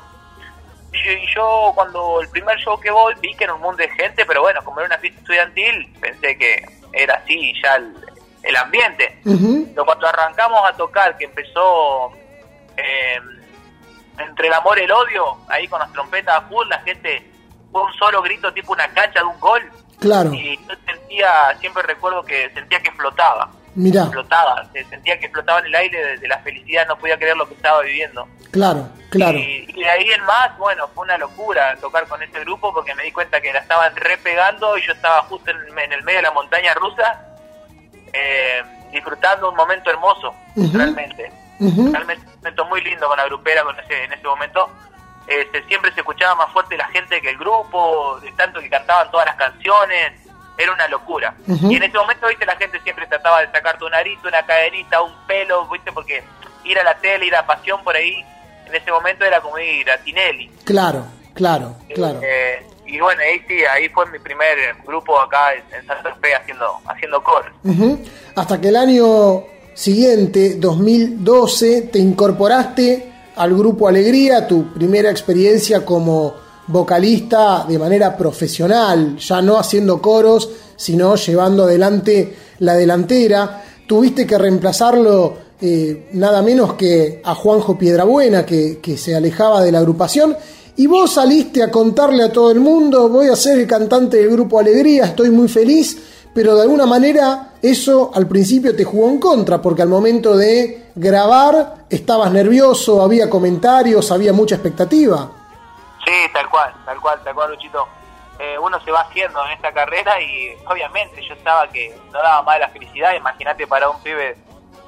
Y 0.92 1.34
yo, 1.34 1.72
cuando 1.76 2.22
el 2.22 2.30
primer 2.30 2.58
show 2.60 2.80
que 2.80 2.92
voy 2.92 3.16
vi 3.22 3.34
que 3.36 3.46
era 3.46 3.54
un 3.54 3.62
mundo 3.62 3.78
de 3.78 3.90
gente, 3.90 4.26
pero 4.26 4.42
bueno, 4.42 4.64
como 4.64 4.80
era 4.80 4.88
una 4.88 4.98
fiesta 4.98 5.20
estudiantil, 5.20 5.94
pensé 6.00 6.38
que 6.38 6.66
era 6.94 7.16
así 7.16 7.54
ya 7.62 7.76
el, 7.76 7.96
el 8.44 8.56
ambiente. 8.56 9.20
Pero 9.24 9.86
cuando 9.86 10.08
arrancamos 10.08 10.62
a 10.70 10.74
tocar, 10.76 11.18
que 11.18 11.26
empezó 11.26 12.12
eh, 12.78 13.20
entre 14.20 14.48
el 14.48 14.54
amor 14.54 14.78
y 14.78 14.84
el 14.84 14.92
odio, 14.92 15.38
ahí 15.50 15.68
con 15.68 15.80
las 15.80 15.92
trompetas 15.92 16.36
a 16.36 16.42
full, 16.48 16.68
la 16.70 16.80
gente 16.80 17.30
fue 17.72 17.82
un 17.82 17.94
solo 17.94 18.22
grito 18.22 18.54
tipo 18.54 18.74
una 18.74 18.88
cancha 18.94 19.20
de 19.20 19.26
un 19.26 19.40
gol. 19.40 19.72
Claro. 20.00 20.34
Y 20.34 20.58
yo 20.58 20.76
sentía, 20.86 21.58
siempre 21.60 21.84
recuerdo 21.84 22.24
que 22.24 22.50
sentía 22.54 22.80
que 22.82 22.92
flotaba. 22.92 23.52
Mirá. 23.76 24.06
Flotaba, 24.06 24.70
se 24.72 24.86
sentía 24.86 25.20
que 25.20 25.30
flotaba 25.30 25.60
en 25.60 25.66
el 25.66 25.76
aire 25.76 26.18
de, 26.18 26.28
la 26.28 26.40
felicidad, 26.40 26.88
no 26.88 26.98
podía 26.98 27.18
creer 27.18 27.36
lo 27.36 27.48
que 27.48 27.56
estaba 27.56 27.82
viviendo. 27.82 28.26
Claro, 28.52 28.88
claro. 29.10 29.38
Y, 29.38 29.66
y 29.68 29.84
de 29.84 29.90
ahí 29.90 30.12
en 30.12 30.24
más, 30.24 30.58
bueno, 30.58 30.88
fue 30.96 31.04
una 31.04 31.18
locura 31.18 31.76
tocar 31.82 32.08
con 32.08 32.24
este 32.24 32.40
grupo 32.40 32.74
porque 32.74 32.96
me 32.96 33.04
di 33.04 33.12
cuenta 33.12 33.42
que 33.42 33.52
la 33.52 33.60
estaban 33.60 33.94
repegando 33.98 34.78
y 34.78 34.82
yo 34.82 34.94
estaba 34.94 35.24
justo 35.24 35.52
en, 35.52 35.58
en 35.78 35.92
el 35.92 36.04
medio 36.04 36.20
de 36.20 36.24
la 36.24 36.32
montaña 36.32 36.74
rusa, 36.74 37.22
eh, 38.14 38.64
disfrutando 38.94 39.50
un 39.50 39.56
momento 39.56 39.90
hermoso, 39.90 40.34
realmente. 40.56 41.32
Realmente 41.60 42.26
un 42.28 42.38
momento 42.38 42.66
muy 42.66 42.82
lindo 42.82 43.08
con 43.08 43.18
la 43.18 43.26
grupera 43.26 43.64
con 43.64 43.78
ese, 43.80 44.04
en 44.04 44.14
ese 44.14 44.26
momento. 44.26 44.70
Este, 45.28 45.64
siempre 45.64 45.92
se 45.94 46.02
escuchaba 46.02 46.36
más 46.36 46.54
fuerte 46.54 46.78
la 46.78 46.88
gente 46.90 47.22
que 47.22 47.32
el 47.32 47.38
grupo, 47.38 48.20
de 48.22 48.32
tanto 48.34 48.60
que 48.60 48.70
cantaban 48.70 49.10
todas 49.12 49.26
las 49.26 49.36
canciones, 49.36 50.14
era 50.58 50.72
una 50.72 50.88
locura. 50.88 51.36
Y 51.48 51.76
en 51.76 51.84
ese 51.84 51.98
momento, 51.98 52.28
viste, 52.28 52.46
la 52.46 52.56
gente 52.56 52.80
siempre 52.82 53.08
trataba 53.08 53.42
de 53.42 53.52
sacarte 53.52 53.84
un 53.84 53.94
arito, 53.94 54.28
una 54.28 54.46
cadenita, 54.46 55.02
un 55.02 55.14
pelo, 55.28 55.68
viste, 55.68 55.92
porque 55.92 56.24
ir 56.64 56.80
a 56.80 56.84
la 56.84 56.96
tele, 56.98 57.26
ir 57.26 57.36
a 57.36 57.46
Pasión 57.46 57.84
por 57.84 57.96
ahí, 57.96 58.24
en 58.66 58.76
ese 58.76 58.92
momento 58.92 59.26
era 59.26 59.42
como 59.42 59.58
ir 59.60 59.90
a 59.90 59.98
Tinelli. 59.98 60.50
Claro, 60.64 61.06
claro, 61.34 61.76
claro. 61.94 62.20
Eh, 62.24 62.66
y 62.86 63.00
bueno, 63.00 63.22
ahí 63.22 63.42
sí, 63.48 63.66
ahí 63.66 63.90
fue 63.90 64.06
mi 64.08 64.20
primer 64.20 64.76
grupo 64.86 65.20
acá 65.20 65.54
en, 65.54 65.86
Santa 65.86 66.16
Fe 66.16 66.36
haciendo, 66.36 66.80
haciendo. 66.88 67.24
Ujú. 67.64 68.04
Hasta 68.36 68.62
que 68.62 68.70
el 68.70 68.76
año 68.76 69.44
siguiente, 69.74 70.56
2012, 70.56 71.90
te 71.92 72.00
incorporaste 72.00 73.15
al 73.36 73.56
grupo 73.56 73.88
Alegría, 73.88 74.48
tu 74.48 74.74
primera 74.74 75.10
experiencia 75.10 75.86
como 75.86 76.34
vocalista 76.68 77.66
de 77.68 77.78
manera 77.78 78.18
profesional, 78.18 79.18
ya 79.18 79.42
no 79.42 79.58
haciendo 79.58 80.02
coros, 80.02 80.50
sino 80.76 81.16
llevando 81.16 81.64
adelante 81.64 82.36
la 82.60 82.76
delantera. 82.76 83.64
Tuviste 83.88 84.26
que 84.26 84.38
reemplazarlo 84.38 85.38
eh, 85.62 86.10
nada 86.14 86.42
menos 86.42 86.74
que 86.74 87.22
a 87.24 87.36
Juanjo 87.36 87.78
Piedrabuena, 87.78 88.46
que, 88.46 88.80
que 88.80 88.98
se 88.98 89.16
alejaba 89.16 89.64
de 89.64 89.72
la 89.72 89.80
agrupación. 89.80 90.36
Y 90.78 90.88
vos 90.88 91.14
saliste 91.14 91.64
a 91.64 91.72
contarle 91.72 92.24
a 92.24 92.32
todo 92.32 92.52
el 92.52 92.60
mundo, 92.60 93.08
voy 93.08 93.28
a 93.28 93.36
ser 93.36 93.60
el 93.60 93.68
cantante 93.68 94.18
del 94.18 94.32
grupo 94.32 94.60
Alegría, 94.60 95.06
estoy 95.06 95.30
muy 95.30 95.48
feliz, 95.48 95.98
pero 96.36 96.54
de 96.54 96.64
alguna 96.64 96.86
manera 96.86 97.54
eso 97.62 98.12
al 98.14 98.28
principio 98.28 98.76
te 98.76 98.84
jugó 98.84 99.10
en 99.10 99.22
contra, 99.22 99.62
porque 99.62 99.82
al 99.82 99.88
momento 99.88 100.36
de 100.36 100.92
grabar 100.94 101.86
estabas 101.90 102.30
nervioso, 102.30 103.02
había 103.02 103.30
comentarios, 103.30 104.12
había 104.12 104.34
mucha 104.34 104.56
expectativa. 104.56 105.32
Sí, 106.04 106.12
tal 106.34 106.50
cual, 106.50 106.74
tal 106.86 107.00
cual, 107.00 107.22
tal 107.24 107.34
cual, 107.34 107.52
Luchito. 107.52 107.88
Eh, 108.38 108.60
uno 108.60 108.84
se 108.84 108.92
va 108.92 109.00
haciendo 109.00 109.46
en 109.46 109.54
esta 109.54 109.72
carrera 109.72 110.22
y 110.22 110.54
obviamente 110.68 111.26
yo 111.26 111.36
estaba 111.36 111.70
que 111.70 111.98
no 112.12 112.22
daba 112.22 112.42
más 112.42 112.56
de 112.56 112.60
la 112.60 112.70
felicidad. 112.70 113.16
Imagínate 113.16 113.66
para 113.66 113.90
un 113.90 114.04
pibe 114.04 114.36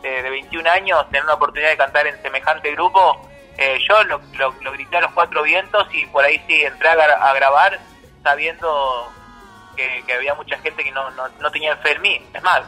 eh, 0.03 0.21
de 0.21 0.29
21 0.29 0.69
años 0.69 1.05
tener 1.05 1.23
una 1.23 1.35
oportunidad 1.35 1.69
de 1.69 1.77
cantar 1.77 2.07
en 2.07 2.21
semejante 2.21 2.73
grupo. 2.73 3.21
Eh, 3.57 3.79
yo 3.87 4.03
lo, 4.03 4.19
lo, 4.37 4.71
grité 4.73 4.97
a 4.97 5.01
los 5.01 5.13
cuatro 5.13 5.43
vientos 5.43 5.87
y 5.93 6.05
por 6.07 6.25
ahí 6.25 6.43
sí 6.45 6.61
entré 6.61 6.89
a, 6.89 7.29
a 7.29 7.33
grabar 7.33 7.79
sabiendo 8.21 9.07
que, 9.77 10.03
que 10.05 10.13
había 10.13 10.33
mucha 10.35 10.57
gente 10.57 10.83
que 10.83 10.91
no, 10.91 11.09
no, 11.11 11.29
no 11.39 11.51
tenía 11.51 11.77
fe 11.77 11.93
en 11.93 12.01
mí. 12.01 12.27
Es 12.33 12.43
más, 12.43 12.63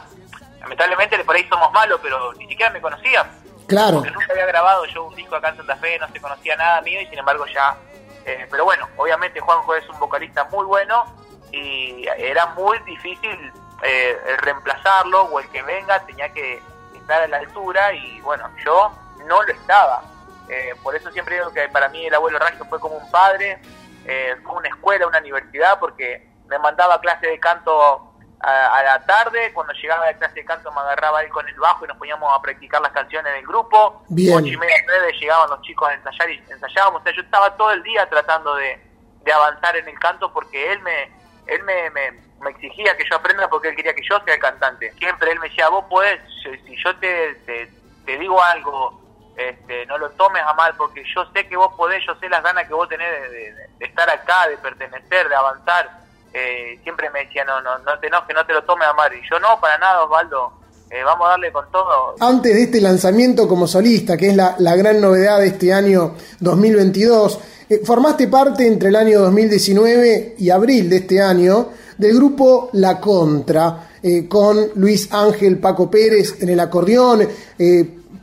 lamentablemente 0.60 1.22
por 1.24 1.36
ahí 1.36 1.46
somos 1.48 1.70
malos, 1.72 2.00
pero 2.02 2.32
ni 2.34 2.48
siquiera 2.48 2.70
me 2.72 2.80
conocían. 2.80 3.30
Claro. 3.66 3.98
Porque 3.98 4.10
nunca 4.12 4.32
había 4.32 4.46
grabado 4.46 4.86
yo 4.86 5.04
un 5.04 5.14
disco 5.14 5.36
acá 5.36 5.50
en 5.50 5.58
Santa 5.58 5.76
Fe, 5.76 5.98
no 5.98 6.08
se 6.08 6.20
conocía 6.20 6.56
nada 6.56 6.80
mío 6.80 7.00
y 7.02 7.06
sin 7.06 7.18
embargo 7.18 7.44
ya... 7.46 7.76
eh, 8.24 8.46
pero 8.50 8.64
bueno, 8.64 8.88
obviamente 8.96 9.40
Juanjo 9.40 9.74
es 9.74 9.88
un 9.88 9.98
vocalista 9.98 10.44
muy 10.44 10.64
bueno 10.64 11.04
y 11.52 12.06
era 12.16 12.46
muy 12.46 12.78
difícil 12.80 13.52
eh, 13.82 14.18
el 14.26 14.38
reemplazarlo 14.38 15.22
o 15.24 15.40
el 15.40 15.48
que 15.50 15.62
venga 15.62 16.00
tenía 16.06 16.28
que 16.32 16.62
estar 16.94 17.22
a 17.22 17.28
la 17.28 17.38
altura 17.38 17.92
y 17.92 18.20
bueno, 18.20 18.48
yo 18.64 18.92
no 19.26 19.42
lo 19.42 19.52
estaba. 19.52 20.02
Eh, 20.48 20.74
por 20.82 20.96
eso 20.96 21.10
siempre 21.12 21.36
digo 21.36 21.52
que 21.52 21.68
para 21.68 21.88
mí 21.88 22.06
el 22.06 22.14
abuelo 22.14 22.38
Raggio 22.38 22.64
fue 22.64 22.80
como 22.80 22.96
un 22.96 23.10
padre, 23.10 23.60
eh, 24.04 24.36
fue 24.42 24.56
una 24.56 24.68
escuela, 24.68 25.06
una 25.06 25.18
universidad, 25.18 25.78
porque 25.78 26.26
me 26.50 26.58
mandaba 26.58 27.00
clase 27.00 27.26
de 27.28 27.38
canto 27.40 28.12
a, 28.42 28.76
a 28.78 28.82
la 28.82 29.06
tarde, 29.06 29.52
cuando 29.52 29.72
llegaba 29.74 30.06
de 30.06 30.18
clase 30.18 30.34
de 30.34 30.44
canto 30.44 30.70
me 30.72 30.80
agarraba 30.80 31.22
él 31.22 31.28
con 31.30 31.46
el 31.48 31.54
bajo 31.60 31.84
y 31.84 31.88
nos 31.88 31.96
poníamos 31.96 32.36
a 32.36 32.42
practicar 32.42 32.80
las 32.82 32.92
canciones 32.92 33.32
del 33.34 33.46
grupo. 33.46 34.02
Bien. 34.08 34.36
Ocho 34.36 34.46
y 34.48 34.56
media, 34.56 34.76
nueve 34.86 35.12
llegaban 35.18 35.48
los 35.50 35.62
chicos 35.62 35.88
a 35.88 35.94
ensayar 35.94 36.30
y 36.30 36.38
ensayábamos. 36.50 37.00
O 37.00 37.04
sea, 37.04 37.12
yo 37.14 37.22
estaba 37.22 37.56
todo 37.56 37.70
el 37.72 37.82
día 37.82 38.08
tratando 38.08 38.54
de, 38.56 38.78
de 39.22 39.32
avanzar 39.32 39.76
en 39.76 39.88
el 39.88 39.98
canto 39.98 40.32
porque 40.32 40.72
él 40.72 40.80
me 40.80 41.18
él 41.46 41.62
me, 41.64 41.90
me, 41.90 42.12
me 42.40 42.50
exigía 42.50 42.96
que 42.96 43.04
yo 43.08 43.16
aprenda 43.16 43.48
porque 43.48 43.68
él 43.68 43.76
quería 43.76 43.94
que 43.94 44.02
yo 44.08 44.18
sea 44.24 44.34
el 44.34 44.40
cantante. 44.40 44.92
Siempre 44.94 45.32
él 45.32 45.38
me 45.40 45.48
decía, 45.48 45.68
vos 45.68 45.84
podés, 45.90 46.20
si 46.42 46.56
si 46.66 46.76
yo 46.82 46.96
te, 46.96 47.34
te, 47.46 47.66
te 48.06 48.18
digo 48.18 48.40
algo, 48.42 49.00
este, 49.36 49.84
no 49.86 49.98
lo 49.98 50.10
tomes 50.10 50.42
a 50.44 50.54
mal 50.54 50.74
porque 50.76 51.02
yo 51.14 51.24
sé 51.32 51.48
que 51.48 51.56
vos 51.56 51.74
podés, 51.76 52.04
yo 52.06 52.14
sé 52.16 52.28
las 52.28 52.42
ganas 52.42 52.66
que 52.68 52.74
vos 52.74 52.88
tenés 52.88 53.10
de, 53.22 53.28
de- 53.30 53.68
de 53.78 53.84
estar 53.86 54.08
acá, 54.08 54.48
de 54.48 54.56
pertenecer, 54.58 55.28
de 55.28 55.34
avanzar. 55.34 55.90
Eh, 56.32 56.78
siempre 56.82 57.10
me 57.10 57.24
decía, 57.24 57.44
no, 57.44 57.60
no, 57.60 57.78
no 57.78 57.98
te 57.98 58.06
enojes, 58.06 58.34
no 58.34 58.46
te 58.46 58.52
lo 58.52 58.62
tomes 58.62 58.86
a 58.86 58.92
mal. 58.92 59.12
Y 59.12 59.20
yo 59.28 59.38
no, 59.40 59.60
para 59.60 59.78
nada, 59.78 60.04
Osvaldo, 60.04 60.52
eh, 60.90 61.02
vamos 61.04 61.26
a 61.26 61.30
darle 61.30 61.50
con 61.50 61.64
todo. 61.72 62.14
Antes 62.20 62.54
de 62.54 62.62
este 62.62 62.80
lanzamiento 62.80 63.48
como 63.48 63.66
solista, 63.66 64.16
que 64.16 64.28
es 64.30 64.36
la, 64.36 64.54
la 64.58 64.76
gran 64.76 65.00
novedad 65.00 65.40
de 65.40 65.48
este 65.48 65.72
año 65.72 66.14
2022, 66.38 67.40
eh, 67.68 67.80
formaste 67.84 68.28
parte 68.28 68.66
entre 68.66 68.90
el 68.90 68.96
año 68.96 69.20
2019 69.20 70.36
y 70.38 70.50
abril 70.50 70.88
de 70.88 70.96
este 70.96 71.20
año 71.20 71.70
del 71.98 72.14
grupo 72.14 72.70
La 72.72 73.00
Contra, 73.00 73.86
con 74.30 74.70
Luis 74.76 75.12
Ángel 75.12 75.58
Paco 75.58 75.90
Pérez 75.90 76.40
en 76.40 76.48
el 76.48 76.58
acordeón, 76.58 77.28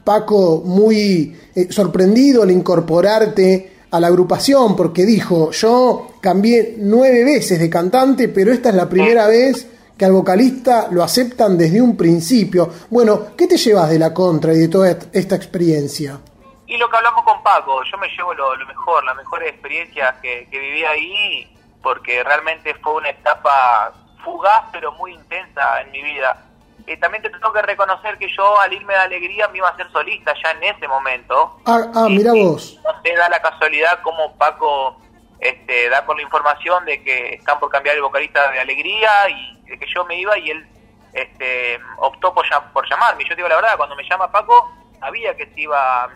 Paco 0.04 0.64
muy 0.66 1.38
sorprendido 1.70 2.42
al 2.42 2.50
incorporarte 2.50 3.77
a 3.92 4.00
la 4.00 4.08
agrupación 4.08 4.76
porque 4.76 5.06
dijo, 5.06 5.52
yo 5.52 6.08
cambié 6.22 6.76
nueve 6.80 7.24
veces 7.24 7.60
de 7.60 7.70
cantante, 7.70 8.28
pero 8.30 8.52
esta 8.52 8.70
es 8.70 8.76
la 8.76 8.90
primera 8.90 9.28
vez 9.28 9.68
que 9.98 10.06
al 10.06 10.12
vocalista 10.12 10.88
lo 10.92 11.04
aceptan 11.04 11.58
desde 11.58 11.82
un 11.82 11.98
principio. 11.98 12.70
Bueno, 12.90 13.36
¿qué 13.38 13.48
te 13.48 13.58
llevas 13.58 13.90
de 13.90 13.98
la 14.00 14.14
contra 14.14 14.54
y 14.54 14.58
de 14.60 14.68
toda 14.68 14.92
est- 14.92 15.16
esta 15.16 15.36
experiencia? 15.36 16.20
Y 16.68 16.78
lo 16.78 16.90
que 16.90 16.98
hablamos 16.98 17.24
con 17.24 17.42
Paco, 17.44 17.82
yo 17.90 17.98
me 17.98 18.08
llevo 18.10 18.34
lo, 18.34 18.56
lo 18.56 18.66
mejor, 18.68 19.04
las 19.06 19.16
mejores 19.16 19.50
experiencias 19.50 20.16
que, 20.22 20.48
que 20.52 20.60
viví 20.60 20.84
ahí, 20.84 21.48
porque 21.82 22.24
realmente 22.24 22.76
fue 22.84 22.94
una 22.96 23.10
etapa 23.10 23.94
fugaz 24.24 24.64
pero 24.74 24.92
muy 24.94 25.14
intensa 25.14 25.82
en 25.82 25.92
mi 25.92 26.04
vida. 26.04 26.44
Y 26.88 26.96
también 26.98 27.22
te 27.22 27.30
tengo 27.30 27.52
que 27.52 27.62
reconocer 27.62 28.18
que 28.18 28.30
yo 28.34 28.60
al 28.62 28.72
irme 28.72 28.94
de 28.94 29.00
alegría 29.00 29.48
me 29.50 29.58
iba 29.58 29.68
a 29.68 29.76
ser 29.76 29.92
solista 29.92 30.34
ya 30.42 30.52
en 30.52 30.64
ese 30.64 30.88
momento. 30.88 31.60
Ah, 31.66 31.82
ah 31.94 32.08
mira 32.08 32.32
vos. 32.32 32.80
No 32.82 33.02
sé, 33.04 33.14
da 33.14 33.28
la 33.28 33.42
casualidad 33.42 34.02
como 34.02 34.36
Paco 34.38 34.98
este, 35.40 35.90
da 35.90 36.06
con 36.06 36.16
la 36.18 36.24
información 36.24 36.86
de 36.86 37.04
que 37.04 37.36
están 37.36 37.60
por 37.60 37.70
cambiar 37.70 37.98
el 37.98 38.02
vocalista 38.02 38.50
de 38.52 38.60
alegría 38.62 39.10
y 39.30 39.62
de 39.64 39.78
que 39.78 39.86
yo 39.94 40.06
me 40.06 40.18
iba 40.18 40.38
y 40.38 40.50
él 40.52 40.66
este, 41.12 41.78
optó 41.98 42.34
por, 42.34 42.46
por 42.72 42.90
llamarme. 42.90 43.26
Yo 43.28 43.36
digo 43.36 43.50
la 43.50 43.56
verdad, 43.58 43.76
cuando 43.76 43.96
me 43.98 44.08
llama 44.10 44.32
Paco, 44.32 44.72
sabía 45.02 45.36
que 45.36 45.46
se 45.48 45.62
iba 45.62 46.10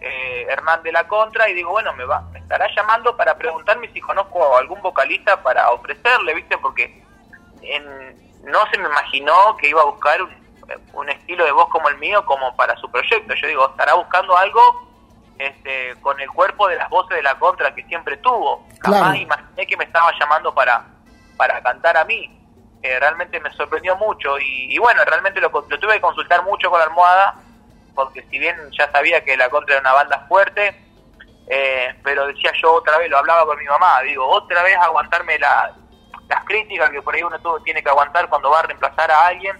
eh, 0.00 0.46
Hernán 0.48 0.84
de 0.84 0.92
la 0.92 1.08
Contra 1.08 1.48
y 1.48 1.54
digo, 1.54 1.70
bueno, 1.72 1.92
me 1.94 2.04
va, 2.04 2.20
me 2.32 2.38
estará 2.38 2.68
llamando 2.74 3.16
para 3.16 3.36
preguntarme 3.36 3.90
si 3.92 4.00
conozco 4.00 4.54
a 4.54 4.60
algún 4.60 4.80
vocalista 4.82 5.42
para 5.42 5.70
ofrecerle, 5.72 6.34
¿viste? 6.34 6.56
Porque 6.58 7.02
en- 7.62 8.31
no 8.42 8.58
se 8.70 8.78
me 8.78 8.88
imaginó 8.88 9.56
que 9.56 9.68
iba 9.68 9.80
a 9.82 9.86
buscar 9.86 10.20
un, 10.22 10.30
un 10.94 11.08
estilo 11.08 11.44
de 11.44 11.52
voz 11.52 11.68
como 11.68 11.88
el 11.88 11.98
mío 11.98 12.24
como 12.24 12.54
para 12.56 12.76
su 12.76 12.90
proyecto. 12.90 13.34
Yo 13.34 13.46
digo, 13.46 13.68
estará 13.70 13.94
buscando 13.94 14.36
algo 14.36 14.88
este, 15.38 15.94
con 16.00 16.20
el 16.20 16.30
cuerpo 16.30 16.68
de 16.68 16.76
las 16.76 16.88
voces 16.90 17.16
de 17.16 17.22
la 17.22 17.38
contra 17.38 17.74
que 17.74 17.82
siempre 17.84 18.16
tuvo. 18.18 18.66
Jamás 18.80 19.00
Claro. 19.00 19.14
imaginé 19.16 19.66
que 19.66 19.76
me 19.76 19.84
estaba 19.84 20.12
llamando 20.18 20.54
para, 20.54 20.84
para 21.36 21.62
cantar 21.62 21.96
a 21.96 22.04
mí. 22.04 22.38
Eh, 22.82 22.98
realmente 22.98 23.38
me 23.40 23.52
sorprendió 23.52 23.94
mucho 23.96 24.38
y, 24.40 24.74
y 24.74 24.78
bueno, 24.78 25.04
realmente 25.04 25.40
lo, 25.40 25.50
lo 25.50 25.78
tuve 25.78 25.94
que 25.94 26.00
consultar 26.00 26.42
mucho 26.42 26.68
con 26.68 26.80
la 26.80 26.86
almohada 26.86 27.34
porque 27.94 28.22
si 28.30 28.38
bien 28.38 28.56
ya 28.76 28.90
sabía 28.90 29.22
que 29.22 29.36
la 29.36 29.48
contra 29.50 29.74
era 29.76 29.82
una 29.82 29.92
banda 29.92 30.24
fuerte, 30.26 30.74
eh, 31.46 31.94
pero 32.02 32.26
decía 32.26 32.50
yo 32.60 32.72
otra 32.72 32.96
vez, 32.98 33.10
lo 33.10 33.18
hablaba 33.18 33.44
con 33.44 33.58
mi 33.58 33.66
mamá, 33.66 34.00
digo, 34.00 34.26
otra 34.26 34.62
vez 34.62 34.76
aguantarme 34.78 35.38
la, 35.38 35.74
las 36.34 36.44
críticas 36.44 36.90
que 36.90 37.02
por 37.02 37.14
ahí 37.14 37.22
uno 37.22 37.38
tuvo- 37.40 37.60
tiene 37.62 37.82
que 37.82 37.88
aguantar 37.90 38.28
cuando 38.28 38.50
va 38.50 38.60
a 38.60 38.62
reemplazar 38.62 39.10
a 39.10 39.26
alguien, 39.26 39.56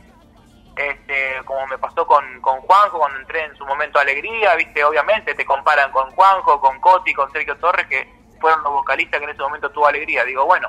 este, 0.77 1.43
como 1.45 1.67
me 1.67 1.77
pasó 1.79 2.07
con, 2.07 2.41
con 2.41 2.61
Juanjo 2.63 2.99
cuando 2.99 3.19
entré 3.21 3.45
en 3.45 3.55
su 3.57 3.65
momento 3.67 3.99
Alegría, 3.99 4.55
viste, 4.57 4.83
obviamente 4.85 5.35
te 5.35 5.45
comparan 5.45 5.91
con 5.93 6.11
Juanjo, 6.13 6.61
con 6.61 6.81
Coti, 6.81 7.13
con 7.13 7.31
Sergio 7.33 7.57
Torres, 7.59 7.87
que 7.89 8.11
fueron 8.41 8.63
los 8.63 8.73
vocalistas 8.73 9.19
que 9.19 9.25
en 9.25 9.31
ese 9.31 9.43
momento 9.43 9.71
tuvo 9.71 9.87
Alegría, 9.87 10.25
digo, 10.25 10.45
bueno, 10.47 10.69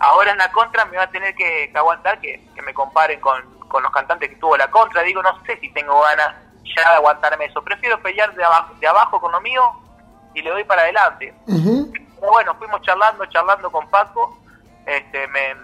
ahora 0.00 0.32
en 0.32 0.38
la 0.38 0.50
contra 0.52 0.84
me 0.84 0.96
va 0.98 1.04
a 1.04 1.10
tener 1.10 1.34
que, 1.34 1.70
que 1.72 1.78
aguantar 1.78 2.20
que, 2.20 2.46
que 2.54 2.62
me 2.62 2.74
comparen 2.74 3.20
con, 3.20 3.42
con 3.68 3.82
los 3.82 3.90
cantantes 3.92 4.28
que 4.28 4.36
tuvo 4.36 4.56
la 4.56 4.70
contra, 4.70 5.02
digo, 5.02 5.22
no 5.22 5.42
sé 5.44 5.58
si 5.60 5.70
tengo 5.72 5.98
ganas 6.02 6.34
ya 6.76 6.90
de 6.90 6.96
aguantarme 6.96 7.46
eso, 7.46 7.62
prefiero 7.64 7.98
pelear 8.02 8.34
de 8.34 8.44
abajo, 8.44 8.74
de 8.78 8.86
abajo 8.86 9.20
con 9.20 9.32
lo 9.32 9.40
mío 9.40 9.62
y 10.34 10.42
le 10.42 10.50
doy 10.50 10.64
para 10.64 10.82
adelante. 10.82 11.34
Pero 12.20 12.32
bueno, 12.32 12.54
fuimos 12.56 12.82
charlando, 12.82 13.24
charlando 13.26 13.70
con 13.70 13.88
Paco, 13.88 14.37
este, 14.88 15.26
me, 15.28 15.54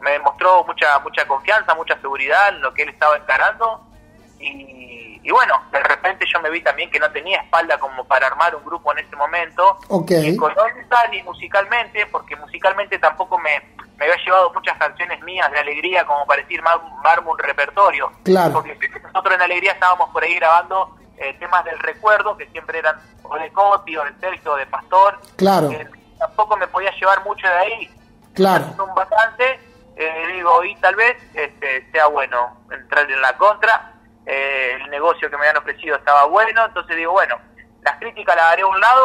me 0.00 0.12
demostró 0.12 0.64
mucha 0.64 0.98
mucha 1.00 1.26
confianza, 1.26 1.74
mucha 1.74 1.98
seguridad 2.00 2.48
en 2.50 2.60
lo 2.62 2.72
que 2.74 2.82
él 2.84 2.90
estaba 2.90 3.16
encarando 3.16 3.84
y, 4.38 5.20
y 5.22 5.30
bueno, 5.30 5.60
de 5.72 5.80
repente 5.80 6.24
yo 6.32 6.40
me 6.40 6.50
vi 6.50 6.62
también 6.62 6.90
que 6.90 6.98
no 7.00 7.10
tenía 7.10 7.40
espalda 7.40 7.78
como 7.78 8.04
para 8.04 8.26
armar 8.28 8.54
un 8.54 8.64
grupo 8.64 8.92
en 8.92 8.98
ese 9.00 9.16
momento, 9.16 9.78
Ok. 9.88 10.10
ni 10.12 10.28
económica 10.28 11.08
ni 11.10 11.22
musicalmente, 11.22 12.06
porque 12.06 12.36
musicalmente 12.36 12.98
tampoco 12.98 13.36
me, 13.38 13.60
me 13.96 14.04
había 14.04 14.16
llevado 14.24 14.52
muchas 14.52 14.78
canciones 14.78 15.20
mías 15.22 15.50
de 15.50 15.58
alegría 15.58 16.06
como 16.06 16.24
para 16.26 16.42
decir, 16.42 16.62
"Mar- 16.62 16.80
armo 17.04 17.32
un 17.32 17.38
repertorio. 17.38 18.12
Claro. 18.24 18.54
Porque 18.54 18.78
nosotros 19.02 19.34
en 19.34 19.42
Alegría 19.42 19.72
estábamos 19.72 20.10
por 20.10 20.22
ahí 20.22 20.34
grabando 20.36 20.96
eh, 21.16 21.34
temas 21.40 21.64
del 21.64 21.78
recuerdo, 21.80 22.36
que 22.36 22.46
siempre 22.50 22.78
eran 22.78 22.96
o 23.24 23.36
de 23.36 23.50
Coti, 23.52 23.96
o 23.96 24.04
de 24.04 24.12
Sergio, 24.20 24.52
o 24.52 24.56
de 24.56 24.66
Pastor. 24.66 25.18
Claro. 25.36 25.68
Eh, 25.72 25.84
tampoco 26.16 26.56
me 26.56 26.68
podía 26.68 26.92
llevar 26.92 27.24
mucho 27.24 27.44
de 27.48 27.54
ahí. 27.54 27.90
Claro. 28.38 28.66
Un 28.78 28.94
vacante, 28.94 29.58
eh, 29.96 30.12
digo, 30.32 30.64
y 30.64 30.76
tal 30.76 30.94
vez 30.94 31.16
este, 31.34 31.90
sea 31.90 32.06
bueno 32.06 32.62
entrar 32.70 33.10
en 33.10 33.20
la 33.20 33.36
contra. 33.36 33.94
Eh, 34.24 34.78
el 34.80 34.90
negocio 34.92 35.28
que 35.28 35.36
me 35.36 35.48
habían 35.48 35.56
ofrecido 35.56 35.96
estaba 35.96 36.26
bueno, 36.26 36.66
entonces 36.66 36.96
digo, 36.96 37.10
bueno, 37.12 37.34
las 37.82 37.98
críticas 37.98 38.36
las 38.36 38.44
haré 38.52 38.62
a 38.62 38.66
un 38.68 38.78
lado, 38.78 39.02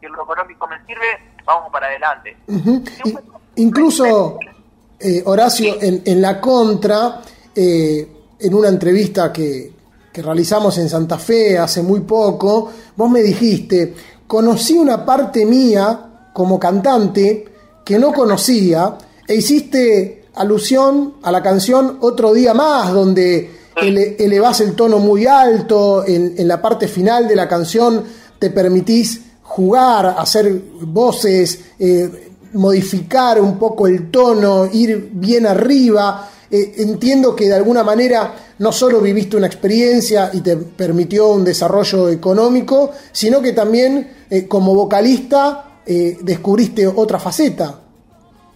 si 0.00 0.06
lo 0.08 0.24
económico 0.24 0.66
me 0.66 0.84
sirve, 0.86 1.34
vamos 1.44 1.70
para 1.70 1.86
adelante. 1.86 2.36
Incluso, 3.54 4.40
eh, 4.98 5.22
Horacio, 5.24 5.76
en, 5.80 6.02
en 6.04 6.20
la 6.20 6.40
contra, 6.40 7.20
eh, 7.54 8.08
en 8.40 8.54
una 8.54 8.68
entrevista 8.68 9.32
que, 9.32 9.70
que 10.12 10.20
realizamos 10.20 10.76
en 10.78 10.88
Santa 10.88 11.16
Fe 11.16 11.58
hace 11.58 11.80
muy 11.82 12.00
poco, 12.00 12.72
vos 12.96 13.08
me 13.08 13.20
dijiste, 13.20 13.94
conocí 14.26 14.76
una 14.76 15.04
parte 15.06 15.46
mía 15.46 16.30
como 16.32 16.58
cantante 16.58 17.55
que 17.86 17.98
no 18.00 18.12
conocía 18.12 18.98
e 19.28 19.36
hiciste 19.36 20.24
alusión 20.34 21.14
a 21.22 21.30
la 21.30 21.40
canción 21.42 21.98
Otro 22.00 22.34
día 22.34 22.52
más, 22.52 22.92
donde 22.92 23.48
ele- 23.80 24.16
elevás 24.18 24.60
el 24.60 24.74
tono 24.74 24.98
muy 24.98 25.26
alto, 25.26 26.04
en, 26.06 26.34
en 26.36 26.48
la 26.48 26.60
parte 26.60 26.88
final 26.88 27.28
de 27.28 27.36
la 27.36 27.48
canción 27.48 28.02
te 28.38 28.50
permitís 28.50 29.20
jugar, 29.42 30.16
hacer 30.18 30.52
voces, 30.82 31.60
eh, 31.78 32.10
modificar 32.52 33.40
un 33.40 33.58
poco 33.58 33.86
el 33.86 34.10
tono, 34.10 34.66
ir 34.70 35.08
bien 35.12 35.46
arriba. 35.46 36.28
Eh, 36.50 36.74
entiendo 36.78 37.34
que 37.34 37.46
de 37.48 37.54
alguna 37.54 37.82
manera 37.82 38.34
no 38.58 38.72
solo 38.72 39.00
viviste 39.00 39.36
una 39.36 39.46
experiencia 39.46 40.30
y 40.32 40.40
te 40.40 40.56
permitió 40.56 41.28
un 41.28 41.44
desarrollo 41.44 42.08
económico, 42.08 42.90
sino 43.12 43.40
que 43.40 43.52
también 43.52 44.10
eh, 44.30 44.46
como 44.48 44.74
vocalista 44.74 45.65
eh, 45.86 46.16
descubriste 46.20 46.86
otra 46.86 47.18
faceta. 47.18 47.74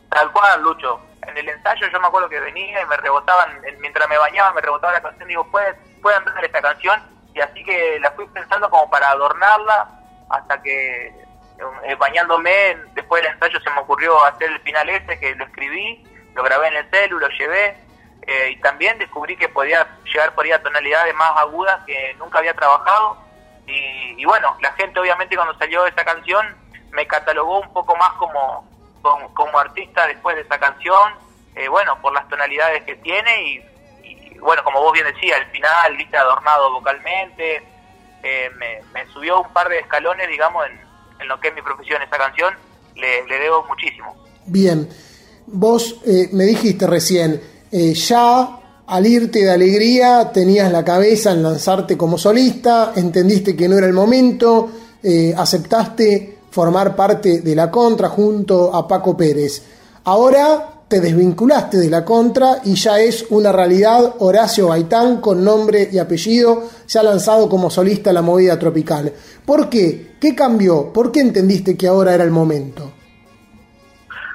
Tal 0.09 0.33
cual, 0.33 0.62
Lucho. 0.62 1.01
En 1.26 1.37
el 1.37 1.49
ensayo 1.49 1.87
yo 1.93 2.01
me 2.01 2.09
acuerdo 2.09 2.28
que 2.28 2.41
venía 2.41 2.81
y 2.83 2.87
me 2.87 2.97
rebotaban, 2.97 3.64
en- 3.64 3.81
mientras 3.81 4.09
me 4.09 4.18
bañaba, 4.18 4.53
me 4.53 4.61
rebotaba 4.61 4.93
la 4.95 5.03
canción 5.03 5.28
y 5.28 5.33
digo, 5.33 5.45
¿pueden, 5.51 5.76
pueden 6.03 6.24
ver 6.24 6.45
esta 6.45 6.61
canción? 6.62 7.01
Y 7.35 7.41
así 7.41 7.62
que 7.64 7.99
la 8.01 8.11
fui 8.12 8.26
pensando 8.28 8.68
como 8.70 8.91
para 8.91 9.11
adornarla 9.11 9.89
hasta 10.28 10.61
que 10.62 11.07
eh, 11.85 11.95
bañándome, 11.99 12.76
después 12.95 13.22
del 13.22 13.33
ensayo 13.35 13.61
se 13.61 13.70
me 13.70 13.78
ocurrió 13.81 14.24
hacer 14.24 14.51
el 14.51 14.61
final 14.61 14.89
ese, 14.89 15.20
que 15.20 15.35
lo 15.37 15.45
escribí, 15.45 16.03
lo 16.35 16.43
grabé 16.43 16.68
en 16.68 16.76
el 16.76 16.91
celu, 16.91 17.18
lo 17.20 17.28
llevé, 17.28 17.76
eh, 18.26 18.51
y 18.53 18.57
también 18.61 18.99
descubrí 18.99 19.37
que 19.37 19.49
podía 19.49 19.87
llegar 20.05 20.35
por 20.35 20.45
ahí 20.45 20.53
a 20.53 20.62
tonalidades 20.62 21.14
más 21.14 21.37
agudas 21.39 21.81
que 21.87 22.14
nunca 22.18 22.39
había 22.39 22.55
trabajado. 22.55 23.18
Y, 23.66 24.20
y 24.20 24.24
bueno, 24.24 24.57
la 24.61 24.72
gente 24.72 24.99
obviamente 24.99 25.37
cuando 25.37 25.57
salió 25.59 25.87
esa 25.87 26.05
canción 26.05 26.57
me 26.93 27.07
catalogó 27.07 27.61
un 27.61 27.72
poco 27.72 27.97
más 27.97 28.12
como, 28.14 28.64
como, 29.34 29.59
artista 29.59 30.07
después 30.07 30.36
de 30.36 30.43
esa 30.43 30.59
canción, 30.59 31.14
eh, 31.55 31.68
bueno, 31.68 32.01
por 32.01 32.12
las 32.12 32.28
tonalidades 32.28 32.84
que 32.84 32.97
tiene 32.97 33.43
y, 33.43 34.38
bueno, 34.38 34.64
como 34.64 34.80
vos 34.80 34.93
bien 34.93 35.07
decías, 35.07 35.38
al 35.38 35.51
final, 35.51 35.97
viste, 35.97 36.16
adornado 36.16 36.72
vocalmente, 36.72 37.62
eh, 38.22 38.51
me, 38.57 38.82
me 38.93 39.07
subió 39.12 39.43
un 39.43 39.53
par 39.53 39.68
de 39.68 39.80
escalones, 39.80 40.28
digamos, 40.28 40.66
en, 40.66 40.80
en 41.20 41.28
lo 41.28 41.38
que 41.38 41.49
es 41.49 41.55
mi 41.55 41.62
profesión 41.62 42.01
esa 42.03 42.16
canción, 42.16 42.55
le, 42.97 43.26
le 43.26 43.38
debo 43.38 43.64
muchísimo. 43.64 44.14
Bien, 44.47 44.88
vos 45.47 46.01
eh, 46.07 46.28
me 46.32 46.45
dijiste 46.45 46.86
recién, 46.86 47.41
eh, 47.70 47.95
ya 47.95 48.61
al 48.86 49.07
irte 49.07 49.45
de 49.45 49.51
alegría 49.53 50.30
tenías 50.32 50.70
la 50.72 50.84
cabeza 50.84 51.32
en 51.32 51.43
lanzarte 51.43 51.97
como 51.97 52.18
solista, 52.18 52.93
entendiste 52.97 53.57
que 53.57 53.68
no 53.68 53.78
era 53.78 53.86
el 53.86 53.93
momento, 53.93 54.70
eh, 55.03 55.32
aceptaste 55.36 56.38
formar 56.51 56.96
parte 56.96 57.40
de 57.40 57.55
la 57.55 57.70
contra 57.70 58.09
junto 58.09 58.74
a 58.74 58.86
Paco 58.86 59.16
Pérez. 59.16 59.62
Ahora 60.05 60.66
te 60.90 61.01
desvinculaste 61.01 61.76
de 61.76 61.88
la 61.88 62.05
contra 62.05 62.57
y 62.64 62.74
ya 62.74 62.98
es 62.98 63.26
una 63.30 63.53
realidad 63.53 64.16
Horacio 64.18 64.68
Gaitán 64.68 65.20
con 65.20 65.44
nombre 65.44 65.88
y 65.90 65.98
apellido, 66.01 66.68
se 66.84 66.98
ha 66.98 67.05
lanzado 67.05 67.48
como 67.48 67.70
solista 67.70 68.11
a 68.11 68.12
la 68.12 68.22
movida 68.22 68.59
tropical. 68.59 69.12
¿Por 69.46 69.70
qué? 69.70 70.16
¿Qué 70.20 70.34
cambió? 70.34 70.92
¿Por 70.92 71.12
qué 71.12 71.20
entendiste 71.20 71.76
que 71.76 71.86
ahora 71.86 72.12
era 72.12 72.24
el 72.24 72.32
momento? 72.32 72.92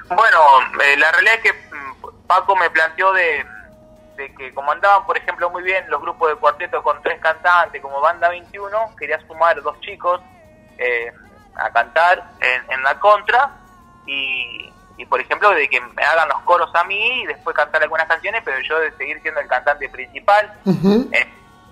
Bueno, 0.08 0.38
eh, 0.82 0.96
la 0.96 1.12
realidad 1.12 1.34
es 1.34 1.42
que 1.42 1.52
mm, 1.52 2.26
Paco 2.26 2.56
me 2.56 2.70
planteó 2.70 3.12
de, 3.12 3.44
que 4.16 4.54
como 4.54 4.72
andaban, 4.72 5.04
por 5.04 5.18
ejemplo, 5.18 5.50
muy 5.50 5.62
bien 5.62 5.84
los 5.90 6.00
grupos 6.00 6.30
de 6.30 6.36
cuarteto 6.36 6.82
con 6.82 7.02
tres 7.02 7.20
cantantes, 7.20 7.82
como 7.82 8.00
Banda 8.00 8.30
21, 8.30 8.96
quería 8.98 9.20
sumar 9.26 9.60
dos 9.62 9.78
chicos 9.80 10.22
eh, 10.78 11.12
a 11.56 11.70
cantar 11.70 12.32
en, 12.40 12.72
en 12.72 12.82
la 12.82 12.98
contra 12.98 13.50
y, 14.06 14.72
y, 14.96 15.06
por 15.06 15.20
ejemplo, 15.20 15.50
de 15.50 15.68
que 15.68 15.80
me 15.80 16.02
hagan 16.02 16.28
los 16.28 16.40
coros 16.42 16.70
a 16.74 16.84
mí 16.84 17.22
y 17.22 17.26
después 17.26 17.54
cantar 17.54 17.82
algunas 17.82 18.06
canciones, 18.06 18.42
pero 18.44 18.58
yo 18.60 18.78
de 18.80 18.92
seguir 18.96 19.20
siendo 19.22 19.40
el 19.40 19.48
cantante 19.48 19.88
principal, 19.88 20.52
eh, 21.12 21.26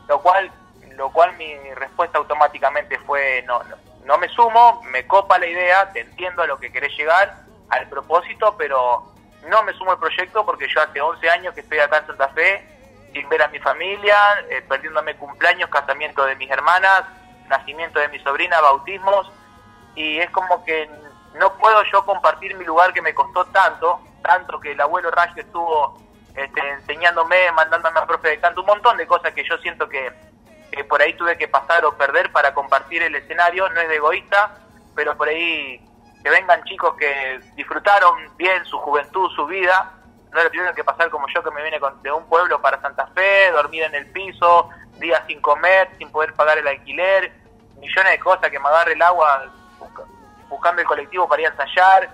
lo 0.09 0.21
cual 0.21 0.51
lo 0.97 1.11
cual 1.11 1.37
mi 1.37 1.57
respuesta 1.75 2.19
automáticamente 2.19 2.99
fue 3.01 3.43
no, 3.49 3.61
no, 3.65 3.75
no 4.05 4.19
me 4.19 4.29
sumo, 4.29 4.83
me 4.93 5.07
copa 5.07 5.39
la 5.39 5.47
idea, 5.47 5.91
te 5.93 6.01
entiendo 6.01 6.43
a 6.43 6.47
lo 6.47 6.59
que 6.59 6.71
querés 6.71 6.97
llegar, 6.97 7.35
al 7.71 7.89
propósito, 7.89 8.55
pero 8.57 9.13
no 9.49 9.63
me 9.65 9.73
sumo 9.73 9.93
al 9.93 9.99
proyecto 9.99 10.45
porque 10.45 10.69
yo 10.69 10.81
hace 10.81 11.01
11 11.01 11.31
años 11.31 11.55
que 11.55 11.61
estoy 11.61 11.79
acá 11.79 11.99
en 11.99 12.07
Santa 12.07 12.29
Fe 12.29 12.65
sin 13.13 13.29
ver 13.29 13.43
a 13.43 13.49
mi 13.49 13.59
familia, 13.61 14.17
eh, 14.51 14.63
perdiéndome 14.69 15.17
cumpleaños, 15.17 15.71
casamiento 15.71 16.25
de 16.25 16.37
mis 16.37 16.51
hermanas, 16.51 17.05
nacimiento 17.49 18.01
de 18.01 18.09
mi 18.09 18.19
sobrina, 18.21 18.61
bautismos, 18.61 19.31
y 19.95 20.19
es 20.19 20.31
como 20.31 20.65
que 20.65 20.89
no 21.35 21.53
puedo 21.55 21.83
yo 21.93 22.05
compartir 22.05 22.57
mi 22.57 22.65
lugar 22.65 22.93
que 22.93 23.03
me 23.03 23.15
costó 23.15 23.45
tanto, 23.47 24.01
tanto 24.23 24.61
que 24.61 24.73
el 24.73 24.81
abuelo 24.81 25.11
Rayo 25.11 25.35
estuvo 25.37 25.99
este, 26.35 26.61
enseñándome, 26.71 27.51
mandándome 27.53 28.01
a 28.01 28.07
profe 28.07 28.29
de 28.29 28.41
canto, 28.41 28.61
un 28.61 28.67
montón 28.67 28.97
de 28.97 29.07
cosas 29.07 29.33
que 29.33 29.45
yo 29.45 29.57
siento 29.59 29.89
que, 29.89 30.13
por 30.89 31.01
ahí 31.01 31.15
tuve 31.15 31.39
que 31.39 31.47
pasar 31.47 31.85
o 31.85 31.97
perder 31.97 32.33
para 32.33 32.53
compartir 32.53 33.03
el 33.03 33.15
escenario, 33.15 33.69
no 33.71 33.81
es 33.81 33.89
de 33.89 33.97
egoísta, 33.97 34.59
pero 34.95 35.17
por 35.17 35.29
ahí 35.29 35.81
que 36.23 36.31
vengan 36.31 36.65
chicos 36.65 36.95
que 36.97 37.41
disfrutaron 37.55 38.37
bien 38.37 38.65
su 38.65 38.79
juventud, 38.79 39.31
su 39.37 39.47
vida, 39.47 39.93
no 40.33 40.43
lo 40.43 40.51
tuvieron 40.51 40.75
que 40.75 40.83
pasar 40.83 41.11
como 41.11 41.29
yo 41.29 41.45
que 41.45 41.51
me 41.53 41.63
vine 41.63 41.79
de 42.03 42.11
un 42.11 42.27
pueblo 42.29 42.61
para 42.61 42.81
Santa 42.81 43.07
Fe, 43.09 43.53
dormir 43.53 43.85
en 43.85 43.95
el 43.95 44.11
piso, 44.11 44.71
días 44.99 45.23
sin 45.29 45.41
comer, 45.41 45.91
sin 45.99 46.11
poder 46.11 46.33
pagar 46.35 46.59
el 46.59 46.67
alquiler, 46.67 47.33
millones 47.79 48.13
de 48.13 48.19
cosas, 48.19 48.51
que 48.51 48.59
me 48.59 48.67
agarre 48.67 48.95
el 48.95 49.03
agua 49.03 49.45
buscando 50.49 50.83
el 50.83 50.87
colectivo 50.87 51.29
para 51.29 51.43
ir 51.43 51.49
a 51.49 51.51
ensayar, 51.51 52.11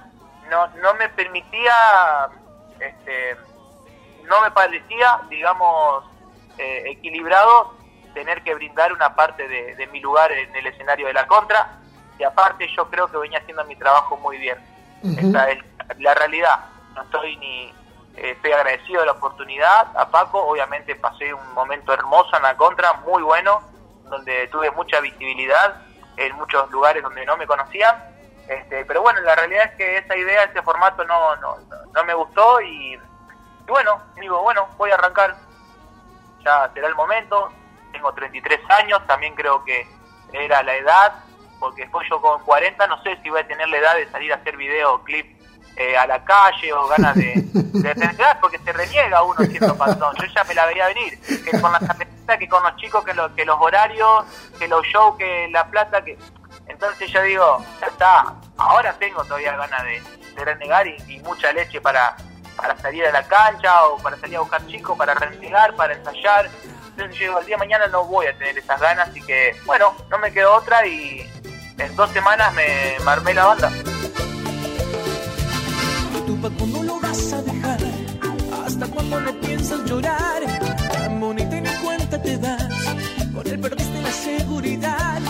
no, 0.48 0.66
no 0.82 0.94
me 0.94 1.08
permitía, 1.10 1.72
este, 2.78 3.36
no 4.24 4.40
me 4.42 4.50
parecía, 4.50 5.20
digamos, 5.28 6.04
eh, 6.58 6.84
equilibrado 6.86 7.74
tener 8.14 8.42
que 8.42 8.54
brindar 8.54 8.92
una 8.92 9.14
parte 9.14 9.46
de, 9.46 9.76
de 9.76 9.86
mi 9.88 10.00
lugar 10.00 10.32
en 10.32 10.54
el 10.54 10.66
escenario 10.66 11.06
de 11.06 11.12
la 11.12 11.26
contra, 11.26 11.78
y 12.18 12.24
aparte 12.24 12.68
yo 12.76 12.90
creo 12.90 13.10
que 13.10 13.16
venía 13.16 13.38
haciendo 13.38 13.64
mi 13.64 13.76
trabajo 13.76 14.16
muy 14.18 14.36
bien. 14.36 14.58
Esa 15.02 15.50
es 15.50 15.58
la 15.98 16.14
realidad. 16.14 16.66
No 16.94 17.02
estoy 17.02 17.36
ni 17.38 17.68
eh, 18.16 18.32
estoy 18.32 18.52
agradecido 18.52 19.00
de 19.00 19.06
la 19.06 19.12
oportunidad 19.12 19.96
a 19.96 20.10
Paco. 20.10 20.42
Obviamente 20.42 20.94
pasé 20.96 21.32
un 21.32 21.54
momento 21.54 21.94
hermoso 21.94 22.36
en 22.36 22.42
la 22.42 22.56
contra, 22.56 22.92
muy 22.94 23.22
bueno, 23.22 23.62
donde 24.04 24.48
tuve 24.48 24.70
mucha 24.72 25.00
visibilidad 25.00 25.80
en 26.20 26.36
muchos 26.36 26.70
lugares 26.70 27.02
donde 27.02 27.24
no 27.26 27.36
me 27.36 27.46
conocían. 27.46 27.96
Este, 28.48 28.84
pero 28.84 29.02
bueno, 29.02 29.20
la 29.20 29.34
realidad 29.36 29.64
es 29.66 29.74
que 29.76 29.98
esa 29.98 30.16
idea, 30.16 30.44
ese 30.44 30.60
formato 30.62 31.04
no, 31.04 31.36
no, 31.36 31.56
no- 31.94 32.04
me 32.04 32.14
gustó 32.14 32.60
y, 32.60 32.94
y 32.94 33.00
bueno, 33.68 34.00
digo, 34.20 34.42
bueno, 34.42 34.68
voy 34.76 34.90
a 34.90 34.94
arrancar. 34.94 35.36
Ya 36.44 36.70
será 36.74 36.88
el 36.88 36.94
momento. 36.94 37.50
Tengo 37.92 38.12
33 38.12 38.60
años, 38.70 39.06
también 39.06 39.34
creo 39.34 39.62
que 39.64 39.86
era 40.32 40.62
la 40.62 40.74
edad, 40.74 41.12
porque 41.58 41.82
después 41.82 42.08
yo 42.08 42.20
con 42.20 42.42
40 42.44 42.86
no 42.86 43.02
sé 43.02 43.18
si 43.22 43.28
voy 43.30 43.40
a 43.40 43.46
tener 43.46 43.68
la 43.68 43.76
edad 43.78 43.94
de 43.96 44.10
salir 44.10 44.32
a 44.32 44.36
hacer 44.36 44.56
videoclip 44.56 45.40
eh, 45.76 45.96
a 45.96 46.06
la 46.06 46.24
calle 46.24 46.72
o 46.72 46.86
ganas 46.88 47.14
de, 47.16 47.32
de 47.44 47.94
tener 47.94 48.38
porque 48.40 48.58
se 48.58 48.72
reniega 48.72 49.22
uno 49.22 49.38
siendo 49.44 49.76
panzón. 49.78 50.14
Yo 50.16 50.24
ya 50.26 50.44
me 50.44 50.54
la 50.54 50.66
veía 50.66 50.86
venir, 50.88 51.20
que 51.20 51.60
con 51.60 51.72
la 51.72 51.80
que 52.38 52.48
con 52.48 52.62
los 52.62 52.76
chicos, 52.76 53.04
que, 53.04 53.14
lo- 53.14 53.34
que 53.34 53.44
los 53.44 53.56
horarios, 53.60 54.24
que 54.58 54.68
los 54.68 54.84
shows, 54.86 55.16
que 55.16 55.48
la 55.50 55.66
plata, 55.70 56.02
que... 56.04 56.18
Entonces 56.66 57.10
yo 57.10 57.22
digo, 57.22 57.64
ya 57.80 57.86
está, 57.88 58.34
ahora 58.56 58.92
tengo 58.98 59.24
todavía 59.24 59.56
ganas 59.56 59.82
de, 59.84 60.02
renegar 60.44 60.86
y, 60.86 61.18
mucha 61.20 61.52
leche 61.52 61.80
para, 61.82 62.16
para 62.56 62.74
salir 62.78 63.04
a 63.04 63.12
la 63.12 63.22
cancha 63.24 63.84
o 63.86 63.98
para 63.98 64.16
salir 64.16 64.36
a 64.36 64.40
buscar 64.40 64.66
chicos, 64.66 64.96
para 64.96 65.12
renegar, 65.14 65.74
para 65.74 65.92
ensayar. 65.94 66.48
Entonces 66.90 67.16
yo 67.18 67.24
digo, 67.26 67.38
el 67.40 67.46
día 67.46 67.56
de 67.56 67.58
mañana 67.58 67.86
no 67.88 68.04
voy 68.04 68.26
a 68.26 68.38
tener 68.38 68.56
esas 68.56 68.80
ganas, 68.80 69.08
así 69.08 69.20
que 69.20 69.54
bueno, 69.66 69.94
no 70.08 70.18
me 70.18 70.32
quedó 70.32 70.54
otra 70.54 70.86
y 70.86 71.30
en 71.76 71.96
dos 71.96 72.10
semanas 72.10 72.54
me, 72.54 72.96
me 73.04 73.10
armé 73.10 73.34
la 73.34 73.46
banda. 73.46 73.70
¿Tú 76.26 76.40
pa' 76.40 76.50
cuándo 76.58 76.82
lo 76.82 77.00
vas 77.00 77.32
a 77.32 77.42
dejar? 77.42 77.78
¿Hasta 78.66 78.86
cuándo 78.86 79.20
no 79.20 79.32
piensas 79.40 79.84
llorar? 79.84 80.42
Te 82.30 82.38
das. 82.38 82.62
Con 83.34 83.46
él 83.46 83.58
perdiste 83.60 84.02
la 84.02 84.12
seguridad. 84.12 85.20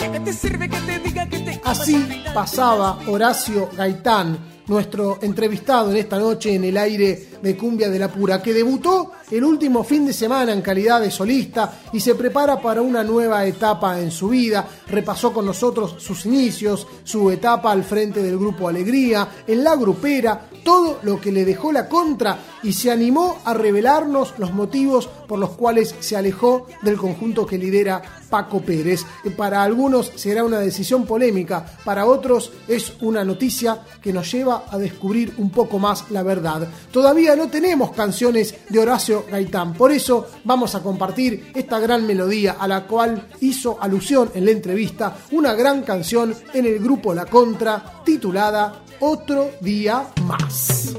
¿De 0.00 0.10
qué 0.10 0.20
te 0.20 0.32
sirve 0.32 0.68
que 0.68 0.80
te 0.80 0.98
diga 1.00 1.28
que 1.28 1.38
te 1.40 1.60
amas 1.64 1.80
Así 1.80 2.22
pasaba 2.34 2.98
Horacio 3.06 3.70
Gaitán 3.76 4.38
nuestro 4.68 5.18
entrevistado 5.22 5.90
en 5.90 5.96
esta 5.96 6.18
noche 6.18 6.54
en 6.54 6.64
el 6.64 6.76
aire 6.76 7.28
de 7.42 7.56
Cumbia 7.56 7.88
de 7.88 7.98
la 7.98 8.08
Pura, 8.08 8.42
que 8.42 8.52
debutó 8.52 9.12
el 9.30 9.42
último 9.42 9.82
fin 9.82 10.06
de 10.06 10.12
semana 10.12 10.52
en 10.52 10.60
calidad 10.60 11.00
de 11.00 11.10
solista 11.10 11.80
y 11.92 12.00
se 12.00 12.14
prepara 12.14 12.60
para 12.60 12.82
una 12.82 13.02
nueva 13.02 13.44
etapa 13.46 14.00
en 14.00 14.10
su 14.10 14.28
vida. 14.28 14.66
Repasó 14.86 15.32
con 15.32 15.46
nosotros 15.46 15.96
sus 15.98 16.26
inicios, 16.26 16.86
su 17.02 17.30
etapa 17.30 17.72
al 17.72 17.82
frente 17.82 18.22
del 18.22 18.38
grupo 18.38 18.68
Alegría, 18.68 19.28
en 19.46 19.64
la 19.64 19.74
grupera, 19.76 20.47
todo 20.62 20.98
lo 21.02 21.20
que 21.20 21.32
le 21.32 21.44
dejó 21.44 21.72
la 21.72 21.88
contra 21.88 22.38
y 22.62 22.72
se 22.72 22.90
animó 22.90 23.38
a 23.44 23.54
revelarnos 23.54 24.34
los 24.38 24.52
motivos 24.52 25.08
por 25.26 25.38
los 25.38 25.50
cuales 25.50 25.94
se 26.00 26.16
alejó 26.16 26.66
del 26.82 26.96
conjunto 26.96 27.46
que 27.46 27.58
lidera 27.58 28.02
Paco 28.28 28.60
Pérez. 28.60 29.04
Para 29.36 29.62
algunos 29.62 30.12
será 30.16 30.44
una 30.44 30.58
decisión 30.58 31.06
polémica, 31.06 31.64
para 31.84 32.06
otros 32.06 32.52
es 32.66 32.94
una 33.00 33.24
noticia 33.24 33.82
que 34.02 34.12
nos 34.12 34.30
lleva 34.30 34.64
a 34.70 34.78
descubrir 34.78 35.34
un 35.38 35.50
poco 35.50 35.78
más 35.78 36.10
la 36.10 36.22
verdad. 36.22 36.68
Todavía 36.90 37.36
no 37.36 37.48
tenemos 37.48 37.92
canciones 37.92 38.54
de 38.68 38.78
Horacio 38.78 39.24
Gaitán, 39.30 39.74
por 39.74 39.92
eso 39.92 40.26
vamos 40.44 40.74
a 40.74 40.82
compartir 40.82 41.52
esta 41.54 41.78
gran 41.78 42.06
melodía 42.06 42.56
a 42.58 42.68
la 42.68 42.86
cual 42.86 43.28
hizo 43.40 43.78
alusión 43.80 44.30
en 44.34 44.44
la 44.44 44.50
entrevista, 44.50 45.16
una 45.32 45.54
gran 45.54 45.82
canción 45.82 46.34
en 46.52 46.66
el 46.66 46.78
grupo 46.78 47.14
La 47.14 47.26
Contra 47.26 48.02
titulada 48.04 48.82
Otro 49.00 49.50
Día 49.60 50.06
Más. 50.24 50.94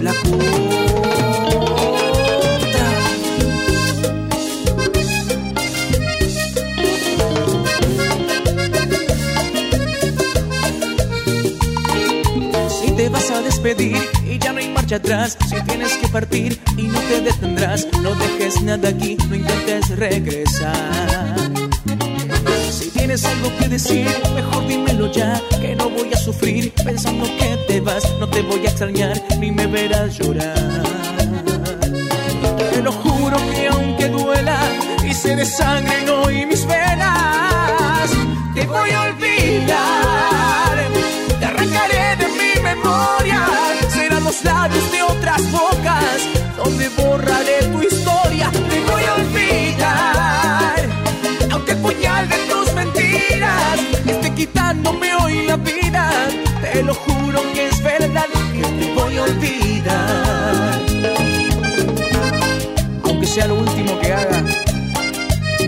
La 0.00 0.12
Si 12.70 12.90
te 12.92 13.08
vas 13.10 13.30
a 13.30 13.42
despedir 13.42 14.19
si 14.90 15.62
tienes 15.68 15.96
que 15.98 16.08
partir 16.08 16.60
y 16.76 16.88
no 16.88 16.98
te 16.98 17.20
detendrás, 17.20 17.86
no 18.02 18.12
dejes 18.16 18.60
nada 18.62 18.88
aquí, 18.88 19.16
no 19.28 19.36
intentes 19.36 19.96
regresar. 19.96 21.36
Si 22.72 22.90
tienes 22.90 23.24
algo 23.24 23.56
que 23.56 23.68
decir, 23.68 24.08
mejor 24.34 24.66
dímelo 24.66 25.12
ya, 25.12 25.40
que 25.60 25.76
no 25.76 25.90
voy 25.90 26.12
a 26.12 26.16
sufrir 26.16 26.72
pensando 26.84 27.24
que 27.38 27.56
te 27.68 27.80
vas, 27.80 28.02
no 28.18 28.28
te 28.28 28.42
voy 28.42 28.66
a 28.66 28.70
extrañar 28.70 29.22
ni 29.38 29.52
me 29.52 29.68
verás 29.68 30.18
llorar. 30.18 30.82
Te 32.72 32.82
lo 32.82 32.90
juro 32.90 33.36
que 33.54 33.68
aunque 33.68 34.08
duela 34.08 34.58
y 35.08 35.14
se 35.14 35.36
desangren 35.36 36.08
hoy 36.08 36.46
mis 36.46 36.66
venas, 36.66 38.10
te 38.56 38.66
voy 38.66 38.90
a 38.90 39.02
olvidar, 39.02 39.19
donde 46.56 46.88
borraré 46.90 47.64
tu 47.72 47.82
historia, 47.82 48.50
te 48.50 48.80
voy 48.80 49.02
a 49.04 49.14
olvidar, 49.14 50.88
aunque 51.50 51.72
el 51.72 51.78
puñal 51.78 52.28
de 52.28 52.36
tus 52.36 52.74
mentiras 52.74 53.80
esté 54.06 54.34
quitándome 54.34 55.14
hoy 55.14 55.46
la 55.46 55.56
vida, 55.56 56.10
te 56.60 56.82
lo 56.82 56.94
juro 56.94 57.40
que 57.54 57.68
es 57.68 57.82
verdad 57.82 58.26
que 58.52 58.62
te 58.62 58.94
voy 58.94 59.16
a 59.16 59.22
olvidar. 59.22 60.80
Aunque 63.04 63.26
sea 63.26 63.46
lo 63.46 63.54
último 63.54 63.98
que 63.98 64.12
haga, 64.12 64.44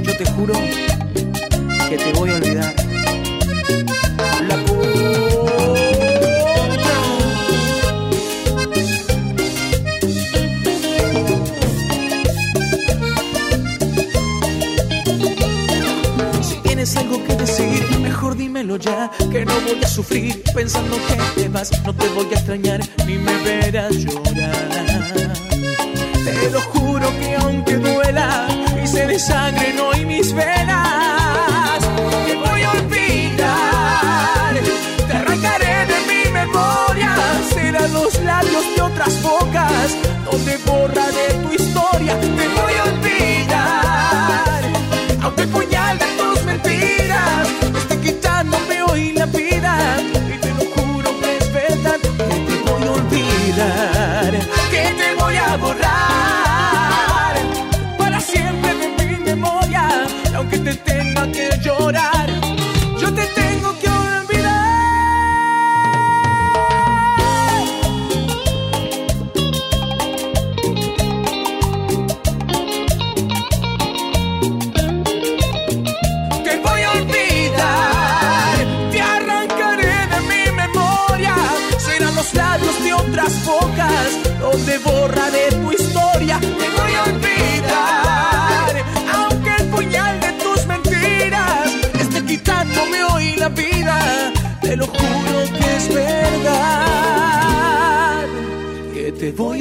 yo 0.02 0.16
te 0.16 0.24
juro 0.32 0.54
que 1.88 1.96
te 1.96 2.12
voy 2.12 2.30
a 2.30 2.34
olvidar. 2.34 2.51
Que 18.82 19.44
no 19.44 19.60
voy 19.60 19.80
a 19.80 19.86
sufrir 19.86 20.42
pensando 20.54 20.96
que 21.06 21.40
te 21.40 21.48
vas, 21.48 21.70
no 21.84 21.94
te 21.94 22.08
voy 22.08 22.26
a 22.32 22.34
extrañar 22.34 22.80
ni 23.06 23.16
me 23.16 23.36
verás 23.44 23.92
llorar. 23.92 24.68
Te 26.24 26.50
lo 26.50 26.60
juro 26.62 27.08
que 27.20 27.36
aunque 27.36 27.76
duela 27.76 28.48
y 28.82 28.86
se 28.88 29.06
desangren 29.06 29.78
hoy 29.78 30.04
mis 30.04 30.34
venas, 30.34 31.78
te 32.26 32.34
voy 32.34 32.62
a 32.62 32.70
olvidar, 32.72 34.54
te 35.06 35.12
arrancaré 35.12 35.86
de 35.86 35.98
mi 36.08 36.32
memoria, 36.32 37.14
serán 37.54 37.92
los 37.92 38.20
labios 38.20 38.64
de 38.74 38.82
otras 38.82 39.22
bocas 39.22 39.96
donde 40.28 40.56
borraré 40.66 41.34
tu 41.44 41.52
historia, 41.52 42.18
te 42.18 42.61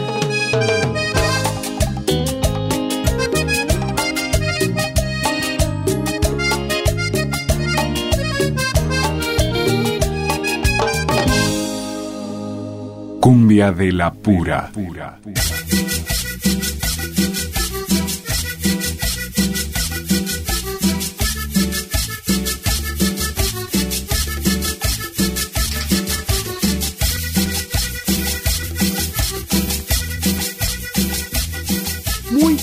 Cumbia 13.20 13.72
de 13.72 13.92
la 13.92 14.12
pura. 14.12 14.72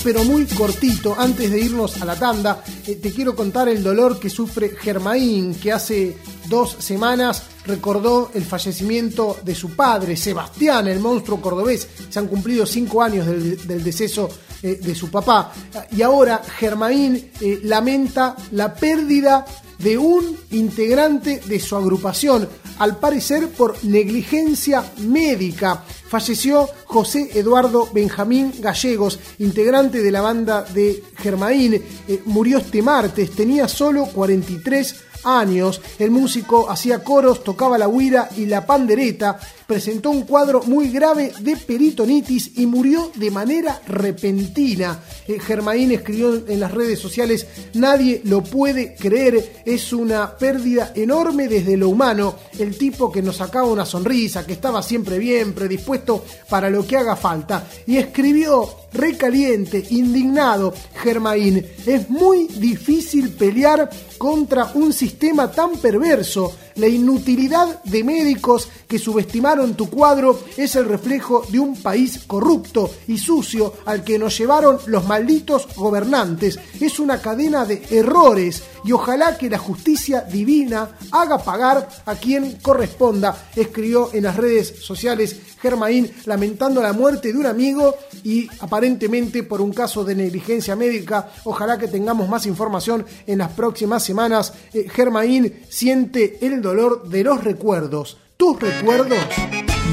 Pero 0.03 0.23
muy 0.23 0.45
cortito, 0.45 1.15
antes 1.17 1.51
de 1.51 1.59
irnos 1.59 2.01
a 2.01 2.05
la 2.05 2.17
tanda, 2.17 2.63
eh, 2.87 2.95
te 2.95 3.11
quiero 3.11 3.35
contar 3.35 3.69
el 3.69 3.83
dolor 3.83 4.19
que 4.19 4.29
sufre 4.29 4.69
Germaín, 4.69 5.55
que 5.55 5.71
hace 5.71 6.17
dos 6.47 6.75
semanas 6.79 7.43
recordó 7.65 8.31
el 8.33 8.43
fallecimiento 8.43 9.37
de 9.43 9.53
su 9.53 9.75
padre, 9.75 10.17
Sebastián, 10.17 10.87
el 10.87 10.99
monstruo 10.99 11.39
cordobés. 11.39 11.87
Se 12.09 12.19
han 12.19 12.27
cumplido 12.27 12.65
cinco 12.65 13.03
años 13.03 13.27
del, 13.27 13.83
deceso 13.83 14.29
eh, 14.63 14.79
de 14.81 14.95
su 14.95 15.09
papá. 15.11 15.53
Y 15.95 16.01
ahora 16.01 16.41
Germaín 16.57 17.31
eh, 17.39 17.59
lamenta 17.63 18.35
la 18.51 18.73
pérdida 18.73 19.45
de 19.83 19.97
un 19.97 20.37
integrante 20.51 21.41
de 21.45 21.59
su 21.59 21.75
agrupación, 21.75 22.47
al 22.79 22.97
parecer 22.97 23.49
por 23.49 23.83
negligencia 23.83 24.83
médica. 24.97 25.83
Falleció 26.07 26.67
José 26.85 27.29
Eduardo 27.33 27.87
Benjamín 27.93 28.53
Gallegos, 28.59 29.19
integrante 29.39 30.01
de 30.01 30.11
la 30.11 30.21
banda 30.21 30.63
de 30.63 31.03
Germaín. 31.17 31.75
Eh, 32.07 32.21
murió 32.25 32.57
este 32.57 32.81
martes, 32.81 33.31
tenía 33.31 33.67
solo 33.67 34.05
43 34.07 34.95
años. 35.23 35.81
El 35.99 36.11
músico 36.11 36.69
hacía 36.69 37.03
coros, 37.03 37.43
tocaba 37.43 37.77
la 37.77 37.87
huira 37.87 38.29
y 38.37 38.45
la 38.45 38.65
pandereta, 38.65 39.39
presentó 39.71 40.09
un 40.09 40.23
cuadro 40.23 40.63
muy 40.63 40.89
grave 40.89 41.31
de 41.39 41.55
peritonitis 41.55 42.57
y 42.57 42.65
murió 42.65 43.09
de 43.15 43.31
manera 43.31 43.81
repentina. 43.87 44.99
Eh, 45.25 45.39
Germain 45.39 45.89
escribió 45.93 46.45
en 46.45 46.59
las 46.59 46.73
redes 46.73 46.99
sociales, 46.99 47.47
nadie 47.75 48.19
lo 48.25 48.43
puede 48.43 48.95
creer, 48.95 49.61
es 49.63 49.93
una 49.93 50.35
pérdida 50.35 50.91
enorme 50.93 51.47
desde 51.47 51.77
lo 51.77 51.87
humano, 51.87 52.35
el 52.59 52.77
tipo 52.77 53.09
que 53.09 53.21
nos 53.21 53.37
sacaba 53.37 53.69
una 53.69 53.85
sonrisa, 53.85 54.45
que 54.45 54.51
estaba 54.51 54.83
siempre 54.83 55.17
bien, 55.19 55.53
predispuesto 55.53 56.25
para 56.49 56.69
lo 56.69 56.85
que 56.85 56.97
haga 56.97 57.15
falta. 57.15 57.65
Y 57.87 57.95
escribió 57.95 58.69
recaliente, 58.91 59.85
indignado, 59.91 60.73
Germain, 61.01 61.65
es 61.85 62.09
muy 62.09 62.47
difícil 62.47 63.29
pelear 63.29 63.89
contra 64.17 64.71
un 64.73 64.91
sistema 64.91 65.49
tan 65.49 65.77
perverso. 65.77 66.53
La 66.75 66.87
inutilidad 66.87 67.83
de 67.83 68.03
médicos 68.03 68.69
que 68.87 68.99
subestimaron 68.99 69.75
tu 69.75 69.89
cuadro 69.89 70.39
es 70.57 70.75
el 70.75 70.85
reflejo 70.85 71.43
de 71.49 71.59
un 71.59 71.75
país 71.81 72.23
corrupto 72.27 72.89
y 73.07 73.17
sucio 73.17 73.73
al 73.85 74.03
que 74.03 74.17
nos 74.17 74.37
llevaron 74.37 74.79
los 74.87 75.05
malditos 75.05 75.67
gobernantes. 75.75 76.59
Es 76.79 76.99
una 76.99 77.21
cadena 77.21 77.65
de 77.65 77.81
errores 77.91 78.63
y 78.83 78.91
ojalá 78.91 79.37
que 79.37 79.49
la 79.49 79.57
justicia 79.57 80.21
divina 80.21 80.89
haga 81.11 81.37
pagar 81.37 81.87
a 82.05 82.15
quien 82.15 82.57
corresponda, 82.61 83.49
escribió 83.55 84.09
en 84.13 84.23
las 84.23 84.37
redes 84.37 84.73
sociales 84.81 85.35
Germain 85.61 86.11
lamentando 86.25 86.81
la 86.81 86.93
muerte 86.93 87.31
de 87.31 87.39
un 87.39 87.45
amigo 87.45 87.95
y 88.23 88.47
aparentemente 88.59 89.43
por 89.43 89.61
un 89.61 89.71
caso 89.71 90.03
de 90.03 90.15
negligencia 90.15 90.75
médica. 90.75 91.31
Ojalá 91.43 91.77
que 91.77 91.87
tengamos 91.87 92.27
más 92.27 92.45
información 92.45 93.05
en 93.27 93.39
las 93.39 93.51
próximas 93.51 94.03
semanas. 94.03 94.53
Eh, 94.73 94.87
Germain 94.89 95.63
siente 95.69 96.45
el 96.45 96.61
dolor 96.61 97.07
de 97.07 97.23
los 97.23 97.43
recuerdos. 97.43 98.17
Tus 98.37 98.59
recuerdos 98.59 99.19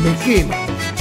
me 0.02 0.16
queman. 0.24 0.97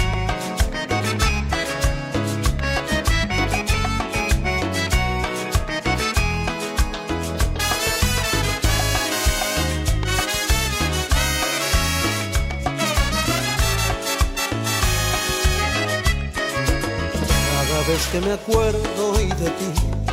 Que 18.12 18.22
me 18.22 18.34
acuerdo 18.34 19.12
hoy 19.14 19.28
de 19.28 19.50
ti 19.50 19.72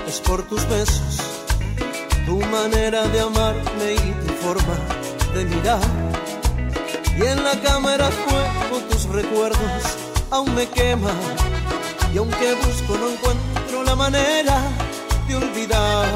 es 0.08 0.20
por 0.20 0.42
tus 0.48 0.68
besos, 0.68 1.20
tu 2.26 2.38
manera 2.40 3.06
de 3.08 3.20
amarme 3.20 3.94
y 3.94 4.26
tu 4.26 4.32
forma 4.42 4.76
de 5.34 5.44
mirar. 5.44 5.80
Y 7.16 7.22
en 7.22 7.44
la 7.44 7.60
cámara 7.60 8.10
fuego 8.10 8.84
tus 8.90 9.04
recuerdos 9.04 9.82
aún 10.30 10.54
me 10.54 10.66
queman. 10.68 11.16
Y 12.12 12.18
aunque 12.18 12.54
busco 12.54 12.96
no 12.98 13.10
encuentro 13.10 13.84
la 13.84 13.94
manera 13.94 14.60
de 15.28 15.36
olvidar. 15.36 16.08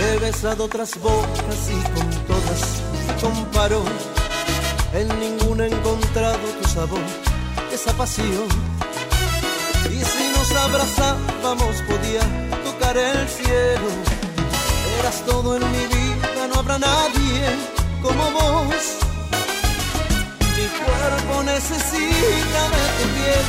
He 0.00 0.18
besado 0.18 0.64
otras 0.64 0.98
bocas 1.00 1.70
y 1.70 1.80
con 1.94 2.10
todas 2.26 2.82
comparo. 3.20 3.84
En 4.94 5.08
ninguna 5.20 5.66
he 5.66 5.72
encontrado 5.72 6.38
tu 6.60 6.68
sabor, 6.68 7.00
esa 7.72 7.92
pasión. 7.92 8.48
Y 9.90 10.04
si 10.04 10.24
nos 10.28 10.31
abrazábamos 10.62 11.74
podía 11.88 12.22
tocar 12.64 12.96
el 12.96 13.28
cielo. 13.28 13.88
Eras 15.00 15.22
todo 15.26 15.56
en 15.56 15.64
mi 15.72 15.84
vida, 15.86 16.46
no 16.48 16.60
habrá 16.60 16.78
nadie 16.78 17.42
como 18.02 18.30
vos. 18.30 18.84
Mi 20.56 20.66
cuerpo 20.80 21.42
necesita 21.42 22.62
de 22.74 22.84
tu 22.96 23.04
piel. 23.16 23.46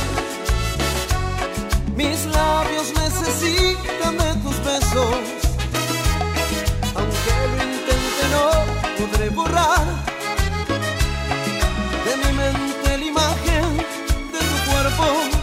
Mis 1.96 2.26
labios 2.26 2.88
necesitan 3.02 4.18
de 4.18 4.30
tus 4.42 4.56
besos. 4.64 5.24
Aunque 6.96 7.34
lo 7.50 7.62
intente 7.72 8.24
no 8.34 8.46
podré 8.98 9.28
borrar 9.30 9.86
de 12.06 12.12
mi 12.22 12.32
mente 12.42 12.98
la 12.98 13.04
imagen 13.04 13.76
de 14.32 14.38
tu 14.50 14.70
cuerpo 14.70 15.33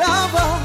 esperava 0.00 0.59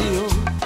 esa 0.00 0.57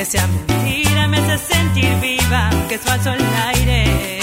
Aunque 0.00 0.12
sea 0.12 0.26
mentira, 0.28 1.08
me 1.08 1.18
hace 1.18 1.36
sentir 1.52 1.94
viva, 2.00 2.48
que 2.70 2.76
es 2.76 2.80
falso 2.80 3.12
el 3.12 3.20
aire. 3.48 4.19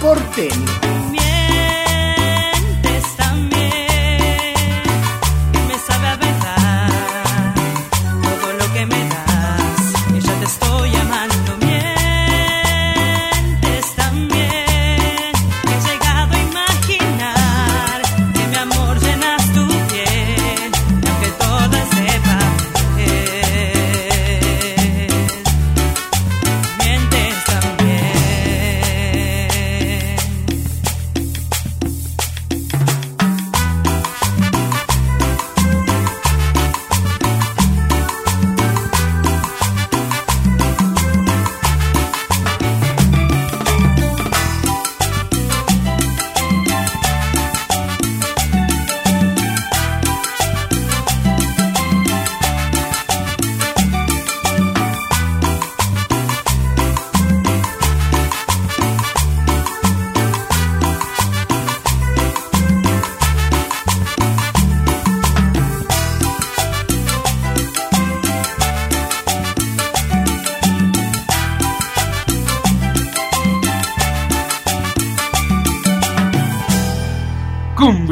porteño. 0.00 1.29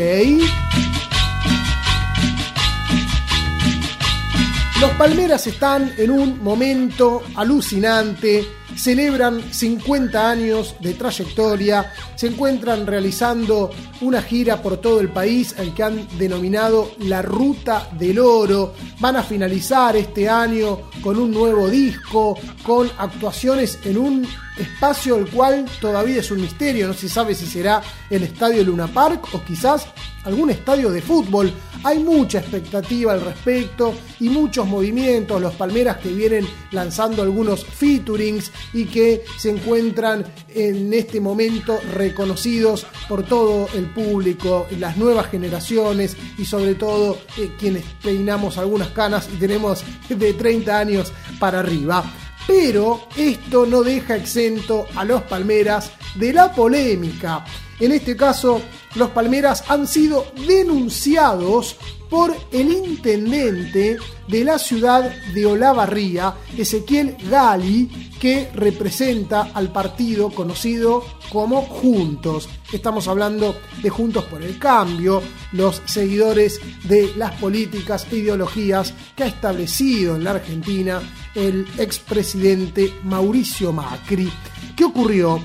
Los 4.79 4.91
Palmeras 4.91 5.47
están 5.47 5.91
en 5.97 6.11
un 6.11 6.43
momento 6.43 7.23
alucinante, 7.35 8.45
celebran 8.75 9.41
50 9.51 10.29
años 10.29 10.75
de 10.79 10.93
trayectoria, 10.93 11.91
se 12.15 12.27
encuentran 12.27 12.85
realizando 12.85 13.71
una 14.01 14.21
gira 14.21 14.61
por 14.61 14.77
todo 14.77 14.99
el 14.99 15.09
país, 15.09 15.55
el 15.57 15.73
que 15.73 15.81
han 15.81 16.07
denominado 16.19 16.91
la 16.99 17.23
Ruta 17.23 17.89
del 17.97 18.19
Oro. 18.19 18.75
Van 18.99 19.15
a 19.15 19.23
finalizar 19.23 19.95
este 19.95 20.29
año 20.29 20.91
con 21.01 21.17
un 21.17 21.31
nuevo 21.31 21.67
disco, 21.67 22.37
con 22.63 22.87
actuaciones 22.99 23.79
en 23.83 23.97
un 23.97 24.27
espacio 24.57 25.17
el 25.17 25.29
cual 25.29 25.65
todavía 25.79 26.19
es 26.19 26.31
un 26.31 26.41
misterio, 26.41 26.87
no 26.87 26.93
se 26.93 27.09
sabe 27.09 27.35
si 27.35 27.45
será 27.45 27.81
el 28.09 28.23
estadio 28.23 28.63
Luna 28.63 28.87
Park 28.87 29.27
o 29.33 29.43
quizás 29.43 29.87
algún 30.23 30.49
estadio 30.49 30.91
de 30.91 31.01
fútbol. 31.01 31.51
Hay 31.83 31.99
mucha 31.99 32.39
expectativa 32.39 33.13
al 33.13 33.21
respecto 33.21 33.93
y 34.19 34.29
muchos 34.29 34.67
movimientos, 34.67 35.41
los 35.41 35.55
Palmeras 35.55 35.97
que 35.97 36.09
vienen 36.09 36.45
lanzando 36.71 37.21
algunos 37.21 37.65
featurings 37.65 38.51
y 38.73 38.85
que 38.85 39.23
se 39.37 39.51
encuentran 39.51 40.25
en 40.49 40.93
este 40.93 41.21
momento 41.21 41.79
reconocidos 41.93 42.85
por 43.07 43.23
todo 43.23 43.69
el 43.73 43.85
público, 43.85 44.67
las 44.77 44.97
nuevas 44.97 45.27
generaciones 45.27 46.17
y 46.37 46.45
sobre 46.45 46.75
todo 46.75 47.19
eh, 47.37 47.51
quienes 47.57 47.85
peinamos 48.03 48.57
algunas 48.57 48.89
canas 48.89 49.29
y 49.33 49.37
tenemos 49.37 49.83
de 50.09 50.33
30 50.33 50.77
años 50.77 51.13
para 51.39 51.59
arriba. 51.59 52.03
Pero 52.47 53.01
esto 53.17 53.65
no 53.65 53.83
deja 53.83 54.15
exento 54.15 54.87
a 54.95 55.03
los 55.03 55.21
Palmeras 55.23 55.91
de 56.15 56.31
la 56.31 56.51
polémica. 56.53 57.43
En 57.79 57.91
este 57.91 58.15
caso, 58.15 58.61
los 58.95 59.11
Palmeras 59.11 59.63
han 59.67 59.87
sido 59.87 60.25
denunciados 60.47 61.75
por 62.09 62.35
el 62.51 62.71
intendente 62.71 63.97
de 64.27 64.43
la 64.43 64.57
ciudad 64.57 65.11
de 65.33 65.45
Olavarría, 65.45 66.33
Ezequiel 66.57 67.17
Gali, 67.29 68.11
que 68.19 68.49
representa 68.53 69.51
al 69.53 69.71
partido 69.71 70.29
conocido 70.31 71.03
como 71.31 71.61
Juntos. 71.61 72.49
Estamos 72.71 73.07
hablando 73.07 73.55
de 73.81 73.89
Juntos 73.89 74.23
por 74.25 74.41
el 74.41 74.57
Cambio, 74.57 75.21
los 75.51 75.81
seguidores 75.85 76.59
de 76.85 77.13
las 77.15 77.33
políticas 77.33 78.07
e 78.11 78.17
ideologías 78.17 78.93
que 79.15 79.23
ha 79.23 79.27
establecido 79.27 80.15
en 80.15 80.23
la 80.23 80.31
Argentina 80.31 81.01
el 81.35 81.67
expresidente 81.77 82.93
Mauricio 83.03 83.71
Macri. 83.71 84.31
¿Qué 84.75 84.83
ocurrió? 84.83 85.39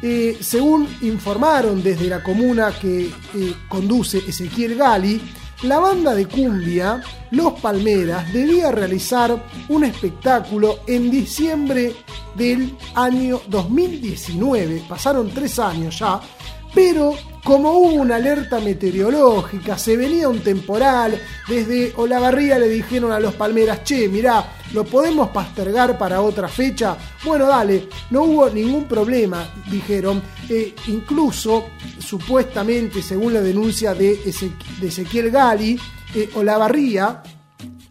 Eh, 0.00 0.38
según 0.40 0.88
informaron 1.02 1.82
desde 1.82 2.08
la 2.08 2.22
comuna 2.22 2.72
que 2.78 3.06
eh, 3.06 3.54
conduce 3.68 4.18
Ezequiel 4.18 4.76
Gali, 4.76 5.20
la 5.62 5.80
banda 5.80 6.14
de 6.14 6.26
cumbia 6.26 7.02
Los 7.32 7.54
Palmeras 7.54 8.32
debía 8.32 8.70
realizar 8.70 9.44
un 9.68 9.82
espectáculo 9.84 10.80
en 10.86 11.10
diciembre 11.10 11.94
del 12.36 12.76
año 12.94 13.40
2019. 13.48 14.84
Pasaron 14.88 15.30
tres 15.30 15.58
años 15.58 15.98
ya, 15.98 16.20
pero 16.74 17.14
como 17.44 17.72
hubo 17.72 17.94
una 17.94 18.16
alerta 18.16 18.60
meteorológica, 18.60 19.78
se 19.78 19.96
venía 19.96 20.28
un 20.28 20.40
temporal, 20.40 21.18
desde 21.48 21.92
Olavarría 21.96 22.58
le 22.58 22.68
dijeron 22.68 23.10
a 23.10 23.18
los 23.18 23.34
Palmeras, 23.34 23.82
che, 23.84 24.08
mirá, 24.08 24.58
¿lo 24.74 24.84
podemos 24.84 25.30
postergar 25.30 25.96
para 25.96 26.20
otra 26.20 26.46
fecha? 26.48 26.96
Bueno, 27.24 27.46
dale, 27.46 27.88
no 28.10 28.24
hubo 28.24 28.50
ningún 28.50 28.84
problema, 28.84 29.50
dijeron. 29.70 30.22
Eh, 30.48 30.74
incluso, 30.88 31.68
supuestamente, 31.98 33.02
según 33.02 33.32
la 33.32 33.40
denuncia 33.40 33.94
de, 33.94 34.20
Ezequiel 34.82 35.30
Gali, 35.30 35.80
eh, 36.14 36.28
Olavarría 36.34 37.22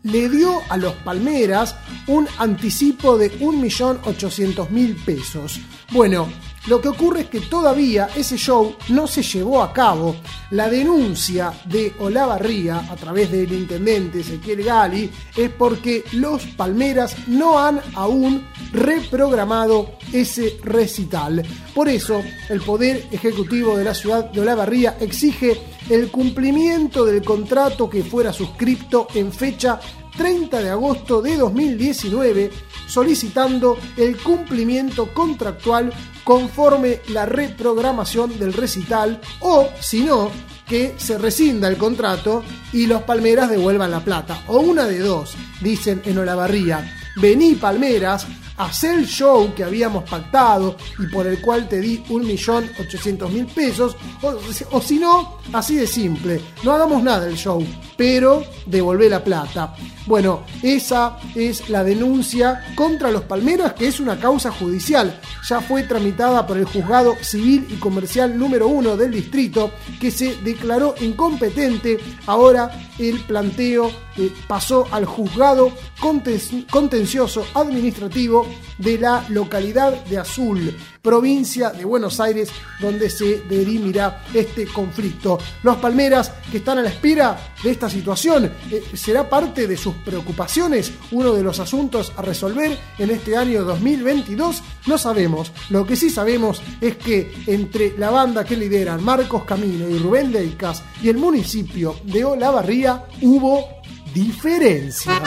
le 0.04 0.30
dio 0.30 0.62
a 0.70 0.78
los 0.78 0.94
Palmeras 0.94 1.76
un 2.08 2.28
anticipo 2.38 3.18
de 3.18 3.32
1.800.000 3.40 5.04
pesos. 5.04 5.60
Bueno, 5.92 6.30
lo 6.68 6.82
que 6.82 6.90
ocurre 6.90 7.22
es 7.22 7.28
que 7.28 7.40
todavía 7.40 8.10
ese 8.16 8.38
show 8.38 8.76
no 8.90 9.08
se 9.08 9.24
llevó 9.24 9.64
a 9.64 9.72
cabo. 9.72 10.16
La 10.52 10.70
denuncia 10.70 11.54
de 11.66 11.94
Olavarría 12.00 12.80
a 12.92 12.96
través 12.96 13.32
del 13.32 13.52
intendente 13.54 14.20
Ezequiel 14.20 14.64
Gali 14.64 15.10
es 15.36 15.50
porque 15.50 16.04
los 16.14 16.46
Palmeras 16.46 17.16
no 17.28 17.58
han 17.58 17.82
aún 17.96 18.46
reprogramado 18.74 19.92
ese 20.12 20.58
recital. 20.64 21.42
Por 21.74 21.88
eso, 21.88 22.22
el 22.50 22.62
Poder 22.62 23.08
Ejecutivo 23.12 23.78
de 23.78 23.86
la 23.86 23.94
ciudad 23.94 24.26
de 24.26 24.42
Olavarría 24.42 24.98
exige 25.00 25.58
el 25.90 26.12
cumplimiento 26.12 27.06
del 27.06 27.24
contrato 27.24 27.90
que 27.90 28.04
fuera 28.04 28.34
suscripto 28.34 29.08
en 29.14 29.32
fecha 29.32 29.80
30 30.18 30.62
de 30.62 30.70
agosto 30.70 31.22
de 31.22 31.38
2019, 31.38 32.52
solicitando 32.88 33.78
el 33.96 34.18
cumplimiento 34.18 35.14
contractual 35.14 35.94
conforme 36.28 37.00
la 37.08 37.26
reprogramación 37.26 38.38
del 38.38 38.52
recital 38.52 39.22
o, 39.40 39.70
si 39.80 40.02
no, 40.02 40.30
que 40.68 40.96
se 40.98 41.18
rescinda 41.18 41.70
el 41.70 41.78
contrato 41.78 42.44
y 42.74 42.86
los 42.86 43.04
Palmeras 43.04 43.50
devuelvan 43.50 43.92
la 43.92 44.02
plata. 44.02 44.44
O 44.48 44.60
una 44.60 44.84
de 44.84 45.00
dos, 45.00 45.36
dicen 45.62 46.02
en 46.04 46.18
Olavarría. 46.18 46.86
Vení 47.16 47.56
Palmeras, 47.56 48.28
hacer 48.58 49.00
el 49.00 49.08
show 49.08 49.54
que 49.56 49.64
habíamos 49.64 50.04
pactado 50.04 50.76
y 51.00 51.08
por 51.08 51.28
el 51.28 51.40
cual 51.40 51.70
te 51.70 51.80
di 51.80 52.04
1.800.000 52.10 53.46
pesos, 53.54 53.96
o, 54.22 54.38
o 54.72 54.82
si 54.82 55.00
no, 55.00 55.38
así 55.54 55.78
de 55.78 55.88
simple, 55.88 56.42
no 56.62 56.74
hagamos 56.74 57.02
nada 57.04 57.24
del 57.24 57.38
show, 57.38 57.66
pero 57.96 58.44
devolvé 58.66 59.08
la 59.08 59.24
plata. 59.24 59.74
Bueno, 60.08 60.46
esa 60.64 61.18
es 61.36 61.70
la 61.70 61.84
denuncia 61.84 62.64
contra 62.76 63.12
los 63.12 63.24
Palmeras, 63.24 63.74
que 63.74 63.88
es 63.88 64.00
una 64.00 64.18
causa 64.18 64.52
judicial. 64.52 65.20
Ya 65.46 65.60
fue 65.60 65.84
tramitada 65.84 66.48
por 66.48 66.58
el 66.58 66.64
juzgado 66.64 67.18
civil 67.22 67.68
y 67.70 67.76
comercial 67.76 68.40
número 68.40 68.70
uno 68.70 68.96
del 68.96 69.12
distrito, 69.12 69.72
que 70.00 70.10
se 70.10 70.38
declaró 70.38 70.96
incompetente. 71.02 72.00
Ahora 72.26 72.72
el 72.98 73.20
planteo 73.20 73.92
eh, 74.16 74.32
pasó 74.48 74.88
al 74.92 75.04
juzgado 75.04 75.74
contencioso 76.00 77.46
administrativo 77.54 78.48
de 78.78 79.00
la 79.00 79.26
localidad 79.28 80.06
de 80.06 80.20
Azul, 80.20 80.74
provincia 81.02 81.70
de 81.70 81.86
Buenos 81.86 82.20
Aires, 82.20 82.50
donde 82.80 83.10
se 83.10 83.42
dirimirá 83.42 84.24
este 84.34 84.66
conflicto. 84.68 85.38
Los 85.64 85.78
Palmeras, 85.78 86.32
que 86.52 86.58
están 86.58 86.80
a 86.80 86.82
la 86.82 86.90
espera 86.90 87.38
de 87.64 87.72
esta 87.72 87.90
situación, 87.90 88.52
eh, 88.72 88.84
será 88.94 89.30
parte 89.30 89.68
de 89.68 89.78
sus 89.78 89.96
preocupaciones, 89.96 90.92
uno 91.12 91.34
de 91.34 91.44
los 91.44 91.60
asuntos 91.60 92.12
a 92.16 92.22
resolver 92.22 92.78
en 92.98 93.10
este 93.10 93.36
año 93.36 93.64
2022, 93.64 94.62
no 94.88 94.98
sabemos. 94.98 95.52
Lo 95.70 95.86
que 95.86 95.96
sí 95.96 96.10
sabemos 96.10 96.62
es 96.82 96.98
que 96.98 97.34
entre 97.48 97.98
la 97.98 98.10
banda 98.10 98.44
que 98.44 98.58
lideran 98.58 99.04
Marcos 99.04 99.44
Camino 99.46 99.90
y 99.90 99.98
Rubén 100.00 100.32
Deicas 100.32 100.84
y 101.02 101.10
el 101.10 101.18
municipio 101.18 101.96
de 102.04 102.26
Olavarría 102.26 103.06
hubo 103.22 103.78
diferencias. 104.14 105.22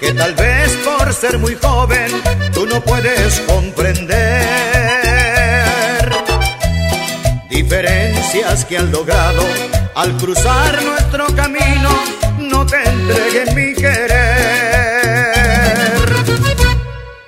Que 0.00 0.12
tal 0.14 0.34
vez 0.34 0.70
por 0.78 1.12
ser 1.12 1.38
muy 1.38 1.54
joven 1.54 2.10
tú 2.52 2.66
no 2.66 2.80
puedes 2.80 3.40
comprender. 3.40 4.10
Diferencias 7.50 8.64
que 8.64 8.78
han 8.78 8.90
logrado 8.90 9.42
al 9.94 10.16
cruzar 10.16 10.82
nuestro 10.82 11.26
camino 11.36 11.90
no 12.38 12.64
te 12.66 12.82
entreguen 12.82 13.54
mi 13.54 13.74
querer. 13.74 14.20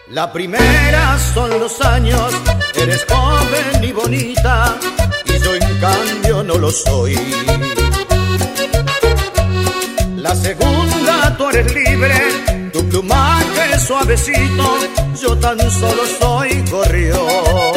La 0.08 0.32
primera 0.32 1.18
son 1.34 1.50
los 1.58 1.80
años, 1.80 2.32
eres 2.74 3.04
joven 3.08 3.82
y 3.84 3.92
bonita 3.92 4.76
y 5.24 5.38
yo 5.38 5.54
en 5.54 5.80
cambio 5.80 6.42
no 6.42 6.58
lo 6.58 6.70
soy. 6.70 7.18
La 10.16 10.34
segunda 10.36 11.34
tú 11.36 11.48
eres 11.50 11.74
libre, 11.74 12.14
tu 12.72 12.88
plumaje 12.88 13.78
suavecito, 13.86 14.78
yo 15.20 15.36
tan 15.38 15.58
solo 15.70 16.02
soy 16.18 16.64
gorrión. 16.70 17.72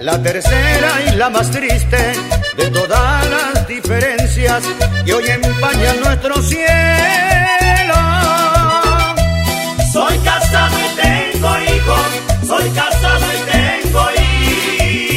La 0.00 0.20
tercera 0.22 0.90
y 1.06 1.16
la 1.16 1.30
más 1.30 1.50
triste 1.50 2.12
de 2.56 2.70
todas 2.70 3.30
las 3.30 3.68
diferencias 3.68 4.62
que 5.04 5.14
hoy 5.14 5.28
empañan 5.28 6.00
nuestro 6.00 6.42
cielo. 6.42 7.94
Soy 9.92 10.18
casado 10.18 10.76
y 10.78 10.88
tengo 11.02 11.50
hijos, 11.72 12.06
soy 12.46 12.70
casado 12.70 13.26
y 13.36 13.40
tengo 13.52 14.02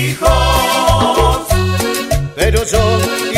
hijos. 0.09 0.31
Pero 2.35 2.63
yo 2.65 3.30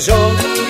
Pero 0.00 0.69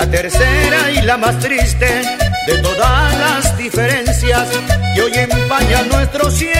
La 0.00 0.06
tercera 0.08 0.92
y 0.92 1.02
la 1.02 1.16
más 1.16 1.40
triste 1.40 2.02
de 2.46 2.58
todas 2.58 3.18
las 3.18 3.58
diferencias 3.58 4.46
que 4.94 5.02
hoy 5.02 5.12
empañan 5.12 5.88
nuestro 5.88 6.30
cielo. 6.30 6.54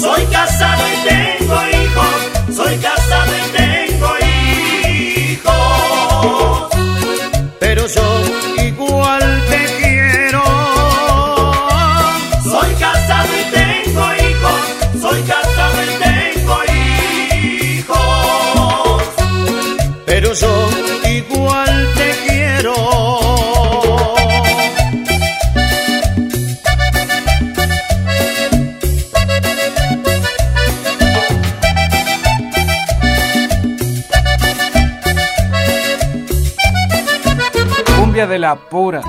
Soy 0.00 0.24
casado 0.32 0.82
y 0.88 0.96
tengo 1.06 1.54
hijos, 1.68 2.56
soy 2.56 2.78
casado 2.78 3.30
y 3.36 3.42
tengo 3.58 4.08
hijos. 5.26 6.70
pero 7.60 7.86
yo 7.86 8.55
la 38.46 38.54
pura. 38.54 39.02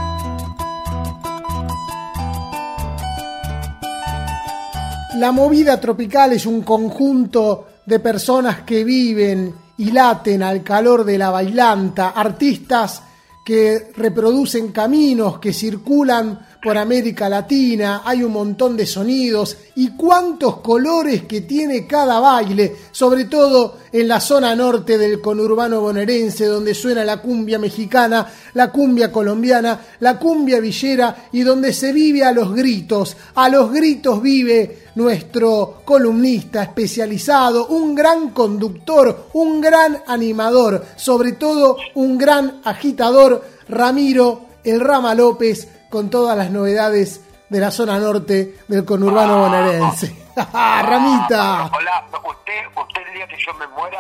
La 5.14 5.32
movida 5.32 5.80
tropical 5.80 6.34
es 6.34 6.48
un 6.48 6.64
conjunto 6.64 7.68
de 7.86 8.00
personas 8.00 8.62
que 8.62 8.84
viven 8.84 9.54
y 9.78 9.92
laten 9.92 10.42
al 10.42 10.64
calor 10.64 11.06
de 11.06 11.20
la 11.20 11.30
bailanta, 11.30 12.10
artistas 12.16 13.04
que 13.46 13.92
reproducen 13.96 14.72
caminos, 14.72 15.38
que 15.38 15.54
circulan 15.54 16.57
por 16.62 16.78
América 16.78 17.30
Latina, 17.30 18.02
hay 18.04 18.24
un 18.24 18.32
montón 18.32 18.76
de 18.76 18.86
sonidos 18.86 19.58
y 19.76 19.92
cuántos 19.92 20.58
colores 20.62 21.24
que 21.24 21.42
tiene 21.42 21.86
cada 21.86 22.20
baile, 22.20 22.76
sobre 22.92 23.26
todo 23.26 23.78
en 23.92 24.08
la 24.08 24.20
zona 24.20 24.56
norte 24.56 24.98
del 24.98 25.22
conurbano 25.22 25.82
bonaerense, 25.82 26.46
donde 26.46 26.74
suena 26.74 27.06
la 27.06 27.22
cumbia 27.22 27.60
mexicana, 27.60 28.28
la 28.54 28.72
cumbia 28.72 29.12
colombiana, 29.12 29.80
la 30.00 30.18
cumbia 30.18 30.60
villera 30.60 31.28
y 31.32 31.42
donde 31.42 31.74
se 31.74 31.94
vive 31.94 32.24
a 32.24 32.32
los 32.32 32.54
gritos. 32.54 33.16
A 33.36 33.50
los 33.50 33.72
gritos 33.72 34.22
vive 34.22 34.88
nuestro 34.96 35.82
columnista 35.86 36.64
especializado, 36.64 37.68
un 37.68 37.94
gran 37.94 38.32
conductor, 38.32 39.28
un 39.34 39.62
gran 39.62 40.02
animador, 40.08 40.84
sobre 40.96 41.34
todo 41.34 41.78
un 41.96 42.18
gran 42.18 42.62
agitador, 42.64 43.44
Ramiro 43.70 44.48
El 44.64 44.80
Rama 44.80 45.14
López, 45.14 45.68
con 45.90 46.10
todas 46.10 46.38
las 46.38 46.50
novedades 46.52 47.22
de 47.50 47.60
la 47.60 47.72
zona 47.72 47.98
norte 48.00 48.56
del 48.68 48.84
conurbano 48.86 49.40
bonaerense. 49.40 50.16
Ramita. 50.36 51.70
Hola, 51.74 52.06
usted, 52.24 52.54
usted 52.76 53.02
el 53.08 53.14
día 53.14 53.28
que 53.28 53.38
yo 53.46 53.54
me 53.56 53.68
muera 53.68 54.00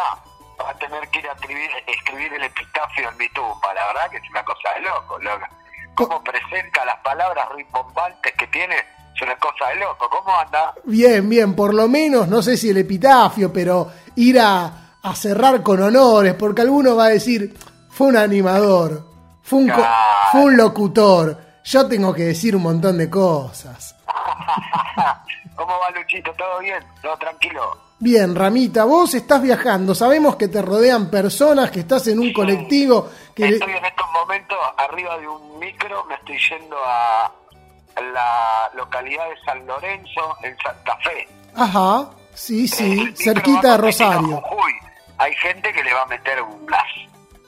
va 0.60 0.70
a 0.70 0.74
tener 0.78 1.08
que 1.10 1.20
ir 1.20 1.28
a 1.30 1.34
escribir, 1.34 1.70
escribir 1.88 2.34
el 2.34 2.44
epitafio 2.44 3.10
en 3.10 3.18
mi 3.18 3.30
tumba. 3.30 3.74
La 3.74 3.86
verdad 3.88 4.10
que 4.12 4.18
es 4.18 4.30
una 4.30 4.44
cosa 4.44 4.70
de 4.76 4.82
loco. 4.82 5.18
loco. 5.20 5.46
Cómo 5.96 6.24
presenta 6.24 6.86
las 6.86 6.98
palabras 6.98 7.48
rimbombantes 7.56 8.34
que 8.38 8.48
tiene 8.48 8.76
es 9.16 9.22
una 9.22 9.36
cosa 9.38 9.70
de 9.70 9.76
loco. 9.78 10.10
¿Cómo 10.10 10.36
anda? 10.38 10.74
Bien, 10.84 11.28
bien, 11.28 11.56
por 11.56 11.74
lo 11.74 11.88
menos, 11.88 12.28
no 12.28 12.42
sé 12.42 12.56
si 12.58 12.70
el 12.70 12.78
epitafio, 12.78 13.52
pero 13.52 13.90
ir 14.16 14.40
a, 14.40 14.98
a 15.02 15.16
cerrar 15.16 15.64
con 15.64 15.82
honores, 15.82 16.34
porque 16.36 16.62
alguno 16.62 16.96
va 16.96 17.06
a 17.06 17.10
decir, 17.10 17.58
fue 17.90 18.08
un 18.08 18.18
animador, 18.18 19.04
fue 19.42 19.60
un, 19.60 19.70
co- 19.70 19.86
fue 20.32 20.42
un 20.42 20.58
locutor, 20.58 21.40
yo 21.68 21.86
tengo 21.88 22.14
que 22.14 22.24
decir 22.24 22.56
un 22.56 22.64
montón 22.64 22.98
de 22.98 23.10
cosas. 23.10 23.94
¿Cómo 25.56 25.74
va 25.80 25.92
Luchito? 25.92 26.32
¿Todo 26.34 26.60
bien? 26.60 26.82
¿Todo 27.02 27.18
tranquilo? 27.18 27.78
Bien, 28.00 28.36
Ramita, 28.36 28.86
vos 28.86 29.14
estás 29.16 29.42
viajando, 29.42 29.96
sabemos 29.96 30.36
que 30.36 30.48
te 30.48 30.62
rodean 30.62 31.10
personas, 31.10 31.72
que 31.72 31.80
estás 31.80 32.08
en 32.08 32.20
un 32.20 32.32
colectivo, 32.32 33.10
que... 33.36 33.50
Estoy 33.50 33.74
en 33.74 33.86
estos 33.86 34.06
momentos 34.12 34.58
arriba 34.78 35.18
de 35.18 35.28
un 35.28 35.60
micro, 35.60 36.06
me 36.06 36.14
estoy 36.16 36.38
yendo 36.38 36.78
a 36.86 37.32
la 38.14 38.70
localidad 38.76 39.28
de 39.28 39.36
San 39.44 39.66
Lorenzo, 39.66 40.38
en 40.44 40.56
Santa 40.60 40.96
Fe. 40.98 41.28
Ajá, 41.56 42.12
sí, 42.36 42.68
sí, 42.68 43.14
cerquita 43.16 43.72
de 43.72 43.78
Rosario. 43.78 44.44
Hay 45.18 45.34
gente 45.34 45.74
que 45.74 45.84
le 45.84 45.92
va 45.92 46.04
a 46.04 46.06
meter 46.06 46.40
unas 46.44 46.86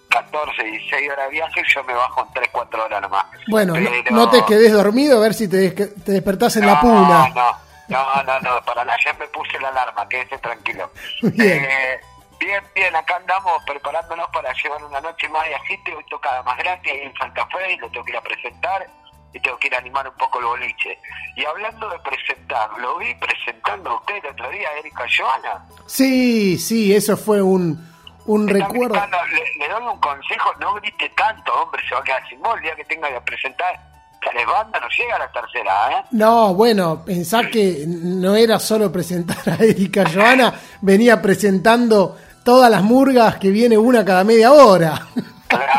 14, 0.10 0.64
16 0.64 1.10
horas 1.12 1.26
de 1.26 1.32
viaje 1.32 1.62
y 1.62 1.74
yo 1.74 1.84
me 1.84 1.94
bajo 1.94 2.26
en 2.26 2.34
3, 2.34 2.50
4 2.52 2.86
horas 2.86 3.02
nomás. 3.02 3.26
Bueno, 3.48 3.76
no, 3.76 3.90
Pero- 3.90 4.16
no 4.16 4.30
te 4.30 4.44
quedes 4.46 4.74
dormido, 4.74 5.18
a 5.18 5.22
ver 5.22 5.34
si 5.34 5.48
te, 5.48 5.72
te 5.72 6.12
despertás 6.12 6.56
en 6.58 6.66
la 6.66 6.80
puna. 6.82 7.30
No, 7.30 7.58
no, 7.88 8.24
no, 8.24 8.40
no, 8.42 8.62
para 8.66 8.84
la 8.86 8.98
ya 9.04 9.14
me 9.14 9.28
puse 9.28 9.60
la 9.60 9.70
alarma, 9.70 10.08
quédese 10.08 10.38
tranquilo. 10.38 10.92
Bien. 11.22 11.66
Eh, 11.66 12.00
bien, 12.40 12.64
bien, 12.76 12.96
acá 12.96 13.16
andamos 13.18 13.62
preparándonos 13.66 14.28
para 14.30 14.54
llevar 14.54 14.84
una 14.84 15.02
noche 15.02 15.28
más 15.30 15.44
de 15.46 15.56
agite, 15.56 15.96
hoy 15.96 16.04
toca 16.10 16.32
la 16.34 16.44
más 16.44 16.58
ahí 16.60 17.02
en 17.04 17.14
Santa 17.16 17.46
Fe 17.48 17.74
y 17.74 17.78
lo 17.78 17.90
tengo 17.90 18.06
que 18.06 18.12
ir 18.12 18.18
a 18.18 18.22
presentar 18.22 18.88
y 19.34 19.40
tengo 19.40 19.58
que 19.58 19.68
ir 19.68 19.76
a 19.76 19.80
animar 19.80 20.08
un 20.08 20.16
poco 20.16 20.40
el 20.40 20.46
boliche. 20.46 20.98
Y 21.36 21.46
hablando 21.46 21.90
de 21.90 22.00
presentar, 22.00 22.70
lo 22.80 22.98
vi 22.98 23.14
presentando 23.16 23.92
a 23.92 23.96
usted 23.96 24.16
el 24.24 24.32
otro 24.32 24.50
día, 24.50 24.70
Erika 24.80 25.06
Joana. 25.16 25.66
Sí, 25.86 26.58
sí, 26.58 26.96
eso 26.96 27.16
fue 27.18 27.42
un, 27.42 27.78
un 28.26 28.48
recuerdo. 28.48 28.94
Gritando, 28.94 29.18
le, 29.28 29.68
le 29.68 29.74
doy 29.74 29.84
un 29.84 30.00
consejo, 30.00 30.54
no 30.60 30.74
grite 30.76 31.10
tanto, 31.16 31.54
hombre, 31.54 31.82
se 31.88 31.96
va 31.96 32.02
a 32.02 32.04
quedar 32.04 32.28
sin 32.28 32.42
voz 32.42 32.56
el 32.58 32.62
día 32.64 32.76
que 32.76 32.86
tenga 32.86 33.10
que 33.10 33.22
presentar. 33.22 33.90
Les 34.36 34.46
banda 34.46 34.80
no 34.82 34.88
llega 34.90 35.16
a 35.16 35.20
la 35.20 35.32
tercera, 35.32 35.92
¿eh? 35.92 36.04
No, 36.12 36.54
bueno, 36.54 37.04
pensá 37.06 37.50
que 37.50 37.86
no 37.88 38.36
era 38.36 38.60
solo 38.60 38.92
presentar 38.92 39.38
a 39.48 39.64
Erika 39.64 40.04
Joana, 40.14 40.54
venía 40.82 41.22
presentando 41.22 42.18
todas 42.44 42.70
las 42.70 42.84
murgas 42.84 43.38
que 43.38 43.50
viene 43.50 43.78
una 43.78 44.04
cada 44.04 44.26
media 44.26 44.52
hora. 44.52 45.08
Claro, 45.48 45.72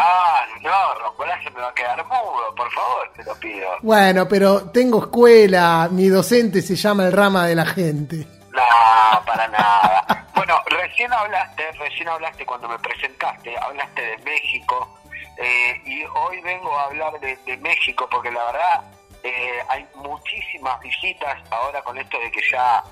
no, 0.62 0.94
Rombolá 1.00 1.38
se 1.44 1.50
me 1.50 1.60
va 1.60 1.68
a 1.68 1.74
quedar 1.74 2.04
mudo, 2.06 2.54
por 2.56 2.70
favor, 2.72 3.12
te 3.14 3.24
lo 3.24 3.34
pido. 3.34 3.68
Bueno, 3.82 4.26
pero 4.26 4.70
tengo 4.70 5.00
escuela, 5.00 5.88
mi 5.90 6.08
docente 6.08 6.62
se 6.62 6.76
llama 6.76 7.04
el 7.04 7.12
rama 7.12 7.46
de 7.46 7.54
la 7.54 7.66
gente. 7.66 8.26
No, 8.52 9.24
para 9.26 9.46
nada. 9.48 10.19
Bueno, 10.40 10.58
recién 10.70 11.12
hablaste, 11.12 11.70
recién 11.72 12.08
hablaste 12.08 12.46
cuando 12.46 12.66
me 12.66 12.78
presentaste, 12.78 13.54
hablaste 13.58 14.00
de 14.00 14.16
México, 14.24 14.98
eh, 15.36 15.82
y 15.84 16.02
hoy 16.04 16.40
vengo 16.40 16.74
a 16.78 16.84
hablar 16.84 17.20
de, 17.20 17.36
de 17.44 17.58
México 17.58 18.08
porque 18.10 18.30
la 18.30 18.44
verdad 18.44 18.84
eh, 19.22 19.62
hay 19.68 19.86
muchísimas 19.96 20.80
visitas 20.80 21.36
ahora 21.50 21.82
con 21.82 21.98
esto 21.98 22.18
de 22.18 22.30
que 22.30 22.40
ya 22.50 22.82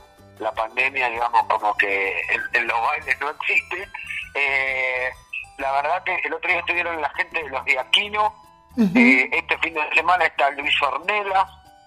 la 0.41 0.53
pandemia, 0.53 1.09
digamos, 1.09 1.43
como 1.47 1.75
que 1.79 2.21
en, 2.29 2.43
en 2.53 2.67
los 2.67 2.81
bailes 2.83 3.19
no 3.19 3.31
existe. 3.31 3.89
Eh, 4.35 5.09
la 5.57 5.73
verdad 5.73 6.05
que 6.05 6.17
el 6.25 6.35
otro 6.35 6.51
día 6.51 6.61
estuvieron 6.61 7.01
la 7.01 7.09
gente 7.15 7.43
de 7.43 7.49
los 7.49 7.65
de 7.65 7.79
Aquino, 7.79 8.35
eh, 8.77 9.27
este 9.33 9.57
fin 9.57 9.73
de 9.73 9.95
semana 9.95 10.27
está 10.27 10.51
Luis 10.51 10.83
Ornella, 10.83 11.47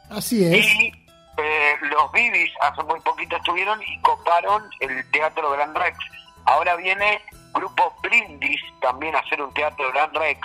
Así 0.10 0.44
es. 0.44 0.66
y 0.66 1.01
eh, 1.38 1.76
los 1.82 2.12
Bibis 2.12 2.52
hace 2.62 2.84
muy 2.84 3.00
poquito 3.02 3.36
estuvieron 3.38 3.82
y 3.82 4.00
coparon 4.02 4.70
el 4.80 5.10
Teatro 5.12 5.52
Gran 5.52 5.74
Rex. 5.74 5.98
Ahora 6.46 6.76
viene 6.76 7.22
Grupo 7.54 7.94
Brindis 8.02 8.62
también 8.82 9.16
a 9.16 9.20
hacer 9.20 9.42
un 9.42 9.54
Teatro 9.54 9.92
Gran 9.92 10.14
Rex. 10.14 10.40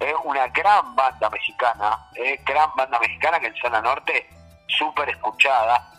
Es 0.00 0.14
una 0.24 0.48
gran 0.48 0.94
banda 0.96 1.30
mexicana, 1.30 1.98
eh, 2.16 2.40
gran 2.44 2.70
banda 2.76 2.98
mexicana 2.98 3.40
que 3.40 3.46
en 3.46 3.56
zona 3.56 3.80
norte 3.80 4.28
súper 4.78 5.08
escuchada. 5.08 5.90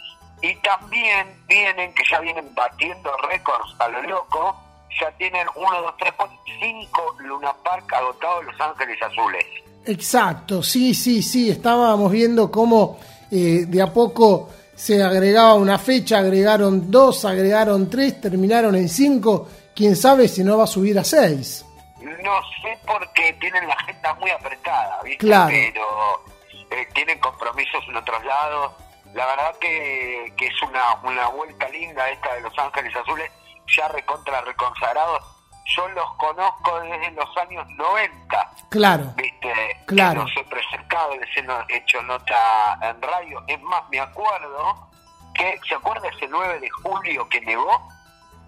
Y 0.42 0.54
también 0.56 1.44
vienen, 1.48 1.94
que 1.94 2.04
ya 2.10 2.20
vienen 2.20 2.54
batiendo 2.54 3.16
récords 3.30 3.74
a 3.80 3.88
lo 3.88 4.02
loco, 4.04 4.62
ya 5.00 5.10
tienen 5.12 5.48
1, 5.56 5.82
2, 5.82 5.94
3, 5.98 6.14
4, 6.18 6.38
5 6.60 7.16
Luna 7.20 7.54
Park 7.64 7.92
agotados 7.94 8.46
Los 8.46 8.62
Ángeles 8.62 9.02
Azules. 9.02 9.46
Exacto, 9.86 10.64
sí, 10.64 10.94
sí, 10.94 11.22
sí, 11.22 11.52
estábamos 11.52 12.12
viendo 12.12 12.52
cómo 12.52 13.00
eh, 13.32 13.66
de 13.68 13.82
a 13.82 13.92
poco 13.92 14.50
se 14.76 15.02
agregaba 15.02 15.54
una 15.56 15.78
fecha, 15.80 16.20
agregaron 16.20 16.92
dos, 16.92 17.26
agregaron 17.26 17.90
tres, 17.90 18.20
terminaron 18.20 18.76
en 18.76 18.90
cinco, 18.90 19.48
quién 19.74 19.96
sabe 19.96 20.28
si 20.28 20.44
no 20.44 20.58
va 20.58 20.66
a 20.66 20.68
subir 20.68 21.00
a 21.00 21.04
seis. 21.04 21.66
No 22.02 22.40
sé 22.62 22.78
por 22.86 23.12
qué 23.14 23.34
tienen 23.40 23.68
la 23.68 23.74
agenda 23.74 24.14
muy 24.16 24.30
apretada, 24.32 25.02
¿viste? 25.04 25.26
Claro. 25.26 25.50
Pero 25.50 26.24
eh, 26.72 26.88
tienen 26.94 27.20
compromisos 27.20 27.84
en 27.88 27.96
otros 27.96 28.24
lados. 28.26 28.74
La 29.14 29.26
verdad 29.28 29.56
que, 29.62 30.34
que 30.36 30.48
es 30.48 30.62
una, 30.62 30.96
una 31.04 31.28
vuelta 31.30 31.70
linda 31.70 32.10
esta 32.10 32.34
de 32.36 32.42
Los 32.42 32.60
Ángeles 32.60 32.94
Azules, 32.96 33.32
ya 33.68 33.88
recontra 33.88 34.42
reconsagrados. 34.42 35.24
Yo 35.66 35.88
los 35.90 36.14
conozco 36.18 36.80
desde 36.82 37.12
los 37.12 37.38
años 37.38 37.68
90, 37.72 38.52
Claro, 38.70 39.14
¿viste? 39.18 39.54
Claro. 39.86 40.24
Los 40.24 40.38
he 40.38 40.44
presentado, 40.44 41.16
les 41.18 41.30
he 41.38 41.78
hecho 41.78 42.02
nota 42.04 42.78
en 42.82 43.02
radio. 43.02 43.44
Es 43.48 43.62
más, 43.64 43.82
me 43.90 44.00
acuerdo 44.00 44.90
que, 45.34 45.60
¿se 45.68 45.76
acuerda 45.76 46.08
ese 46.10 46.28
9 46.28 46.60
de 46.60 46.70
julio 46.70 47.28
que 47.30 47.42
nevó? 47.42 47.88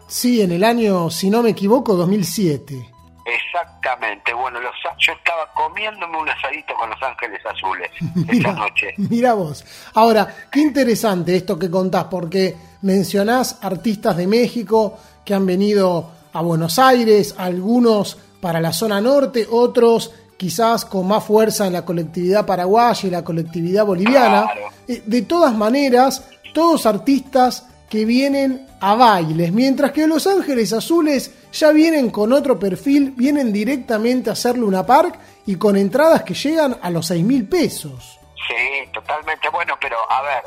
sí, 0.07 0.41
en 0.41 0.51
el 0.53 0.63
año, 0.63 1.09
si 1.09 1.29
no 1.29 1.43
me 1.43 1.49
equivoco, 1.49 1.95
2007. 1.95 2.93
Exactamente, 3.25 4.33
bueno, 4.33 4.59
los, 4.61 4.73
yo 4.99 5.11
estaba 5.11 5.51
comiéndome 5.53 6.17
un 6.17 6.29
asadito 6.29 6.73
con 6.75 6.89
Los 6.89 7.01
Ángeles 7.03 7.45
Azules 7.45 7.91
esa 8.29 8.53
noche. 8.53 8.93
Mira 8.97 9.33
vos. 9.33 9.65
Ahora, 9.95 10.33
qué 10.49 10.61
interesante 10.61 11.35
esto 11.35 11.59
que 11.59 11.69
contás, 11.69 12.05
porque 12.05 12.55
mencionás 12.83 13.59
artistas 13.63 14.15
de 14.15 14.27
México 14.27 14.97
que 15.25 15.33
han 15.33 15.45
venido 15.45 16.09
a 16.37 16.41
Buenos 16.41 16.77
Aires, 16.77 17.33
algunos 17.39 18.15
para 18.39 18.61
la 18.61 18.71
zona 18.71 19.01
norte, 19.01 19.47
otros 19.49 20.13
quizás 20.37 20.85
con 20.85 21.07
más 21.07 21.23
fuerza 21.23 21.65
en 21.65 21.73
la 21.73 21.83
colectividad 21.83 22.45
paraguaya 22.45 23.07
y 23.07 23.09
la 23.09 23.23
colectividad 23.23 23.83
boliviana. 23.83 24.45
Eh, 24.87 25.01
De 25.03 25.23
todas 25.23 25.55
maneras, 25.55 26.29
todos 26.53 26.85
artistas 26.85 27.65
que 27.89 28.05
vienen 28.05 28.67
a 28.79 28.93
bailes, 28.93 29.51
mientras 29.51 29.91
que 29.91 30.05
Los 30.05 30.27
Ángeles 30.27 30.73
Azules 30.73 31.33
ya 31.51 31.71
vienen 31.71 32.11
con 32.11 32.31
otro 32.31 32.59
perfil, 32.59 33.13
vienen 33.17 33.51
directamente 33.51 34.29
a 34.29 34.33
hacer 34.33 34.59
Luna 34.59 34.85
Park 34.85 35.17
y 35.47 35.55
con 35.55 35.75
entradas 35.75 36.21
que 36.21 36.35
llegan 36.35 36.77
a 36.83 36.91
los 36.91 37.07
6 37.07 37.23
mil 37.23 37.47
pesos. 37.49 38.19
Sí, 38.47 38.91
totalmente 38.93 39.49
bueno, 39.49 39.73
pero 39.81 39.97
a 40.11 40.21
ver, 40.21 40.43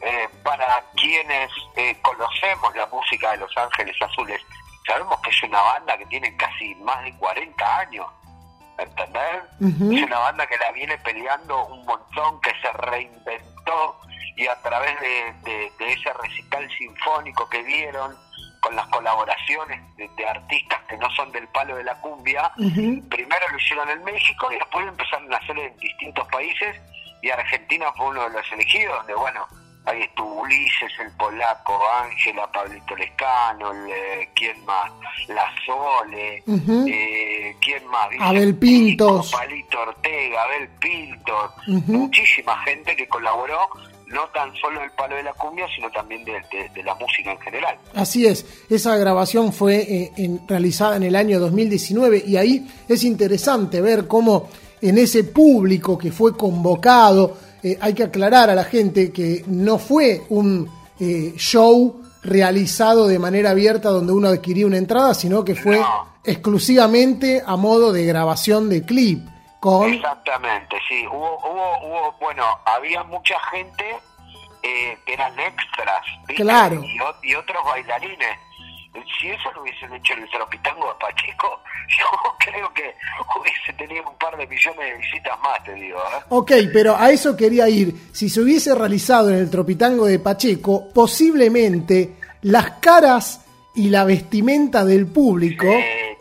eh, 0.00 0.28
para 0.42 0.84
quienes 0.96 1.48
eh, 1.76 1.96
conocemos 2.02 2.74
la 2.74 2.86
música 2.86 3.30
de 3.32 3.36
Los 3.38 3.56
Ángeles 3.56 3.94
Azules, 4.02 4.40
sabemos 4.88 5.20
que 5.20 5.30
es 5.30 5.42
una 5.44 5.60
banda 5.62 5.96
que 5.98 6.06
tiene 6.06 6.36
casi 6.36 6.74
más 6.76 7.04
de 7.04 7.12
40 7.18 7.78
años, 7.78 8.06
¿entendés? 8.78 9.42
Es 9.98 10.04
una 10.04 10.18
banda 10.18 10.46
que 10.46 10.56
la 10.58 10.72
viene 10.72 10.98
peleando 10.98 11.66
un 11.66 11.84
montón, 11.84 12.40
que 12.40 12.50
se 12.60 12.72
reinventó 12.72 14.00
y 14.36 14.46
a 14.46 14.54
través 14.62 14.98
de, 15.00 15.32
de- 15.44 15.72
de 15.78 15.92
ese 15.92 16.12
recital 16.12 16.68
sinfónico 16.76 17.48
que 17.48 17.62
dieron 17.64 18.16
con 18.60 18.74
las 18.74 18.86
colaboraciones 18.88 19.80
de, 19.96 20.08
de 20.16 20.28
artistas 20.28 20.80
que 20.88 20.96
no 20.96 21.08
son 21.10 21.30
del 21.32 21.46
palo 21.48 21.76
de 21.76 21.84
la 21.84 21.94
cumbia, 22.00 22.50
primero 23.08 23.46
lo 23.50 23.56
hicieron 23.58 23.88
en 23.88 24.02
México 24.04 24.50
y 24.52 24.56
después 24.56 24.84
lo 24.84 24.90
empezaron 24.90 25.32
a 25.32 25.36
hacer 25.36 25.58
en 25.58 25.76
distintos 25.78 26.26
países 26.28 26.76
y 27.22 27.30
Argentina 27.30 27.86
fue 27.96 28.06
uno 28.08 28.22
de 28.24 28.30
los 28.30 28.52
elegidos 28.52 28.96
donde 28.98 29.14
bueno 29.14 29.46
ahí 29.88 30.02
estuvo 30.02 30.42
Ulises, 30.42 30.92
el 31.00 31.10
polaco, 31.16 31.78
Ángela, 32.02 32.50
Pablito 32.52 32.94
Lescano, 32.96 33.70
el, 33.72 33.90
eh, 33.90 34.28
¿quién 34.34 34.64
más? 34.64 34.90
La 35.28 35.44
Sole, 35.66 36.42
eh, 36.46 37.56
¿quién 37.60 37.86
más? 37.88 38.10
Dice 38.10 38.22
Abel 38.22 38.54
Pintos. 38.56 39.30
Palito 39.32 39.80
Ortega, 39.80 40.42
Abel 40.44 40.68
Pintos, 40.80 41.50
muchísima 41.86 42.56
gente 42.64 42.94
que 42.96 43.08
colaboró, 43.08 43.58
no 44.06 44.26
tan 44.28 44.54
solo 44.56 44.80
del 44.80 44.90
palo 44.92 45.16
de 45.16 45.22
la 45.22 45.32
cumbia, 45.34 45.66
sino 45.74 45.90
también 45.90 46.24
de, 46.24 46.32
de- 46.50 46.68
de 46.74 46.82
la 46.82 46.94
música 46.94 47.30
en 47.32 47.38
general. 47.40 47.76
Así 47.94 48.26
es, 48.26 48.46
esa 48.70 48.96
grabación 48.96 49.52
fue 49.52 49.76
eh, 49.76 50.12
en- 50.16 50.46
realizada 50.48 50.96
en 50.96 51.02
el 51.02 51.14
año 51.16 51.38
2019 51.38 52.22
y 52.26 52.36
ahí 52.36 52.66
es 52.88 53.04
interesante 53.04 53.80
ver 53.82 54.06
cómo 54.08 54.48
en 54.80 54.96
ese 54.96 55.24
público 55.24 55.98
que 55.98 56.10
fue 56.12 56.36
convocado, 56.36 57.36
eh, 57.62 57.78
hay 57.80 57.94
que 57.94 58.04
aclarar 58.04 58.50
a 58.50 58.54
la 58.54 58.64
gente 58.64 59.12
que 59.12 59.44
no 59.46 59.78
fue 59.78 60.22
un 60.28 60.70
eh, 61.00 61.34
show 61.36 62.02
realizado 62.22 63.06
de 63.06 63.18
manera 63.18 63.50
abierta 63.50 63.90
donde 63.90 64.12
uno 64.12 64.28
adquiría 64.28 64.66
una 64.66 64.76
entrada, 64.76 65.14
sino 65.14 65.44
que 65.44 65.54
fue 65.54 65.80
exclusivamente 66.24 67.42
a 67.44 67.56
modo 67.56 67.92
de 67.92 68.04
grabación 68.04 68.68
de 68.68 68.82
clip. 68.84 69.26
Con, 69.60 69.92
Exactamente, 69.92 70.76
sí. 70.88 71.04
Hubo, 71.06 71.36
hubo, 71.38 71.86
hubo, 71.86 72.14
bueno, 72.20 72.44
había 72.64 73.02
mucha 73.04 73.34
gente 73.50 73.84
eh, 74.62 74.96
que 75.04 75.12
eran 75.14 75.32
extras, 75.38 76.02
¿viste? 76.28 76.42
Claro. 76.42 76.82
Y 77.22 77.34
otros 77.34 77.64
bailarines. 77.64 78.38
Si 79.20 79.28
eso 79.28 79.52
lo 79.52 79.62
hubiesen 79.62 79.92
hecho 79.92 80.14
en 80.14 80.22
el 80.22 80.30
Tropitango 80.30 80.88
de 80.88 80.94
Pacheco, 81.00 81.60
yo 81.98 82.36
creo 82.38 82.72
que 82.72 82.94
hubiese 83.38 83.72
tenido 83.74 84.08
un 84.08 84.16
par 84.18 84.36
de 84.36 84.46
millones 84.46 84.80
de 84.80 84.94
visitas 84.96 85.38
más, 85.40 85.62
te 85.64 85.74
digo. 85.74 85.98
¿eh? 85.98 86.24
Ok, 86.30 86.52
pero 86.72 86.96
a 86.96 87.10
eso 87.10 87.36
quería 87.36 87.68
ir. 87.68 87.94
Si 88.12 88.28
se 88.28 88.40
hubiese 88.40 88.74
realizado 88.74 89.30
en 89.30 89.36
el 89.36 89.50
Tropitango 89.50 90.06
de 90.06 90.18
Pacheco, 90.18 90.88
posiblemente 90.92 92.16
las 92.42 92.72
caras 92.72 93.44
y 93.74 93.90
la 93.90 94.04
vestimenta 94.04 94.84
del 94.84 95.06
público 95.06 95.66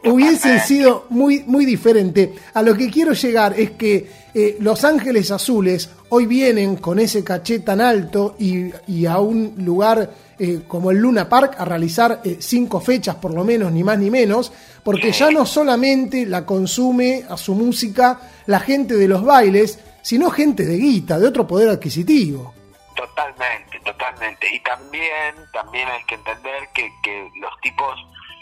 hubiesen 0.07 0.59
sido 0.59 1.05
muy, 1.09 1.43
muy 1.45 1.65
diferente. 1.65 2.34
A 2.53 2.61
lo 2.61 2.75
que 2.75 2.89
quiero 2.89 3.13
llegar 3.13 3.59
es 3.59 3.71
que 3.71 4.09
eh, 4.34 4.57
Los 4.59 4.84
Ángeles 4.84 5.31
Azules 5.31 5.89
hoy 6.09 6.25
vienen 6.25 6.77
con 6.77 6.99
ese 6.99 7.23
caché 7.23 7.59
tan 7.59 7.81
alto 7.81 8.35
y, 8.39 8.71
y 8.88 9.05
a 9.05 9.19
un 9.19 9.55
lugar 9.57 10.09
eh, 10.39 10.61
como 10.67 10.91
el 10.91 10.97
Luna 10.97 11.27
Park 11.27 11.55
a 11.57 11.65
realizar 11.65 12.21
eh, 12.23 12.38
cinco 12.39 12.79
fechas 12.79 13.15
por 13.15 13.34
lo 13.34 13.43
menos, 13.43 13.71
ni 13.71 13.84
más 13.84 13.97
ni 13.97 14.11
menos, 14.11 14.51
porque 14.84 15.11
ya 15.11 15.31
no 15.31 15.47
solamente 15.47 16.27
la 16.27 16.45
consume 16.45 17.23
a 17.27 17.38
su 17.38 17.55
música 17.55 18.19
la 18.45 18.59
gente 18.59 18.95
de 18.95 19.07
los 19.07 19.23
bailes, 19.23 19.79
sino 20.03 20.29
gente 20.29 20.65
de 20.65 20.77
guita, 20.77 21.17
de 21.17 21.27
otro 21.27 21.47
poder 21.47 21.69
adquisitivo. 21.69 22.53
Totalmente, 22.95 23.79
totalmente. 23.84 24.47
Y 24.53 24.59
también, 24.59 25.35
también 25.51 25.88
hay 25.88 26.03
que 26.07 26.15
entender 26.15 26.69
que, 26.73 26.88
que 27.01 27.29
los 27.41 27.51
tipos 27.61 27.95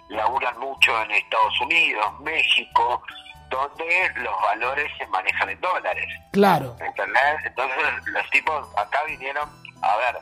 laburan 0.10 0.58
mucho 0.60 1.02
en 1.04 1.12
Estados 1.12 1.62
Unidos, 1.62 2.20
México, 2.22 3.02
donde 3.50 4.12
los 4.16 4.42
valores 4.42 4.92
se 4.98 5.08
manejan 5.08 5.50
en 5.50 5.62
dólares. 5.62 6.08
Claro. 6.32 6.76
¿Entendés? 6.80 7.46
Entonces 7.46 7.78
los 8.08 8.30
tipos 8.30 8.68
acá 8.78 9.04
vinieron, 9.06 9.50
a 9.82 9.96
ver, 9.98 10.18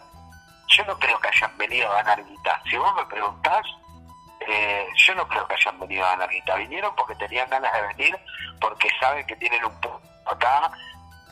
yo 0.68 0.86
no 0.86 0.98
creo 1.00 1.20
que 1.20 1.28
hayan 1.30 1.58
venido 1.58 1.92
a 1.92 1.96
ganar 2.04 2.26
guita. 2.26 2.62
Si 2.70 2.78
vos 2.78 2.94
me 2.96 3.06
preguntás, 3.06 3.66
eh, 4.48 4.88
yo 4.96 5.16
no 5.16 5.28
creo 5.28 5.48
que 5.48 5.56
hayan 5.56 5.80
venido 5.80 6.06
a 6.06 6.10
ganar 6.12 6.30
guita. 6.30 6.56
Vinieron 6.56 6.96
porque 6.96 7.16
tenían 7.16 7.50
ganas 7.50 7.72
de 7.74 7.82
venir, 7.88 8.20
porque 8.60 8.90
saben 9.00 9.26
que 9.26 9.36
tienen 9.36 9.64
un 9.64 9.82
punto 9.82 10.02
acá, 10.26 10.72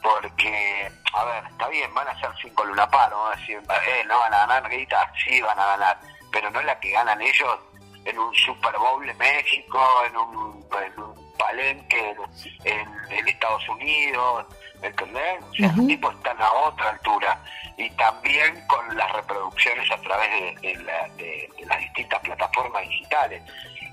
porque, 0.01 0.91
a 1.13 1.23
ver, 1.25 1.43
está 1.45 1.67
bien, 1.67 1.93
van 1.93 2.07
a 2.07 2.19
ser 2.19 2.29
cinco 2.41 2.65
lunaparos, 2.65 3.37
decir, 3.37 3.61
eh, 3.87 4.03
no 4.07 4.19
van 4.19 4.33
a 4.33 4.45
ganar 4.45 4.69
guita, 4.69 5.11
sí 5.23 5.41
van 5.41 5.59
a 5.59 5.65
ganar, 5.65 5.99
pero 6.31 6.49
no 6.49 6.61
la 6.61 6.79
que 6.79 6.91
ganan 6.91 7.21
ellos 7.21 7.59
en 8.05 8.17
un 8.19 8.33
Super 8.35 8.77
Bowl 8.77 9.05
de 9.05 9.13
México, 9.15 9.79
en 10.07 10.17
un, 10.17 10.65
en 10.83 10.99
un 11.03 11.31
Palenque 11.37 12.15
en, 12.63 12.87
en 13.09 13.27
Estados 13.27 13.67
Unidos, 13.69 14.45
¿entendés? 14.81 15.43
O 15.43 15.53
sea, 15.55 15.67
los 15.75 15.87
tipos 15.87 16.13
están 16.15 16.39
a 16.41 16.51
otra 16.53 16.89
altura. 16.91 17.39
Y 17.77 17.89
también 17.91 18.63
con 18.67 18.95
las 18.95 19.11
reproducciones 19.13 19.89
a 19.91 19.97
través 20.01 20.29
de, 20.61 20.67
de 20.69 20.75
la- 20.83 21.07
de- 21.17 21.49
de 21.57 21.65
las 21.65 21.79
distintas 21.79 22.19
plataformas 22.19 22.83
digitales. 22.83 23.41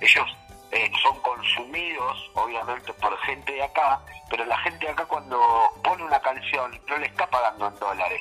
Ellos 0.01 0.27
eh, 0.73 0.91
son 1.03 1.19
consumidos, 1.23 2.31
obviamente, 2.35 2.93
por 2.95 3.17
gente 3.21 3.53
de 3.53 3.63
acá, 3.63 3.99
pero 4.29 4.45
la 4.45 4.59
gente 4.59 4.85
de 4.85 4.93
acá 4.93 5.07
cuando 5.07 5.41
pone 5.83 6.05
una 6.05 6.21
canción 6.21 6.79
no 6.87 6.97
le 6.99 7.07
está 7.07 7.27
pagando 7.29 7.69
en 7.69 7.75
dólares. 7.77 8.21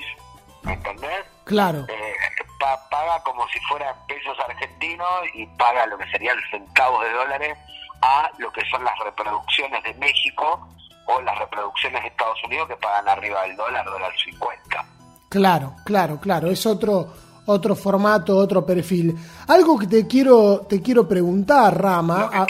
¿Me 0.68 0.74
entendés? 0.74 1.26
Claro. 1.46 1.86
Eh, 1.88 2.14
pa- 2.60 2.88
paga 2.90 3.22
como 3.24 3.48
si 3.50 3.60
fueran 3.70 3.96
pesos 4.08 4.38
argentinos 4.48 5.08
y 5.34 5.46
paga 5.58 5.86
lo 5.88 5.98
que 5.98 6.10
serían 6.12 6.38
centavos 6.52 7.04
de 7.04 7.12
dólares 7.14 7.58
a 8.02 8.30
lo 8.38 8.52
que 8.52 8.62
son 8.70 8.84
las 8.84 8.94
reproducciones 9.04 9.82
de 9.84 9.94
México 9.96 10.68
o 11.08 11.22
las 11.22 11.38
reproducciones 11.40 12.02
de 12.04 12.10
Estados 12.10 12.38
Unidos 12.46 12.68
que 12.68 12.76
pagan 12.76 13.08
arriba 13.08 13.44
del 13.44 13.56
dólar, 13.56 13.86
dólar 13.86 14.12
50. 14.24 14.86
Claro, 15.30 15.74
claro, 15.86 16.20
claro. 16.20 16.48
Es 16.50 16.66
otro, 16.66 17.08
otro 17.46 17.76
formato, 17.76 18.36
otro 18.38 18.66
perfil. 18.66 19.16
Algo 19.48 19.80
que 19.80 19.88
te 19.88 20.06
quiero, 20.08 20.66
te 20.70 20.82
quiero 20.82 21.08
preguntar, 21.08 21.82
Rama. 21.82 22.30
a, 22.34 22.46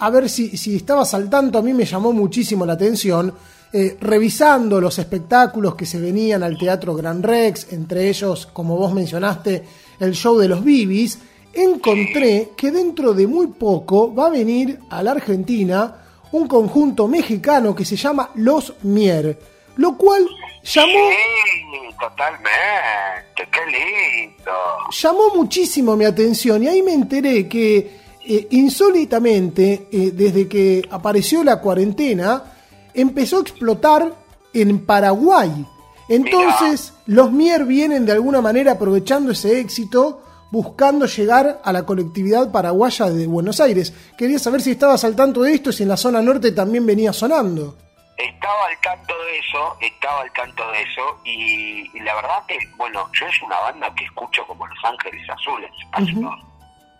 a 0.00 0.10
ver 0.10 0.28
si, 0.28 0.56
si 0.56 0.76
estabas 0.76 1.14
al 1.14 1.30
tanto, 1.30 1.58
a 1.58 1.62
mí 1.62 1.72
me 1.72 1.84
llamó 1.84 2.12
muchísimo 2.12 2.66
la 2.66 2.72
atención. 2.74 3.32
Eh, 3.76 3.96
revisando 4.00 4.80
los 4.80 5.00
espectáculos 5.00 5.74
que 5.74 5.84
se 5.84 5.98
venían 5.98 6.44
al 6.44 6.56
Teatro 6.56 6.94
Gran 6.94 7.24
Rex, 7.24 7.72
entre 7.72 8.08
ellos, 8.08 8.46
como 8.52 8.76
vos 8.76 8.94
mencionaste, 8.94 9.64
el 9.98 10.14
show 10.14 10.38
de 10.38 10.46
los 10.46 10.62
Bibis, 10.62 11.18
encontré 11.52 12.50
que 12.56 12.70
dentro 12.70 13.12
de 13.14 13.26
muy 13.26 13.48
poco 13.48 14.14
va 14.14 14.26
a 14.28 14.30
venir 14.30 14.78
a 14.90 15.02
la 15.02 15.10
Argentina 15.10 15.96
un 16.30 16.46
conjunto 16.46 17.08
mexicano 17.08 17.74
que 17.74 17.84
se 17.84 17.96
llama 17.96 18.30
Los 18.36 18.74
Mier, 18.82 19.36
lo 19.74 19.96
cual 19.96 20.24
llamó, 20.62 21.10
Sí, 21.10 21.96
totalmente, 21.98 23.48
qué 23.50 23.60
lindo. 23.66 24.52
llamó 24.88 25.34
muchísimo 25.34 25.96
mi 25.96 26.04
atención 26.04 26.62
y 26.62 26.68
ahí 26.68 26.80
me 26.80 26.92
enteré 26.92 27.48
que 27.48 28.04
eh, 28.24 28.46
insólitamente, 28.50 29.88
eh, 29.90 30.12
desde 30.14 30.46
que 30.46 30.80
apareció 30.90 31.42
la 31.42 31.60
cuarentena, 31.60 32.53
empezó 32.94 33.38
a 33.38 33.40
explotar 33.42 34.14
en 34.52 34.84
Paraguay. 34.86 35.66
Entonces, 36.08 36.92
los 37.06 37.32
Mier 37.32 37.64
vienen 37.64 38.06
de 38.06 38.12
alguna 38.12 38.40
manera 38.40 38.72
aprovechando 38.72 39.32
ese 39.32 39.58
éxito, 39.60 40.22
buscando 40.50 41.06
llegar 41.06 41.60
a 41.64 41.72
la 41.72 41.84
colectividad 41.84 42.52
paraguaya 42.52 43.06
de 43.06 43.26
Buenos 43.26 43.60
Aires. 43.60 43.92
Quería 44.16 44.38
saber 44.38 44.60
si 44.60 44.72
estabas 44.72 45.04
al 45.04 45.16
tanto 45.16 45.42
de 45.42 45.54
esto, 45.54 45.72
si 45.72 45.82
en 45.82 45.88
la 45.88 45.96
zona 45.96 46.22
norte 46.22 46.52
también 46.52 46.86
venía 46.86 47.12
sonando. 47.12 47.76
Estaba 48.16 48.66
al 48.68 48.80
tanto 48.80 49.12
de 49.24 49.38
eso, 49.38 49.76
estaba 49.80 50.20
al 50.20 50.32
tanto 50.32 50.62
de 50.70 50.82
eso, 50.82 51.18
y, 51.24 51.90
y 51.96 52.00
la 52.00 52.14
verdad 52.14 52.46
que, 52.46 52.58
bueno, 52.76 53.10
yo 53.12 53.26
es 53.26 53.42
una 53.42 53.58
banda 53.58 53.92
que 53.96 54.04
escucho 54.04 54.46
como 54.46 54.64
Los 54.68 54.78
Ángeles 54.84 55.28
Azules, 55.28 55.70
hace 55.90 56.12
unos 56.12 56.40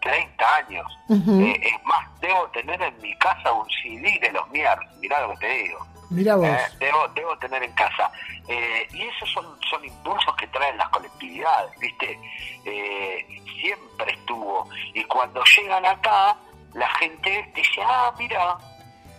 30 0.04 0.56
años. 0.56 0.86
Eh, 1.08 1.60
es 1.62 1.84
más, 1.84 2.20
debo 2.20 2.46
tener 2.48 2.80
en 2.80 3.00
mi 3.00 3.16
casa 3.18 3.50
un 3.52 3.66
CD 3.70 4.18
de 4.20 4.30
los 4.32 4.48
Mier, 4.50 4.78
mirá 5.00 5.20
lo 5.22 5.30
que 5.30 5.46
te 5.46 5.48
digo. 5.48 5.86
Mirá 6.10 6.36
vos. 6.36 6.46
Eh, 6.46 6.58
debo, 6.78 7.08
debo 7.08 7.36
tener 7.38 7.62
en 7.62 7.72
casa. 7.72 8.10
Eh, 8.46 8.86
y 8.92 9.02
esos 9.02 9.30
son, 9.32 9.46
son 9.70 9.84
impulsos 9.84 10.36
que 10.36 10.46
traen 10.48 10.76
las 10.76 10.88
colectividades, 10.90 11.78
¿viste? 11.80 12.18
Eh, 12.64 13.26
siempre 13.60 14.12
estuvo. 14.12 14.68
Y 14.92 15.02
cuando 15.04 15.42
llegan 15.56 15.84
acá, 15.86 16.36
la 16.74 16.88
gente 16.96 17.50
dice, 17.54 17.80
ah, 17.82 18.12
mira, 18.18 18.58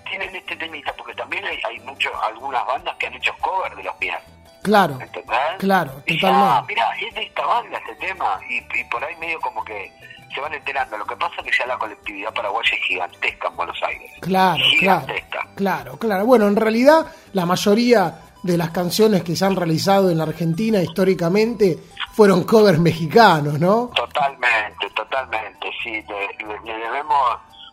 tienen 0.07 0.35
este 0.35 0.55
temita, 0.55 0.93
porque 0.93 1.15
también 1.15 1.43
hay, 1.45 1.59
hay 1.67 1.79
mucho, 1.79 2.11
algunas 2.21 2.65
bandas 2.65 2.95
que 2.97 3.07
han 3.07 3.13
hecho 3.15 3.33
cover 3.41 3.75
de 3.75 3.83
los 3.83 3.95
pies. 3.95 4.15
Claro, 4.61 4.99
¿Entendés? 4.99 5.37
claro, 5.59 6.01
ah, 6.23 6.63
mira, 6.67 6.95
es 6.99 7.13
de 7.13 7.23
esta 7.23 7.45
banda 7.45 7.77
este 7.77 7.95
tema. 8.07 8.39
Y, 8.49 8.57
y 8.79 8.83
por 8.85 9.03
ahí 9.03 9.15
medio 9.17 9.39
como 9.41 9.63
que 9.63 9.91
se 10.35 10.41
van 10.41 10.53
enterando. 10.53 10.97
Lo 10.97 11.05
que 11.05 11.15
pasa 11.15 11.35
es 11.39 11.45
que 11.45 11.57
ya 11.57 11.65
la 11.65 11.77
colectividad 11.77 12.33
paraguaya 12.33 12.69
es 12.73 12.83
gigantesca 12.83 13.47
en 13.47 13.55
Buenos 13.55 13.77
Aires. 13.81 14.11
Claro, 14.21 14.63
claro. 14.79 15.01
Gigantesca. 15.07 15.39
Claro, 15.55 15.97
claro. 15.97 16.25
Bueno, 16.25 16.47
en 16.47 16.55
realidad 16.55 17.07
la 17.33 17.45
mayoría 17.45 18.19
de 18.43 18.57
las 18.57 18.69
canciones 18.69 19.23
que 19.23 19.35
se 19.35 19.43
han 19.45 19.55
realizado 19.55 20.11
en 20.11 20.17
la 20.19 20.25
Argentina 20.25 20.79
históricamente 20.81 21.79
fueron 22.13 22.43
covers 22.43 22.77
mexicanos, 22.79 23.59
¿no? 23.59 23.89
Totalmente, 23.95 24.89
totalmente, 24.95 25.67
sí. 25.83 25.89
Le, 25.91 26.45
le- 26.45 26.61
le 26.63 26.77
debemos 26.77 27.17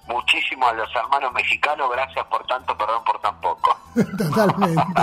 muchísimo 0.09 0.67
a 0.67 0.73
los 0.73 0.89
hermanos 0.97 1.33
mexicanos. 1.35 1.91
Gracias 1.93 2.25
por 2.27 2.47
tanto, 2.47 2.77
perdón 2.77 3.05
por 3.05 3.21
tan 3.21 3.39
poco. 3.41 3.77
Totalmente. 4.19 5.03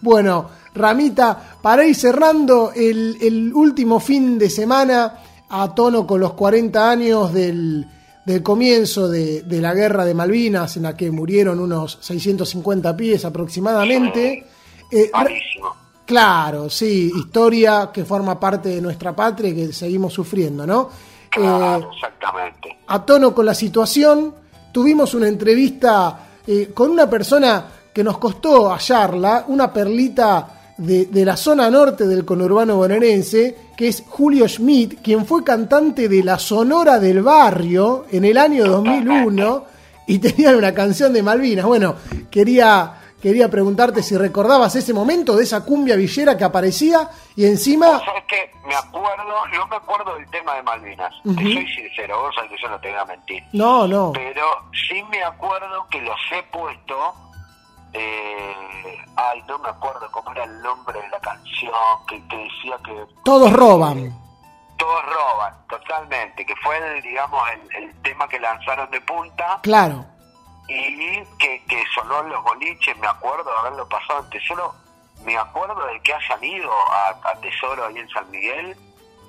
Bueno, 0.00 0.48
Ramita, 0.74 1.56
para 1.60 1.84
ir 1.84 1.94
cerrando 1.94 2.72
el, 2.74 3.18
el 3.20 3.52
último 3.52 3.98
fin 4.00 4.38
de 4.38 4.48
semana 4.48 5.14
a 5.50 5.74
tono 5.74 6.06
con 6.06 6.20
los 6.20 6.32
40 6.34 6.90
años 6.90 7.32
del, 7.32 7.86
del 8.24 8.42
comienzo 8.42 9.08
de, 9.08 9.42
de 9.42 9.60
la 9.60 9.74
guerra 9.74 10.04
de 10.04 10.14
Malvinas, 10.14 10.76
en 10.76 10.84
la 10.84 10.96
que 10.96 11.10
murieron 11.10 11.60
unos 11.60 11.98
650 12.00 12.96
pies 12.96 13.24
aproximadamente. 13.24 14.46
Eh, 14.90 15.10
Claro, 16.06 16.68
sí, 16.68 17.12
historia 17.16 17.90
que 17.94 18.04
forma 18.04 18.38
parte 18.40 18.68
de 18.70 18.80
nuestra 18.80 19.14
patria 19.14 19.50
y 19.50 19.54
que 19.54 19.72
seguimos 19.72 20.12
sufriendo, 20.12 20.66
¿no? 20.66 20.90
Eh, 20.90 21.28
Claro, 21.30 21.88
exactamente. 21.92 22.78
a 22.88 23.06
tono 23.06 23.32
con 23.32 23.46
la 23.46 23.54
situación, 23.54 24.34
tuvimos 24.72 25.14
una 25.14 25.28
entrevista 25.28 26.26
eh, 26.44 26.72
con 26.74 26.90
una 26.90 27.08
persona 27.08 27.64
que 27.94 28.02
nos 28.02 28.18
costó 28.18 28.70
hallarla, 28.70 29.44
una 29.46 29.72
perlita 29.72 30.59
de, 30.80 31.06
de 31.06 31.24
la 31.26 31.36
zona 31.36 31.68
norte 31.68 32.06
del 32.06 32.24
conurbano 32.24 32.76
bonaerense, 32.76 33.56
que 33.76 33.88
es 33.88 34.02
Julio 34.08 34.48
Schmidt, 34.48 35.02
quien 35.02 35.26
fue 35.26 35.44
cantante 35.44 36.08
de 36.08 36.24
la 36.24 36.38
Sonora 36.38 36.98
del 36.98 37.22
Barrio 37.22 38.06
en 38.10 38.24
el 38.24 38.38
año 38.38 38.66
2001 38.66 39.64
y 40.06 40.18
tenían 40.18 40.56
una 40.56 40.72
canción 40.72 41.12
de 41.12 41.22
Malvinas. 41.22 41.66
Bueno, 41.66 41.96
quería, 42.30 42.94
quería 43.22 43.50
preguntarte 43.50 44.02
si 44.02 44.16
recordabas 44.16 44.74
ese 44.74 44.94
momento 44.94 45.36
de 45.36 45.44
esa 45.44 45.64
cumbia 45.64 45.96
villera 45.96 46.36
que 46.36 46.44
aparecía 46.44 47.10
y 47.36 47.44
encima... 47.44 48.00
¿Sabes 48.04 48.24
qué? 48.26 48.50
Me 48.66 48.74
acuerdo, 48.74 49.46
no 49.52 49.66
me 49.66 49.76
acuerdo 49.76 50.14
del 50.16 50.30
tema 50.30 50.54
de 50.54 50.62
Malvinas. 50.62 51.14
Te 51.22 51.42
soy 51.42 51.66
sincero, 51.74 52.22
vos 52.22 52.34
sabés 52.34 52.52
que 52.52 52.56
yo 52.62 52.70
no 52.70 52.80
te 52.80 52.88
voy 52.88 52.98
a 52.98 53.04
mentir. 53.04 53.42
No, 53.52 53.86
no. 53.86 54.12
Pero 54.14 54.46
sí 54.88 55.02
me 55.10 55.22
acuerdo 55.22 55.86
que 55.90 56.00
los 56.00 56.18
he 56.32 56.42
puesto. 56.44 57.14
Eh, 57.92 59.04
ay, 59.16 59.42
no 59.48 59.58
me 59.58 59.68
acuerdo 59.68 60.10
cómo 60.12 60.30
era 60.32 60.44
el 60.44 60.62
nombre 60.62 61.00
de 61.00 61.08
la 61.08 61.18
canción 61.20 61.72
que, 62.06 62.26
que 62.28 62.36
decía 62.36 62.76
que 62.84 63.04
Todos 63.24 63.52
roban. 63.52 64.12
todos 64.76 65.04
roban, 65.06 65.54
totalmente. 65.68 66.46
Que 66.46 66.54
fue, 66.56 66.76
el, 66.78 67.02
digamos, 67.02 67.42
el, 67.50 67.82
el 67.84 68.02
tema 68.02 68.28
que 68.28 68.38
lanzaron 68.38 68.90
de 68.90 69.00
punta 69.00 69.58
Claro. 69.62 70.04
y 70.68 71.22
que, 71.38 71.64
que 71.66 71.84
sonó 71.94 72.20
en 72.20 72.30
los 72.30 72.42
boliches. 72.44 72.96
Me 72.98 73.08
acuerdo 73.08 73.44
de 73.50 73.58
haberlo 73.58 73.88
pasado 73.88 74.20
en 74.24 74.30
Tesoro. 74.30 74.74
Me 75.24 75.36
acuerdo 75.36 75.84
de 75.86 76.00
que 76.00 76.14
hayan 76.14 76.42
ido 76.44 76.70
a, 76.92 77.08
a 77.24 77.34
Tesoro 77.40 77.86
ahí 77.86 77.98
en 77.98 78.08
San 78.10 78.30
Miguel. 78.30 78.76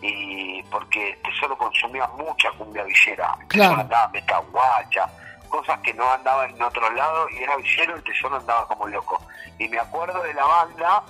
Y 0.03 0.63
porque 0.63 1.19
Tesoro 1.23 1.57
consumía 1.57 2.07
mucha 2.17 2.49
cumbia 2.53 2.83
villera. 2.83 3.35
Claro. 3.47 3.69
Tesoro 3.71 3.81
andaba 3.81 4.07
metaguacha, 4.09 5.09
cosas 5.51 5.79
que 5.81 5.93
no 5.93 6.09
andaban 6.11 6.49
en 6.55 6.61
otro 6.63 6.89
lado 6.93 7.29
y 7.29 7.43
era 7.43 7.55
villero 7.57 7.97
y 7.97 8.01
Tesoro 8.01 8.37
andaba 8.37 8.67
como 8.67 8.87
loco. 8.87 9.21
Y 9.59 9.67
me 9.67 9.77
acuerdo 9.77 10.23
de 10.23 10.33
la 10.33 10.45
banda, 10.45 11.03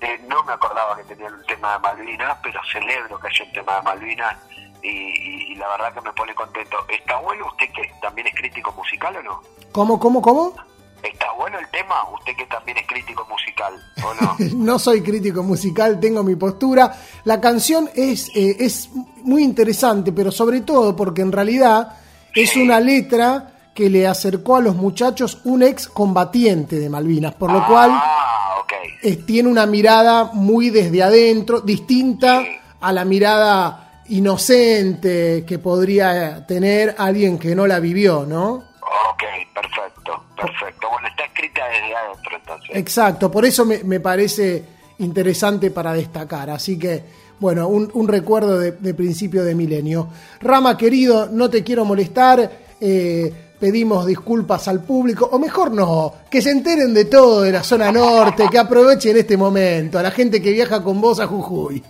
eh, 0.00 0.18
no 0.28 0.42
me 0.42 0.52
acordaba 0.54 0.96
que 0.96 1.04
tenían 1.04 1.32
un 1.34 1.44
tema 1.46 1.74
de 1.74 1.78
Malvinas, 1.78 2.38
pero 2.42 2.60
celebro 2.72 3.18
que 3.20 3.28
haya 3.28 3.44
un 3.44 3.52
tema 3.52 3.76
de 3.76 3.82
Malvinas 3.82 4.36
y, 4.82 4.88
y- 4.88 5.52
y 5.52 5.54
la 5.54 5.68
verdad 5.68 5.94
que 5.94 6.00
me 6.00 6.12
pone 6.12 6.34
contento. 6.34 6.76
¿Está 6.88 7.16
bueno 7.18 7.46
usted 7.46 7.66
que 7.72 7.90
también 8.02 8.26
es 8.26 8.34
crítico 8.34 8.72
musical 8.72 9.16
o 9.16 9.22
no? 9.22 9.42
¿Cómo, 9.72 9.98
cómo, 10.00 10.20
cómo? 10.20 10.54
¿Está 11.02 11.30
bueno 11.32 11.58
el 11.58 11.68
tema? 11.68 11.96
Usted 12.14 12.34
que 12.36 12.46
también 12.46 12.78
es 12.78 12.86
crítico 12.86 13.26
musical, 13.30 13.74
¿o 14.02 14.14
no? 14.14 14.36
no 14.56 14.78
soy 14.78 15.02
crítico 15.02 15.42
musical, 15.42 16.00
tengo 16.00 16.22
mi 16.22 16.34
postura. 16.34 16.94
La 17.24 17.40
canción 17.40 17.90
es, 17.94 18.30
eh, 18.34 18.56
es 18.60 18.88
muy 19.22 19.42
interesante, 19.44 20.12
pero 20.12 20.32
sobre 20.32 20.62
todo 20.62 20.96
porque 20.96 21.20
en 21.22 21.30
realidad 21.32 21.98
es 22.34 22.56
una 22.56 22.80
letra 22.80 23.50
que 23.74 23.90
le 23.90 24.06
acercó 24.06 24.56
a 24.56 24.60
los 24.60 24.76
muchachos 24.76 25.40
un 25.44 25.62
ex 25.62 25.88
combatiente 25.88 26.78
de 26.78 26.88
Malvinas, 26.88 27.34
por 27.34 27.52
lo 27.52 27.66
cual 27.66 27.90
eh, 29.02 29.16
tiene 29.16 29.48
una 29.48 29.66
mirada 29.66 30.30
muy 30.32 30.70
desde 30.70 31.02
adentro, 31.02 31.60
distinta 31.60 32.42
a 32.80 32.92
la 32.92 33.04
mirada 33.04 34.02
inocente 34.06 35.44
que 35.46 35.58
podría 35.58 36.46
tener 36.46 36.94
alguien 36.98 37.38
que 37.38 37.54
no 37.54 37.66
la 37.66 37.80
vivió, 37.80 38.24
¿no? 38.26 38.52
Ok, 39.10 39.22
perfecto, 39.52 40.24
perfecto. 40.36 40.88
Bueno, 40.90 41.08
está 41.08 41.24
escrita 41.24 41.62
desde 41.68 41.96
adentro 41.96 42.36
entonces. 42.36 42.76
Exacto, 42.76 43.30
por 43.30 43.44
eso 43.44 43.64
me, 43.64 43.82
me 43.82 44.00
parece 44.00 44.64
interesante 44.98 45.70
para 45.70 45.92
destacar. 45.94 46.50
Así 46.50 46.78
que, 46.78 47.02
bueno, 47.40 47.66
un, 47.68 47.90
un 47.94 48.06
recuerdo 48.06 48.58
de, 48.58 48.72
de 48.72 48.94
principio 48.94 49.42
de 49.42 49.54
milenio. 49.54 50.08
Rama, 50.40 50.76
querido, 50.76 51.28
no 51.30 51.50
te 51.50 51.64
quiero 51.64 51.84
molestar, 51.84 52.50
eh, 52.80 53.43
pedimos 53.64 54.04
disculpas 54.04 54.68
al 54.68 54.84
público, 54.84 55.26
o 55.32 55.38
mejor 55.38 55.72
no, 55.72 56.12
que 56.30 56.42
se 56.42 56.50
enteren 56.50 56.92
de 56.92 57.06
todo 57.06 57.40
de 57.40 57.50
la 57.50 57.62
zona 57.62 57.90
norte, 57.90 58.46
que 58.50 58.58
aprovechen 58.58 59.16
este 59.16 59.38
momento, 59.38 59.98
a 59.98 60.02
la 60.02 60.10
gente 60.10 60.42
que 60.42 60.52
viaja 60.52 60.82
con 60.82 61.00
vos 61.00 61.18
a 61.18 61.26
Jujuy. 61.26 61.82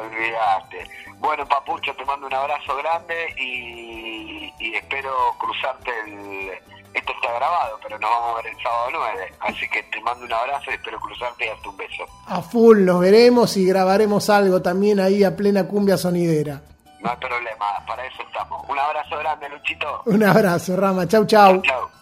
Olvídate. 0.00 0.90
Bueno, 1.20 1.46
Papucho, 1.46 1.94
te 1.94 2.04
mando 2.04 2.26
un 2.26 2.34
abrazo 2.34 2.76
grande 2.76 3.14
y, 3.38 4.52
y 4.58 4.74
espero 4.74 5.12
cruzarte 5.38 5.92
el... 6.06 6.50
Esto 6.92 7.12
está 7.12 7.32
grabado, 7.36 7.78
pero 7.84 8.00
nos 8.00 8.10
vamos 8.10 8.30
a 8.32 8.42
ver 8.42 8.46
el 8.52 8.62
sábado 8.64 8.88
9. 8.92 9.34
Así 9.38 9.68
que 9.70 9.82
te 9.84 10.00
mando 10.00 10.24
un 10.24 10.32
abrazo 10.32 10.72
y 10.72 10.74
espero 10.74 10.98
cruzarte 10.98 11.44
y 11.44 11.48
darte 11.48 11.68
un 11.68 11.76
beso. 11.76 12.04
A 12.26 12.42
full 12.42 12.84
nos 12.84 12.98
veremos 12.98 13.56
y 13.56 13.64
grabaremos 13.64 14.28
algo 14.28 14.60
también 14.60 14.98
ahí 14.98 15.22
a 15.22 15.36
plena 15.36 15.68
cumbia 15.68 15.96
sonidera. 15.96 16.62
No 17.02 17.10
hay 17.10 17.16
problema, 17.16 17.66
para 17.86 18.06
eso 18.06 18.22
estamos. 18.22 18.64
Un 18.68 18.78
abrazo 18.78 19.18
grande, 19.18 19.48
Luchito. 19.48 20.02
Un 20.06 20.22
abrazo, 20.22 20.76
Rama. 20.76 21.06
Chau, 21.06 21.24
chau. 21.26 21.60
Chau. 21.62 22.01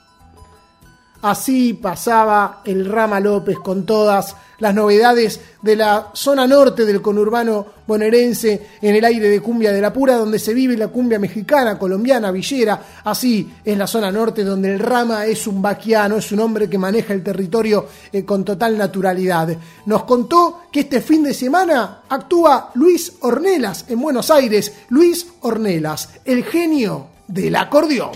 Así 1.23 1.75
pasaba 1.75 2.63
el 2.65 2.87
Rama 2.87 3.21
López 3.21 3.59
con 3.59 3.85
todas 3.85 4.37
las 4.61 4.75
novedades 4.75 5.41
de 5.63 5.77
la 5.77 6.11
zona 6.15 6.47
norte 6.47 6.85
del 6.85 7.03
conurbano 7.03 7.67
bonaerense 7.87 8.69
en 8.81 8.95
el 8.95 9.05
aire 9.05 9.29
de 9.29 9.41
Cumbia 9.41 9.73
de 9.73 9.81
la 9.81 9.93
Pura, 9.93 10.17
donde 10.17 10.39
se 10.39 10.55
vive 10.55 10.77
la 10.77 10.89
cumbia 10.89 11.19
mexicana, 11.19 11.79
colombiana, 11.79 12.31
villera. 12.31 12.81
Así 13.05 13.51
es 13.65 13.77
la 13.77 13.87
zona 13.87 14.13
norte 14.13 14.45
donde 14.45 14.73
el 14.73 14.79
Rama 14.79 15.27
es 15.27 15.47
un 15.47 15.61
vaquiano, 15.61 16.17
es 16.17 16.31
un 16.31 16.41
hombre 16.41 16.71
que 16.71 16.79
maneja 16.79 17.13
el 17.13 17.23
territorio 17.23 17.87
eh, 18.13 18.25
con 18.25 18.45
total 18.45 18.79
naturalidad. 18.79 19.49
Nos 19.87 20.05
contó 20.05 20.63
que 20.71 20.81
este 20.81 21.01
fin 21.01 21.25
de 21.25 21.35
semana 21.35 22.03
actúa 22.09 22.71
Luis 22.75 23.15
Ornelas 23.21 23.87
en 23.89 24.01
Buenos 24.01 24.31
Aires. 24.31 24.73
Luis 24.91 25.27
Ornelas, 25.41 26.11
el 26.25 26.45
genio 26.45 27.09
del 27.27 27.57
acordeón. 27.57 28.13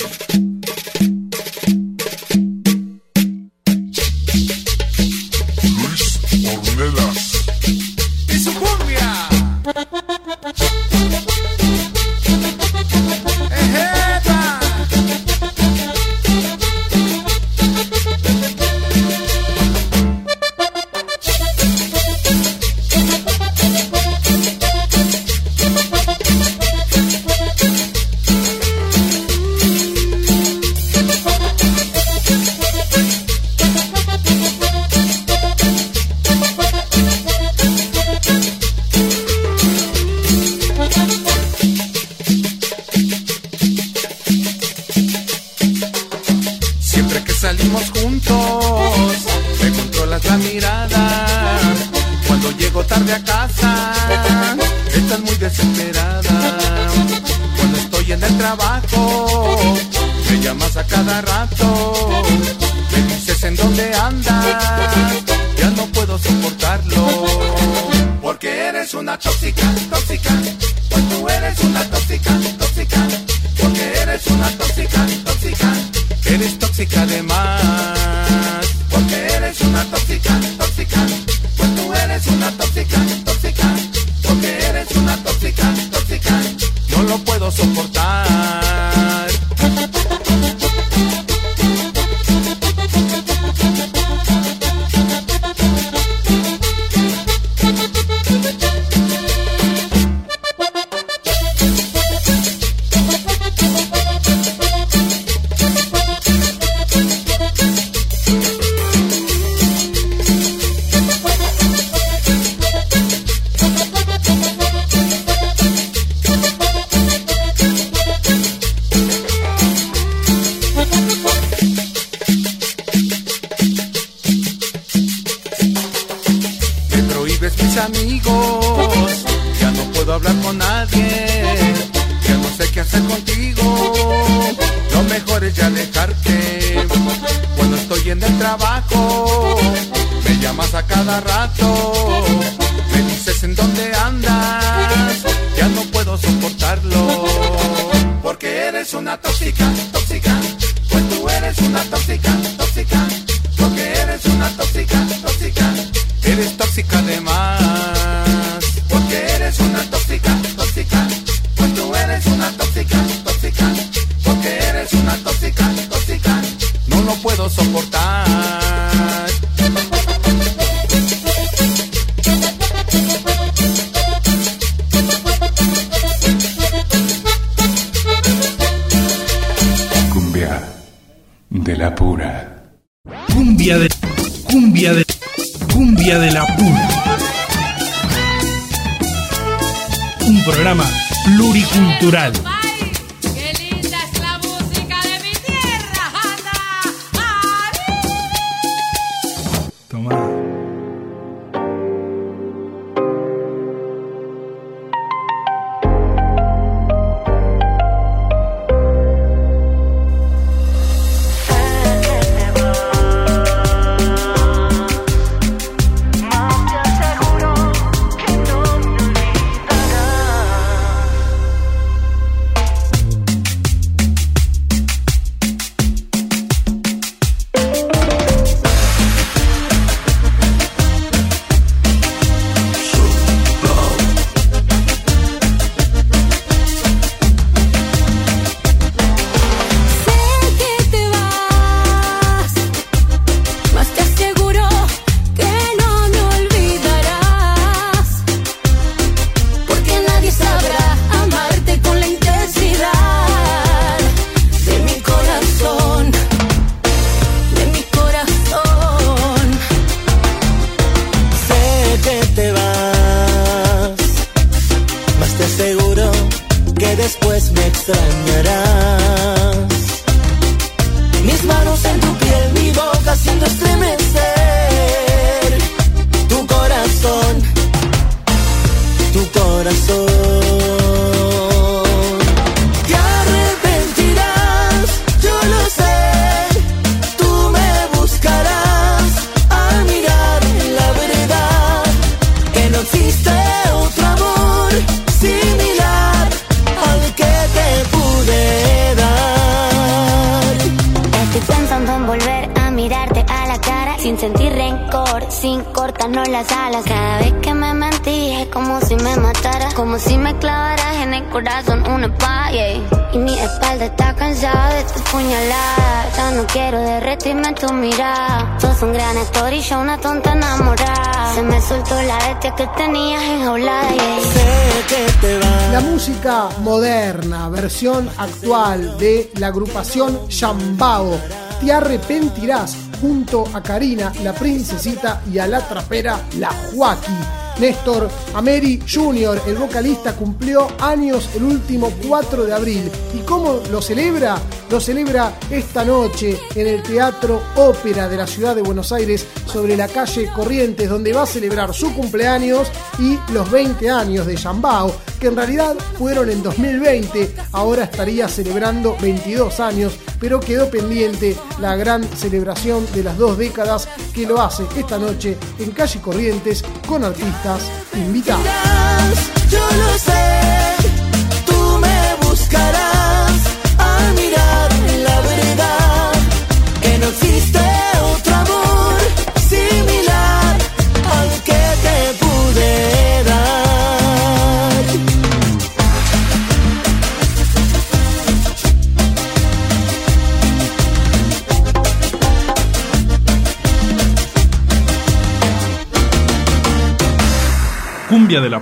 Moderna, 326.60 327.48
versión 327.48 328.09
actual 328.18 328.98
de 328.98 329.31
la 329.39 329.48
agrupación 329.48 330.28
Shambao. 330.28 331.18
Te 331.60 331.72
arrepentirás 331.72 332.76
junto 333.01 333.44
a 333.52 333.62
Karina, 333.62 334.12
la 334.22 334.32
princesita, 334.35 335.22
y 335.32 335.39
a 335.39 335.47
la 335.47 335.66
trapera, 335.66 336.20
la 336.39 336.51
Joaquí. 336.51 337.12
Néstor 337.59 338.09
Ameri 338.35 338.81
Jr., 338.81 339.40
el 339.47 339.56
vocalista, 339.56 340.16
cumplió 340.16 340.66
años 340.81 341.28
el 341.35 341.44
último 341.44 341.93
4 342.09 342.44
de 342.44 342.52
abril. 342.52 342.90
¿Y 343.14 343.18
cómo 343.18 343.60
lo 343.70 343.81
celebra? 343.81 344.36
Lo 344.70 344.81
celebra 344.81 345.35
esta 345.51 345.85
noche 345.85 346.36
en 346.55 346.66
el 346.66 346.82
Teatro 346.82 347.40
Ópera 347.56 348.09
de 348.09 348.16
la 348.16 348.26
ciudad 348.26 348.56
de 348.56 348.62
Buenos 348.62 348.90
Aires, 348.90 349.26
sobre 349.47 349.76
la 349.76 349.86
calle 349.86 350.31
Corrientes, 350.35 350.89
donde 350.89 351.12
va 351.12 351.22
a 351.22 351.26
celebrar 351.26 351.72
su 351.72 351.94
cumpleaños 351.94 352.68
y 352.98 353.18
los 353.32 353.51
20 353.51 353.89
años 353.89 354.26
de 354.26 354.36
Yambao, 354.36 354.93
que 355.24 355.28
en 355.28 355.36
realidad 355.36 355.74
fueron 355.96 356.28
en 356.28 356.42
2020, 356.42 357.34
ahora 357.52 357.84
estaría 357.84 358.28
celebrando 358.28 358.94
22 359.01 359.59
años, 359.59 359.98
pero 360.20 360.38
quedó 360.38 360.68
pendiente 360.68 361.34
la 361.60 361.76
gran 361.76 362.05
celebración 362.05 362.86
de 362.92 363.05
las 363.05 363.16
dos 363.16 363.38
décadas 363.38 363.88
que 364.12 364.26
lo 364.26 364.38
hace 364.42 364.64
esta 364.76 364.98
noche 364.98 365.38
en 365.59 365.70
calle 365.70 365.98
Corrientes 366.02 366.62
con 366.86 367.05
artistas 367.05 367.62
invitados. 367.94 368.44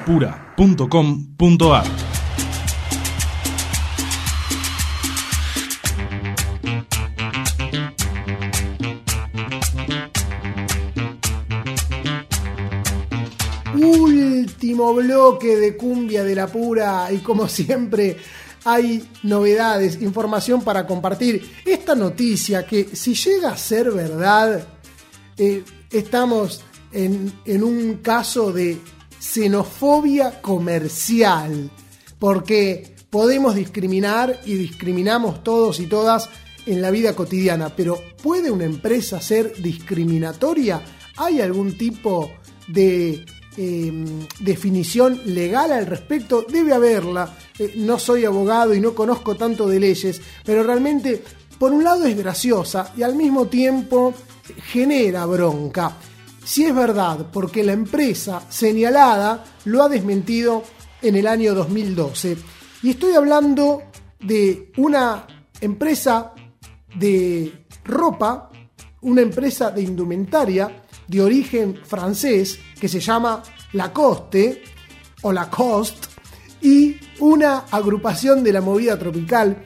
cumbiadelapura.com.ar 0.04 1.84
Último 13.74 14.94
bloque 14.94 15.56
de 15.56 15.76
cumbia 15.76 16.24
de 16.24 16.34
la 16.34 16.46
pura 16.46 17.10
y 17.12 17.18
como 17.18 17.48
siempre 17.48 18.16
hay 18.64 19.04
novedades, 19.24 20.00
información 20.00 20.62
para 20.62 20.86
compartir. 20.86 21.50
Esta 21.64 21.96
noticia 21.96 22.64
que 22.64 22.94
si 22.94 23.14
llega 23.14 23.50
a 23.50 23.56
ser 23.56 23.90
verdad, 23.90 24.64
eh, 25.36 25.64
estamos 25.90 26.62
en, 26.92 27.32
en 27.44 27.64
un 27.64 27.94
caso 27.96 28.52
de 28.52 28.78
xenofobia 29.22 30.42
comercial, 30.42 31.70
porque 32.18 32.96
podemos 33.08 33.54
discriminar 33.54 34.40
y 34.44 34.54
discriminamos 34.54 35.44
todos 35.44 35.78
y 35.78 35.86
todas 35.86 36.28
en 36.66 36.82
la 36.82 36.90
vida 36.90 37.14
cotidiana, 37.14 37.74
pero 37.74 38.00
¿puede 38.20 38.50
una 38.50 38.64
empresa 38.64 39.20
ser 39.20 39.54
discriminatoria? 39.62 40.82
¿Hay 41.16 41.40
algún 41.40 41.78
tipo 41.78 42.32
de 42.66 43.24
eh, 43.56 44.04
definición 44.40 45.20
legal 45.26 45.70
al 45.70 45.86
respecto? 45.86 46.44
Debe 46.48 46.74
haberla. 46.74 47.32
Eh, 47.58 47.74
no 47.76 48.00
soy 48.00 48.24
abogado 48.24 48.74
y 48.74 48.80
no 48.80 48.92
conozco 48.92 49.36
tanto 49.36 49.68
de 49.68 49.78
leyes, 49.78 50.20
pero 50.44 50.64
realmente, 50.64 51.22
por 51.60 51.72
un 51.72 51.84
lado 51.84 52.06
es 52.06 52.16
graciosa 52.16 52.92
y 52.96 53.02
al 53.02 53.14
mismo 53.14 53.46
tiempo 53.46 54.14
genera 54.72 55.26
bronca. 55.26 55.96
Si 56.44 56.64
es 56.64 56.74
verdad, 56.74 57.26
porque 57.32 57.62
la 57.62 57.72
empresa 57.72 58.42
señalada 58.48 59.44
lo 59.64 59.82
ha 59.82 59.88
desmentido 59.88 60.64
en 61.00 61.16
el 61.16 61.26
año 61.26 61.54
2012. 61.54 62.36
Y 62.82 62.90
estoy 62.90 63.14
hablando 63.14 63.82
de 64.20 64.72
una 64.76 65.26
empresa 65.60 66.32
de 66.94 67.66
ropa, 67.84 68.50
una 69.02 69.22
empresa 69.22 69.70
de 69.70 69.82
indumentaria 69.82 70.82
de 71.06 71.20
origen 71.20 71.80
francés 71.84 72.58
que 72.80 72.88
se 72.88 73.00
llama 73.00 73.42
Lacoste 73.72 74.62
o 75.22 75.32
Lacoste 75.32 76.08
y 76.60 76.96
una 77.18 77.64
agrupación 77.70 78.42
de 78.44 78.52
la 78.52 78.60
movida 78.60 78.98
tropical 78.98 79.62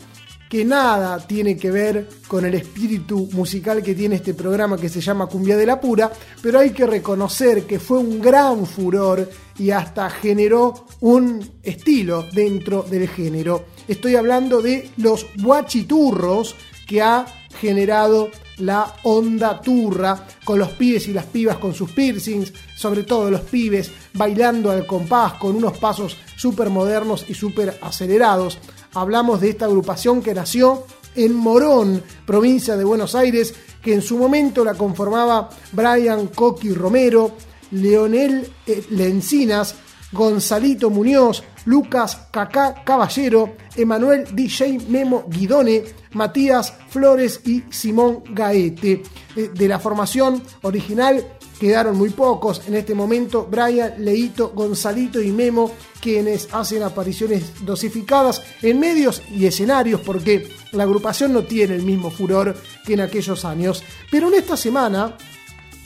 que 0.48 0.64
nada 0.64 1.18
tiene 1.26 1.56
que 1.56 1.70
ver 1.70 2.08
con 2.28 2.44
el 2.44 2.54
espíritu 2.54 3.28
musical 3.32 3.82
que 3.82 3.94
tiene 3.94 4.16
este 4.16 4.34
programa 4.34 4.76
que 4.76 4.88
se 4.88 5.00
llama 5.00 5.26
Cumbia 5.26 5.56
de 5.56 5.66
la 5.66 5.80
Pura, 5.80 6.10
pero 6.42 6.58
hay 6.58 6.70
que 6.70 6.86
reconocer 6.86 7.64
que 7.64 7.80
fue 7.80 7.98
un 7.98 8.20
gran 8.20 8.66
furor 8.66 9.28
y 9.58 9.70
hasta 9.70 10.08
generó 10.10 10.86
un 11.00 11.58
estilo 11.62 12.24
dentro 12.32 12.82
del 12.82 13.08
género. 13.08 13.66
Estoy 13.88 14.14
hablando 14.16 14.62
de 14.62 14.90
los 14.98 15.26
guachiturros 15.42 16.54
que 16.86 17.02
ha 17.02 17.26
generado 17.58 18.30
la 18.58 18.94
onda 19.02 19.60
turra 19.60 20.26
con 20.44 20.58
los 20.58 20.70
pibes 20.70 21.08
y 21.08 21.12
las 21.12 21.26
pibas 21.26 21.58
con 21.58 21.74
sus 21.74 21.90
piercings, 21.90 22.52
sobre 22.76 23.02
todo 23.02 23.30
los 23.30 23.42
pibes 23.42 23.90
bailando 24.14 24.70
al 24.70 24.86
compás 24.86 25.34
con 25.34 25.56
unos 25.56 25.76
pasos 25.78 26.16
súper 26.36 26.70
modernos 26.70 27.26
y 27.28 27.34
súper 27.34 27.78
acelerados. 27.82 28.58
Hablamos 28.96 29.42
de 29.42 29.50
esta 29.50 29.66
agrupación 29.66 30.22
que 30.22 30.32
nació 30.32 30.86
en 31.14 31.34
Morón, 31.34 32.02
provincia 32.24 32.78
de 32.78 32.84
Buenos 32.84 33.14
Aires, 33.14 33.54
que 33.82 33.92
en 33.92 34.00
su 34.00 34.16
momento 34.16 34.64
la 34.64 34.72
conformaba 34.72 35.50
Brian 35.72 36.28
Coqui 36.28 36.72
Romero, 36.72 37.32
Leonel 37.72 38.50
eh, 38.66 38.86
Lencinas, 38.88 39.74
Gonzalito 40.12 40.88
Muñoz, 40.88 41.44
Lucas 41.66 42.28
Cacá 42.30 42.82
Caballero, 42.84 43.56
Emanuel 43.76 44.34
DJ 44.34 44.78
Memo 44.88 45.26
Guidone, 45.28 45.84
Matías 46.12 46.72
Flores 46.88 47.42
y 47.44 47.64
Simón 47.68 48.22
Gaete. 48.30 49.02
Eh, 49.36 49.50
De 49.52 49.68
la 49.68 49.78
formación 49.78 50.42
original 50.62 51.22
quedaron 51.58 51.96
muy 51.96 52.10
pocos. 52.10 52.62
En 52.66 52.74
este 52.74 52.94
momento, 52.94 53.46
Brian, 53.50 53.94
Leito, 53.98 54.50
Gonzalito 54.54 55.20
y 55.20 55.32
Memo, 55.32 55.72
quienes 56.00 56.48
hacen 56.52 56.82
apariciones 56.82 57.64
dosificadas 57.64 58.42
en 58.62 58.78
medios 58.78 59.22
y 59.30 59.46
escenarios, 59.46 60.00
porque 60.00 60.48
la 60.72 60.84
agrupación 60.84 61.32
no 61.32 61.44
tiene 61.44 61.74
el 61.74 61.82
mismo 61.82 62.10
furor 62.10 62.56
que 62.84 62.94
en 62.94 63.00
aquellos 63.00 63.44
años. 63.44 63.82
Pero 64.10 64.28
en 64.28 64.34
esta 64.34 64.56
semana, 64.56 65.16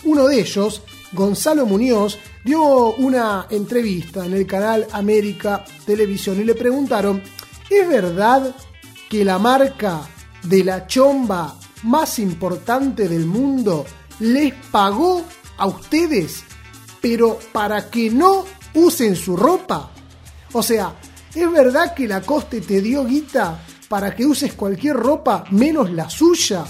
uno 0.05 0.27
de 0.27 0.41
ellos, 0.41 0.83
Gonzalo 1.13 1.67
Muñoz, 1.67 2.19
dio 2.45 2.95
una 2.95 3.47
entrevista 3.51 4.25
en 4.25 4.35
el 4.35 4.47
canal 4.47 4.87
América 4.93 5.65
Televisión 5.85 6.41
y 6.41 6.45
le 6.45 6.55
preguntaron, 6.55 7.23
¿es 7.69 7.89
verdad 7.89 8.55
que 9.09 9.25
la 9.25 9.39
marca 9.39 10.03
de 10.43 10.65
la 10.65 10.87
chomba 10.87 11.57
más 11.83 12.19
importante 12.19 13.09
del 13.09 13.27
mundo 13.27 13.85
les 14.21 14.55
pagó 14.71 15.25
a 15.61 15.67
ustedes, 15.67 16.43
pero 17.01 17.39
para 17.53 17.89
que 17.89 18.11
no 18.11 18.45
usen 18.75 19.15
su 19.15 19.37
ropa? 19.37 19.93
O 20.53 20.63
sea, 20.65 20.97
¿Es 21.35 21.51
verdad 21.51 21.95
que 21.95 22.09
Lacoste 22.09 22.61
te 22.61 22.81
dio 22.81 23.05
guita 23.05 23.63
para 23.89 24.17
que 24.17 24.27
uses 24.27 24.55
cualquier 24.55 24.97
ropa 24.97 25.45
menos 25.53 25.89
la 25.93 26.11
suya? 26.11 26.65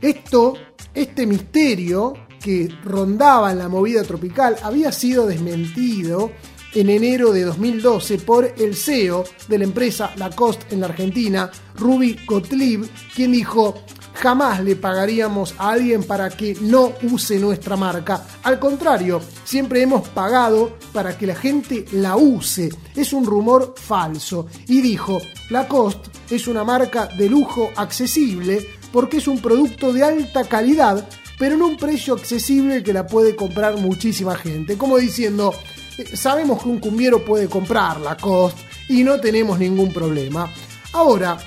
Esto, 0.00 0.54
este 0.94 1.26
misterio 1.26 2.14
que 2.40 2.68
rondaba 2.84 3.50
en 3.50 3.58
la 3.58 3.68
movida 3.68 4.04
tropical 4.04 4.56
había 4.62 4.92
sido 4.92 5.26
desmentido 5.26 6.30
en 6.74 6.90
enero 6.90 7.32
de 7.32 7.42
2012 7.42 8.18
por 8.18 8.54
el 8.56 8.76
CEO 8.76 9.24
de 9.48 9.58
la 9.58 9.64
empresa 9.64 10.12
Lacoste 10.16 10.66
en 10.72 10.80
la 10.80 10.86
Argentina, 10.86 11.50
Ruby 11.74 12.20
Gottlieb, 12.24 12.88
quien 13.16 13.32
dijo, 13.32 13.82
jamás 14.14 14.62
le 14.62 14.76
pagaríamos 14.76 15.54
a 15.58 15.72
alguien 15.72 16.02
para 16.04 16.30
que 16.30 16.56
no 16.60 16.92
use 17.02 17.38
nuestra 17.38 17.76
marca. 17.76 18.24
Al 18.42 18.58
contrario, 18.58 19.20
siempre 19.44 19.82
hemos 19.82 20.08
pagado 20.08 20.76
para 20.92 21.16
que 21.16 21.26
la 21.26 21.34
gente 21.34 21.84
la 21.92 22.16
use. 22.16 22.70
Es 22.94 23.12
un 23.12 23.24
rumor 23.24 23.74
falso. 23.76 24.46
Y 24.66 24.80
dijo, 24.80 25.18
Lacoste 25.50 26.10
es 26.30 26.46
una 26.46 26.64
marca 26.64 27.06
de 27.06 27.28
lujo 27.28 27.70
accesible 27.76 28.66
porque 28.92 29.18
es 29.18 29.28
un 29.28 29.40
producto 29.40 29.92
de 29.92 30.04
alta 30.04 30.44
calidad, 30.44 31.08
pero 31.38 31.54
en 31.54 31.62
un 31.62 31.76
precio 31.76 32.14
accesible 32.14 32.82
que 32.82 32.92
la 32.92 33.06
puede 33.06 33.34
comprar 33.34 33.76
muchísima 33.78 34.34
gente. 34.36 34.76
Como 34.76 34.98
diciendo, 34.98 35.54
eh, 35.98 36.16
sabemos 36.16 36.62
que 36.62 36.68
un 36.68 36.78
cumbiero 36.78 37.24
puede 37.24 37.48
comprar 37.48 38.00
Lacoste 38.00 38.62
y 38.88 39.02
no 39.02 39.18
tenemos 39.20 39.58
ningún 39.58 39.92
problema. 39.92 40.48
Ahora, 40.92 41.38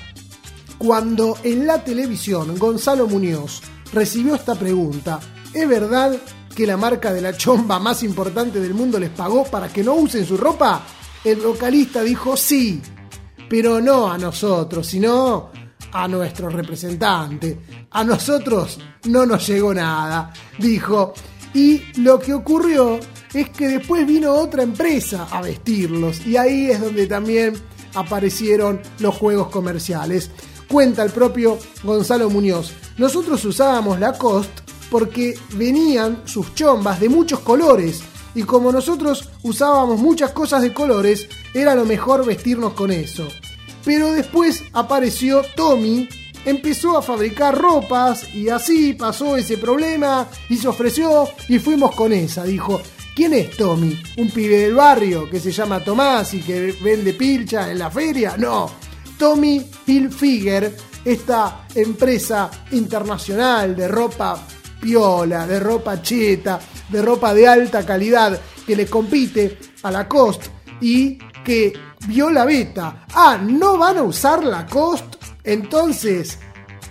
cuando 0.78 1.36
en 1.42 1.66
la 1.66 1.82
televisión 1.82 2.58
Gonzalo 2.58 3.06
Muñoz 3.06 3.62
recibió 3.92 4.34
esta 4.34 4.54
pregunta, 4.54 5.20
¿es 5.52 5.68
verdad 5.68 6.16
que 6.54 6.66
la 6.66 6.76
marca 6.76 7.12
de 7.12 7.20
la 7.20 7.36
chomba 7.36 7.78
más 7.78 8.02
importante 8.02 8.60
del 8.60 8.74
mundo 8.74 8.98
les 8.98 9.10
pagó 9.10 9.44
para 9.44 9.68
que 9.68 9.84
no 9.84 9.94
usen 9.94 10.26
su 10.26 10.36
ropa? 10.36 10.82
El 11.24 11.40
vocalista 11.40 12.02
dijo 12.02 12.36
sí, 12.36 12.80
pero 13.48 13.80
no 13.80 14.10
a 14.10 14.18
nosotros, 14.18 14.86
sino 14.86 15.50
a 15.92 16.08
nuestro 16.08 16.48
representante. 16.48 17.58
A 17.90 18.04
nosotros 18.04 18.78
no 19.04 19.24
nos 19.24 19.46
llegó 19.46 19.72
nada, 19.72 20.32
dijo. 20.58 21.14
Y 21.54 21.82
lo 22.00 22.18
que 22.18 22.34
ocurrió 22.34 23.00
es 23.32 23.50
que 23.50 23.68
después 23.68 24.06
vino 24.06 24.32
otra 24.32 24.62
empresa 24.62 25.26
a 25.30 25.40
vestirlos 25.40 26.26
y 26.26 26.36
ahí 26.36 26.70
es 26.70 26.80
donde 26.80 27.06
también 27.06 27.54
aparecieron 27.94 28.80
los 28.98 29.14
juegos 29.14 29.48
comerciales. 29.48 30.30
Cuenta 30.68 31.02
el 31.02 31.10
propio 31.10 31.58
Gonzalo 31.82 32.28
Muñoz. 32.30 32.72
Nosotros 32.98 33.44
usábamos 33.44 34.00
Lacoste 34.00 34.62
porque 34.90 35.38
venían 35.54 36.22
sus 36.24 36.54
chombas 36.54 37.00
de 37.00 37.08
muchos 37.08 37.40
colores 37.40 38.02
y 38.34 38.42
como 38.42 38.70
nosotros 38.70 39.30
usábamos 39.42 39.98
muchas 39.98 40.32
cosas 40.32 40.60
de 40.60 40.74
colores, 40.74 41.26
era 41.54 41.74
lo 41.74 41.86
mejor 41.86 42.24
vestirnos 42.26 42.74
con 42.74 42.90
eso. 42.90 43.26
Pero 43.82 44.12
después 44.12 44.62
apareció 44.74 45.42
Tommy, 45.56 46.06
empezó 46.44 46.98
a 46.98 47.02
fabricar 47.02 47.56
ropas 47.56 48.34
y 48.34 48.50
así 48.50 48.92
pasó 48.92 49.38
ese 49.38 49.56
problema 49.56 50.28
y 50.50 50.58
se 50.58 50.68
ofreció 50.68 51.28
y 51.48 51.58
fuimos 51.58 51.94
con 51.94 52.12
esa, 52.12 52.44
dijo. 52.44 52.80
¿Quién 53.14 53.32
es 53.32 53.56
Tommy? 53.56 53.98
¿Un 54.18 54.30
pibe 54.30 54.58
del 54.58 54.74
barrio 54.74 55.30
que 55.30 55.40
se 55.40 55.50
llama 55.50 55.82
Tomás 55.82 56.34
y 56.34 56.42
que 56.42 56.76
vende 56.82 57.14
pilcha 57.14 57.70
en 57.70 57.78
la 57.78 57.90
feria? 57.90 58.36
No, 58.36 58.70
Tommy 59.18 59.64
Hilfiger, 59.86 60.76
esta 61.04 61.66
empresa 61.74 62.50
internacional 62.72 63.76
de 63.76 63.88
ropa 63.88 64.46
piola, 64.80 65.46
de 65.46 65.60
ropa 65.60 66.02
cheta, 66.02 66.58
de 66.88 67.02
ropa 67.02 67.32
de 67.34 67.48
alta 67.48 67.84
calidad 67.84 68.38
que 68.66 68.76
le 68.76 68.86
compite 68.86 69.58
a 69.82 69.90
Lacoste 69.90 70.50
y 70.80 71.18
que 71.44 71.72
vio 72.08 72.30
la 72.30 72.44
beta. 72.44 73.06
Ah, 73.14 73.38
¿no 73.40 73.78
van 73.78 73.98
a 73.98 74.02
usar 74.02 74.44
Lacoste? 74.44 75.18
Entonces, 75.44 76.38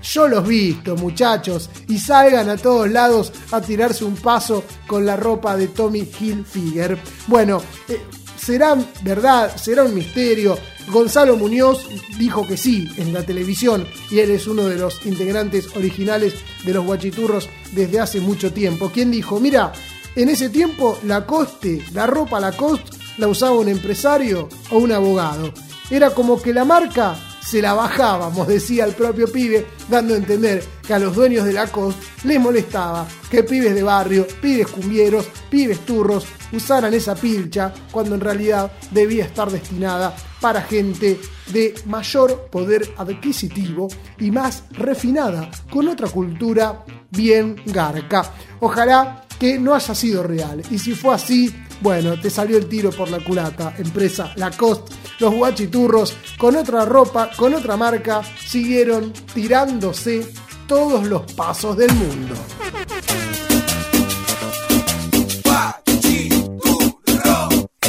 yo 0.01 0.27
los 0.27 0.47
visto, 0.47 0.95
muchachos, 0.95 1.69
y 1.87 1.97
salgan 1.97 2.49
a 2.49 2.57
todos 2.57 2.89
lados 2.89 3.33
a 3.51 3.59
tirarse 3.59 4.05
un 4.05 4.15
paso 4.15 4.63
con 4.87 5.05
la 5.05 5.17
ropa 5.17 5.57
de 5.57 5.67
Tommy 5.67 6.09
Hilfiger. 6.19 6.97
Bueno, 7.27 7.61
eh, 7.89 8.01
será 8.45 8.77
verdad, 9.01 9.55
será 9.57 9.83
un 9.83 9.95
misterio. 9.95 10.57
Gonzalo 10.91 11.35
Muñoz 11.35 11.87
dijo 12.19 12.47
que 12.47 12.57
sí 12.57 12.87
en 12.97 13.11
la 13.11 13.23
televisión 13.23 13.87
y 14.11 14.19
él 14.19 14.29
es 14.29 14.45
uno 14.45 14.65
de 14.65 14.75
los 14.75 15.03
integrantes 15.05 15.75
originales 15.75 16.35
de 16.63 16.73
los 16.73 16.85
guachiturros 16.85 17.49
desde 17.71 17.99
hace 17.99 18.21
mucho 18.21 18.53
tiempo. 18.53 18.91
Quien 18.91 19.09
dijo, 19.09 19.39
mira, 19.39 19.73
en 20.15 20.29
ese 20.29 20.49
tiempo 20.49 20.99
la 21.03 21.25
coste, 21.25 21.83
la 21.91 22.05
ropa 22.05 22.39
Lacoste 22.39 22.95
la 23.17 23.27
usaba 23.27 23.53
un 23.53 23.67
empresario 23.67 24.47
o 24.69 24.77
un 24.77 24.91
abogado. 24.91 25.51
Era 25.89 26.11
como 26.11 26.39
que 26.39 26.53
la 26.53 26.65
marca 26.65 27.17
se 27.45 27.61
la 27.61 27.73
bajábamos, 27.73 28.47
decía 28.47 28.85
el 28.85 28.95
propio 28.95 29.31
pibe, 29.31 29.67
dando 29.87 30.15
a 30.15 30.17
entender 30.17 30.63
que 30.85 30.93
a 30.93 30.99
los 30.99 31.15
dueños 31.15 31.45
de 31.45 31.53
la 31.53 31.67
costa 31.67 32.01
les 32.23 32.39
molestaba 32.39 33.07
que 33.29 33.43
pibes 33.43 33.75
de 33.75 33.83
barrio, 33.83 34.25
pibes 34.41 34.67
cumbieros, 34.67 35.27
pibes 35.49 35.85
turros 35.85 36.25
usaran 36.51 36.93
esa 36.93 37.15
pilcha 37.15 37.73
cuando 37.91 38.15
en 38.15 38.21
realidad 38.21 38.71
debía 38.91 39.25
estar 39.25 39.51
destinada 39.51 40.15
para 40.41 40.61
gente 40.61 41.19
de 41.51 41.75
mayor 41.85 42.47
poder 42.51 42.93
adquisitivo 42.97 43.87
y 44.19 44.31
más 44.31 44.63
refinada, 44.71 45.49
con 45.69 45.87
otra 45.87 46.07
cultura 46.07 46.83
bien 47.11 47.61
garca. 47.65 48.31
Ojalá 48.59 49.25
que 49.39 49.59
no 49.59 49.73
haya 49.73 49.93
sido 49.93 50.23
real. 50.23 50.61
Y 50.71 50.79
si 50.79 50.93
fue 50.93 51.13
así, 51.13 51.53
bueno, 51.81 52.19
te 52.19 52.29
salió 52.29 52.57
el 52.57 52.67
tiro 52.67 52.91
por 52.91 53.09
la 53.09 53.19
culata, 53.19 53.73
empresa 53.77 54.33
Lacoste. 54.35 54.93
Los 55.19 55.33
guachiturros, 55.33 56.17
con 56.37 56.55
otra 56.55 56.85
ropa, 56.85 57.29
con 57.37 57.53
otra 57.53 57.77
marca, 57.77 58.21
siguieron 58.45 59.13
tirándose 59.33 60.27
todos 60.67 61.05
los 61.07 61.31
pasos 61.33 61.77
del 61.77 61.93
mundo. 61.93 62.35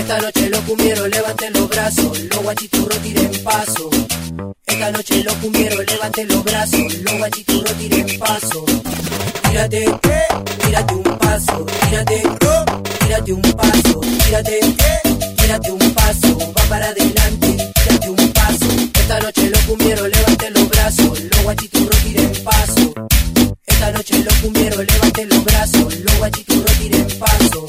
Esta 0.06 0.20
noche 0.20 0.48
los 0.50 0.60
cumbieros 0.60 1.08
levanten 1.08 1.52
los 1.52 1.68
brazos, 1.68 2.20
los 2.20 2.42
guachiturros 2.44 2.98
tiren 3.00 3.42
paso. 3.42 3.90
Esta 4.64 4.92
noche 4.92 5.24
los 5.24 5.34
cumbieros 5.34 5.84
levanten 5.84 6.28
los 6.28 6.44
brazos, 6.44 6.94
los 7.02 7.18
guachiturros 7.18 7.74
tiren 7.74 8.18
paso. 8.20 8.64
Tírate, 9.50 9.84
tírate 10.64 10.94
un 10.94 11.02
paso, 11.02 11.66
tírate, 11.88 12.22
tírate 13.00 13.32
un 13.32 13.42
paso, 13.42 14.00
tírate, 14.24 14.60
tírate 15.38 15.72
un 15.72 15.94
paso, 15.94 16.38
va 16.56 16.62
para 16.68 16.86
adelante, 16.86 17.72
tírate 17.74 18.10
un 18.10 18.32
paso. 18.32 18.66
Esta 19.00 19.18
noche 19.18 19.50
los 19.50 19.60
cumbieros 19.62 20.08
levanten 20.08 20.54
los 20.54 20.68
brazos, 20.68 21.20
los 21.20 21.42
guachiturros 21.42 21.98
tiren 22.04 22.32
paso. 22.44 22.94
Esta 23.66 23.90
noche 23.90 24.18
los 24.20 24.34
cumbieros 24.34 24.86
levanten 24.86 25.28
los 25.30 25.44
brazos, 25.44 25.96
los 25.98 26.18
guachiturros 26.18 26.78
tiren 26.78 27.08
paso. 27.18 27.66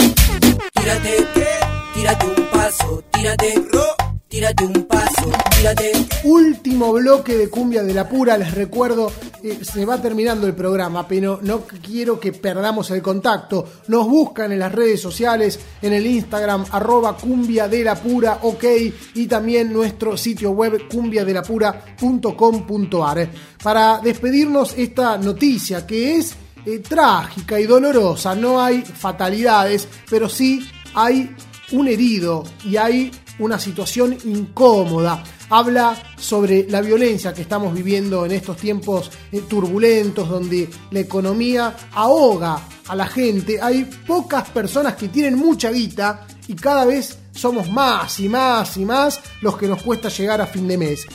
Tírate, 0.75 1.25
tírate 1.33 1.76
un 2.07 2.47
paso, 2.51 3.03
tírate, 3.11 3.53
tírate 4.29 4.63
un 4.63 4.83
paso, 4.83 5.29
tírate. 5.57 5.91
Último 6.23 6.93
bloque 6.93 7.35
de 7.35 7.49
Cumbia 7.49 7.83
de 7.83 7.93
la 7.93 8.07
Pura, 8.07 8.37
les 8.37 8.53
recuerdo, 8.53 9.11
eh, 9.43 9.59
se 9.61 9.83
va 9.85 10.01
terminando 10.01 10.47
el 10.47 10.55
programa, 10.55 11.05
pero 11.05 11.41
no 11.41 11.59
quiero 11.61 12.17
que 12.19 12.31
perdamos 12.31 12.91
el 12.91 13.01
contacto. 13.01 13.65
Nos 13.87 14.07
buscan 14.07 14.53
en 14.53 14.59
las 14.59 14.71
redes 14.71 15.01
sociales, 15.01 15.59
en 15.81 15.91
el 15.91 16.05
Instagram, 16.05 16.63
arroba 16.71 17.17
cumbia 17.17 17.67
de 17.67 17.83
la 17.83 17.95
pura, 17.95 18.39
ok, 18.41 18.63
y 19.15 19.27
también 19.27 19.73
nuestro 19.73 20.15
sitio 20.15 20.51
web 20.51 20.87
cumbiadelapura.com.ar. 20.89 23.29
Para 23.61 23.99
despedirnos 23.99 24.75
esta 24.77 25.17
noticia 25.17 25.85
que 25.85 26.15
es 26.15 26.35
eh, 26.65 26.79
trágica 26.79 27.59
y 27.59 27.65
dolorosa, 27.65 28.33
no 28.33 28.61
hay 28.61 28.81
fatalidades, 28.81 29.89
pero 30.09 30.29
sí 30.29 30.65
hay 30.93 31.35
un 31.71 31.87
herido 31.87 32.43
y 32.63 32.77
hay 32.77 33.11
una 33.39 33.59
situación 33.59 34.17
incómoda. 34.25 35.23
Habla 35.49 35.95
sobre 36.17 36.69
la 36.69 36.81
violencia 36.81 37.33
que 37.33 37.41
estamos 37.41 37.73
viviendo 37.73 38.25
en 38.25 38.31
estos 38.31 38.57
tiempos 38.57 39.11
eh, 39.31 39.41
turbulentos 39.47 40.27
donde 40.27 40.69
la 40.91 40.99
economía 40.99 41.75
ahoga 41.93 42.61
a 42.87 42.95
la 42.95 43.07
gente. 43.07 43.61
Hay 43.61 43.85
pocas 44.05 44.49
personas 44.49 44.95
que 44.95 45.07
tienen 45.09 45.35
mucha 45.35 45.71
guita 45.71 46.27
y 46.47 46.55
cada 46.55 46.85
vez 46.85 47.17
somos 47.31 47.69
más 47.69 48.19
y 48.19 48.29
más 48.29 48.77
y 48.77 48.85
más 48.85 49.21
los 49.41 49.57
que 49.57 49.67
nos 49.67 49.83
cuesta 49.83 50.09
llegar 50.09 50.41
a 50.41 50.47
fin 50.47 50.67
de 50.67 50.77
mes. 50.77 51.05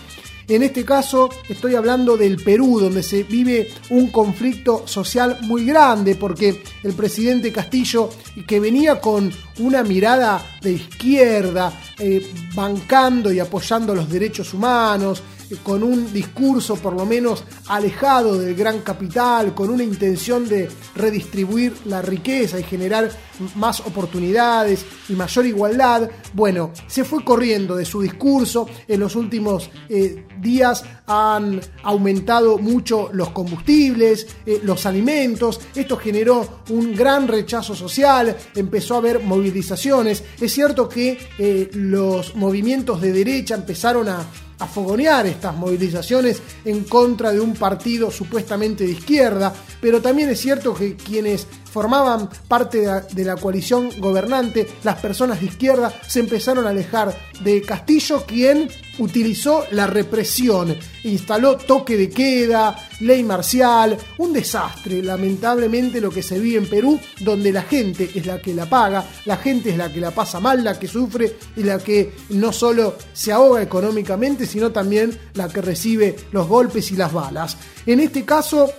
En 0.48 0.62
este 0.62 0.84
caso 0.84 1.28
estoy 1.48 1.74
hablando 1.74 2.16
del 2.16 2.36
Perú, 2.36 2.80
donde 2.80 3.02
se 3.02 3.22
vive 3.22 3.68
un 3.90 4.10
conflicto 4.10 4.86
social 4.86 5.38
muy 5.42 5.64
grande, 5.64 6.14
porque 6.14 6.62
el 6.82 6.92
presidente 6.92 7.52
Castillo, 7.52 8.10
que 8.46 8.60
venía 8.60 9.00
con 9.00 9.32
una 9.58 9.82
mirada 9.82 10.44
de 10.60 10.72
izquierda, 10.72 11.72
eh, 12.04 12.20
bancando 12.52 13.32
y 13.32 13.38
apoyando 13.38 13.94
los 13.94 14.10
derechos 14.10 14.52
humanos, 14.52 15.22
eh, 15.48 15.56
con 15.62 15.84
un 15.84 16.12
discurso 16.12 16.74
por 16.74 16.94
lo 16.94 17.06
menos 17.06 17.44
alejado 17.68 18.36
del 18.36 18.56
gran 18.56 18.80
capital, 18.80 19.54
con 19.54 19.70
una 19.70 19.84
intención 19.84 20.48
de 20.48 20.68
redistribuir 20.96 21.72
la 21.84 22.02
riqueza 22.02 22.58
y 22.58 22.64
generar 22.64 23.08
más 23.54 23.78
oportunidades 23.80 24.84
y 25.08 25.12
mayor 25.12 25.46
igualdad, 25.46 26.10
bueno, 26.32 26.72
se 26.88 27.04
fue 27.04 27.24
corriendo 27.24 27.76
de 27.76 27.84
su 27.84 28.02
discurso. 28.02 28.68
En 28.88 28.98
los 28.98 29.14
últimos 29.14 29.70
eh, 29.88 30.26
días 30.40 30.84
han 31.06 31.60
aumentado 31.84 32.58
mucho 32.58 33.10
los 33.12 33.30
combustibles, 33.30 34.26
los 34.64 34.86
alimentos. 34.86 35.60
Esto 35.74 35.96
generó 35.96 36.62
un 36.70 36.94
gran 36.94 37.28
rechazo 37.28 37.76
social, 37.76 38.36
empezó 38.56 38.94
a 38.94 38.98
haber 38.98 39.20
movilizaciones. 39.20 40.24
Es 40.40 40.52
cierto 40.52 40.88
que 40.88 41.18
eh, 41.38 41.70
los 41.92 42.34
movimientos 42.34 43.02
de 43.02 43.12
derecha 43.12 43.54
empezaron 43.54 44.08
a 44.08 44.24
fogonear 44.66 45.26
estas 45.26 45.54
movilizaciones 45.54 46.40
en 46.64 46.84
contra 46.84 47.32
de 47.32 47.40
un 47.40 47.54
partido 47.54 48.10
supuestamente 48.10 48.84
de 48.84 48.92
izquierda, 48.92 49.52
pero 49.80 50.00
también 50.00 50.30
es 50.30 50.40
cierto 50.40 50.72
que 50.72 50.96
quienes 50.96 51.46
formaban 51.72 52.28
parte 52.46 52.86
de 53.12 53.24
la, 53.24 53.36
coalición 53.36 53.90
gobernante, 53.98 54.68
las 54.84 54.98
personas 55.00 55.40
de 55.40 55.46
izquierda, 55.46 55.92
se 56.06 56.20
empezaron 56.20 56.66
a 56.66 56.70
alejar 56.70 57.16
de 57.40 57.62
Castillo, 57.62 58.24
quien 58.26 58.68
utilizó 58.98 59.64
la 59.70 59.86
represión, 59.86 60.76
instaló 61.04 61.56
toque 61.56 61.96
de 61.96 62.10
queda, 62.10 62.76
ley 63.00 63.24
marcial, 63.24 63.96
un 64.18 64.34
desastre, 64.34 65.02
lamentablemente 65.02 65.98
lo 65.98 66.10
que 66.10 66.22
se 66.22 66.38
vive 66.38 66.58
en 66.58 66.68
Perú, 66.68 67.00
donde 67.20 67.52
la 67.52 67.62
gente 67.62 68.10
es 68.14 68.26
la 68.26 68.38
que 68.40 68.54
la 68.54 68.68
paga, 68.68 69.06
la 69.24 69.38
gente 69.38 69.70
es 69.70 69.78
la 69.78 69.90
que 69.90 70.00
la 70.00 70.10
pasa 70.10 70.40
mal, 70.40 70.62
la 70.62 70.78
que 70.78 70.88
sufre 70.88 71.36
y 71.56 71.62
la 71.62 71.78
que 71.78 72.12
no 72.28 72.52
solo 72.52 72.96
se 73.14 73.32
ahoga 73.32 73.62
económicamente, 73.62 74.46
sino 74.46 74.72
también 74.72 75.18
la 75.32 75.48
que 75.48 75.62
recibe 75.62 76.16
los 76.32 76.46
golpes 76.46 76.92
y 76.92 76.96
las 76.96 77.14
balas. 77.14 77.56
En 77.86 77.98
este 77.98 78.24
caso, 78.26 78.70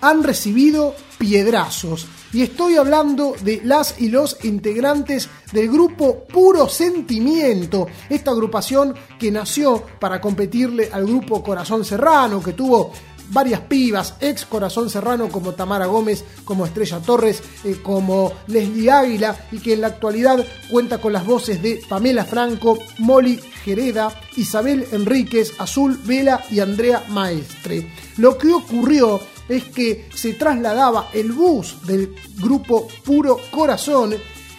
han 0.00 0.22
recibido 0.22 0.94
piedrazos. 1.18 2.06
Y 2.32 2.42
estoy 2.42 2.76
hablando 2.76 3.34
de 3.42 3.60
las 3.64 4.00
y 4.00 4.08
los 4.08 4.44
integrantes 4.44 5.28
del 5.52 5.70
grupo 5.70 6.24
Puro 6.24 6.68
Sentimiento, 6.68 7.86
esta 8.10 8.32
agrupación 8.32 8.94
que 9.18 9.30
nació 9.30 9.82
para 9.98 10.20
competirle 10.20 10.90
al 10.92 11.06
grupo 11.06 11.42
Corazón 11.42 11.84
Serrano, 11.84 12.42
que 12.42 12.52
tuvo 12.52 12.92
varias 13.30 13.60
pibas, 13.60 14.14
ex 14.20 14.44
Corazón 14.44 14.90
Serrano 14.90 15.28
como 15.28 15.52
Tamara 15.52 15.86
Gómez, 15.86 16.24
como 16.44 16.66
Estrella 16.66 17.00
Torres, 17.00 17.42
eh, 17.64 17.78
como 17.82 18.32
Leslie 18.46 18.90
Águila 18.90 19.36
y 19.52 19.58
que 19.58 19.74
en 19.74 19.80
la 19.80 19.88
actualidad 19.88 20.44
cuenta 20.70 20.98
con 20.98 21.12
las 21.12 21.26
voces 21.26 21.62
de 21.62 21.80
Pamela 21.88 22.24
Franco, 22.24 22.78
Molly 22.98 23.40
Gereda, 23.64 24.12
Isabel 24.36 24.86
Enríquez, 24.92 25.52
Azul 25.58 25.98
Vela 26.04 26.44
y 26.50 26.60
Andrea 26.60 27.04
Maestre. 27.08 27.90
Lo 28.16 28.38
que 28.38 28.52
ocurrió 28.52 29.20
es 29.48 29.64
que 29.64 30.08
se 30.14 30.34
trasladaba 30.34 31.10
el 31.12 31.32
bus 31.32 31.76
del 31.86 32.14
grupo 32.38 32.88
Puro 33.04 33.38
Corazón 33.50 34.14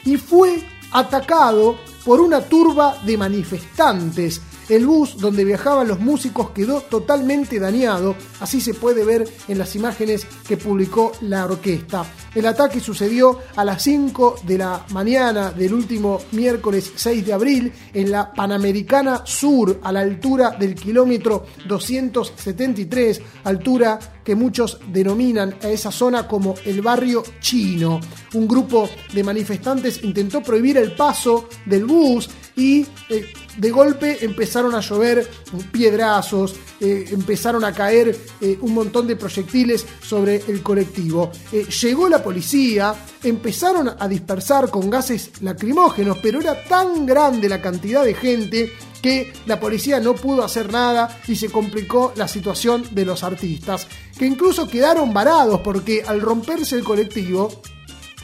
y 0.05 0.17
fue 0.17 0.63
atacado 0.91 1.75
por 2.05 2.21
una 2.21 2.41
turba 2.41 2.97
de 3.05 3.17
manifestantes. 3.17 4.41
El 4.69 4.85
bus 4.85 5.17
donde 5.17 5.45
viajaban 5.45 5.87
los 5.87 5.99
músicos 5.99 6.49
quedó 6.51 6.81
totalmente 6.81 7.57
dañado, 7.57 8.15
así 8.41 8.59
se 8.59 8.73
puede 8.73 9.05
ver 9.05 9.27
en 9.47 9.57
las 9.57 9.75
imágenes 9.75 10.27
que 10.45 10.57
publicó 10.57 11.13
la 11.21 11.45
orquesta. 11.45 12.05
El 12.35 12.45
ataque 12.45 12.81
sucedió 12.81 13.39
a 13.55 13.63
las 13.63 13.81
5 13.81 14.41
de 14.43 14.57
la 14.57 14.85
mañana 14.89 15.51
del 15.51 15.73
último 15.73 16.19
miércoles 16.33 16.91
6 16.95 17.25
de 17.25 17.33
abril 17.33 17.71
en 17.93 18.11
la 18.11 18.33
Panamericana 18.33 19.25
Sur, 19.25 19.79
a 19.81 19.91
la 19.91 20.01
altura 20.01 20.51
del 20.51 20.75
kilómetro 20.75 21.45
273, 21.65 23.21
altura 23.45 23.97
que 24.23 24.35
muchos 24.35 24.79
denominan 24.91 25.55
a 25.63 25.69
esa 25.69 25.91
zona 25.91 26.27
como 26.27 26.55
el 26.65 26.81
barrio 26.81 27.23
chino. 27.39 28.01
Un 28.33 28.47
grupo 28.47 28.89
de 29.13 29.23
manifestantes 29.23 30.03
intentó 30.03 30.43
prohibir 30.43 30.77
el 30.77 30.93
paso 30.93 31.47
del 31.65 31.85
bus 31.85 32.29
y 32.57 32.85
eh, 33.09 33.25
de 33.57 33.71
golpe 33.71 34.23
empezaron 34.23 34.73
a 34.75 34.81
llover 34.81 35.27
piedrazos, 35.71 36.55
eh, 36.79 37.09
empezaron 37.11 37.65
a 37.65 37.73
caer 37.73 38.15
eh, 38.39 38.57
un 38.61 38.73
montón 38.73 39.07
de 39.07 39.15
proyectiles 39.15 39.85
sobre 40.01 40.43
el 40.47 40.61
colectivo. 40.61 41.31
Eh, 41.51 41.65
llegó 41.65 42.07
la 42.07 42.23
policía, 42.23 42.95
empezaron 43.23 43.89
a 43.97 44.07
dispersar 44.07 44.69
con 44.69 44.89
gases 44.89 45.41
lacrimógenos, 45.41 46.19
pero 46.21 46.39
era 46.39 46.63
tan 46.63 47.05
grande 47.05 47.49
la 47.49 47.61
cantidad 47.61 48.03
de 48.03 48.13
gente 48.13 48.71
que 49.01 49.33
la 49.45 49.59
policía 49.59 49.99
no 49.99 50.15
pudo 50.15 50.43
hacer 50.43 50.71
nada 50.71 51.19
y 51.27 51.35
se 51.35 51.49
complicó 51.49 52.13
la 52.15 52.27
situación 52.27 52.83
de 52.91 53.05
los 53.05 53.23
artistas, 53.23 53.87
que 54.17 54.25
incluso 54.25 54.67
quedaron 54.67 55.13
varados 55.13 55.61
porque 55.61 56.03
al 56.05 56.21
romperse 56.21 56.75
el 56.75 56.83
colectivo, 56.83 57.61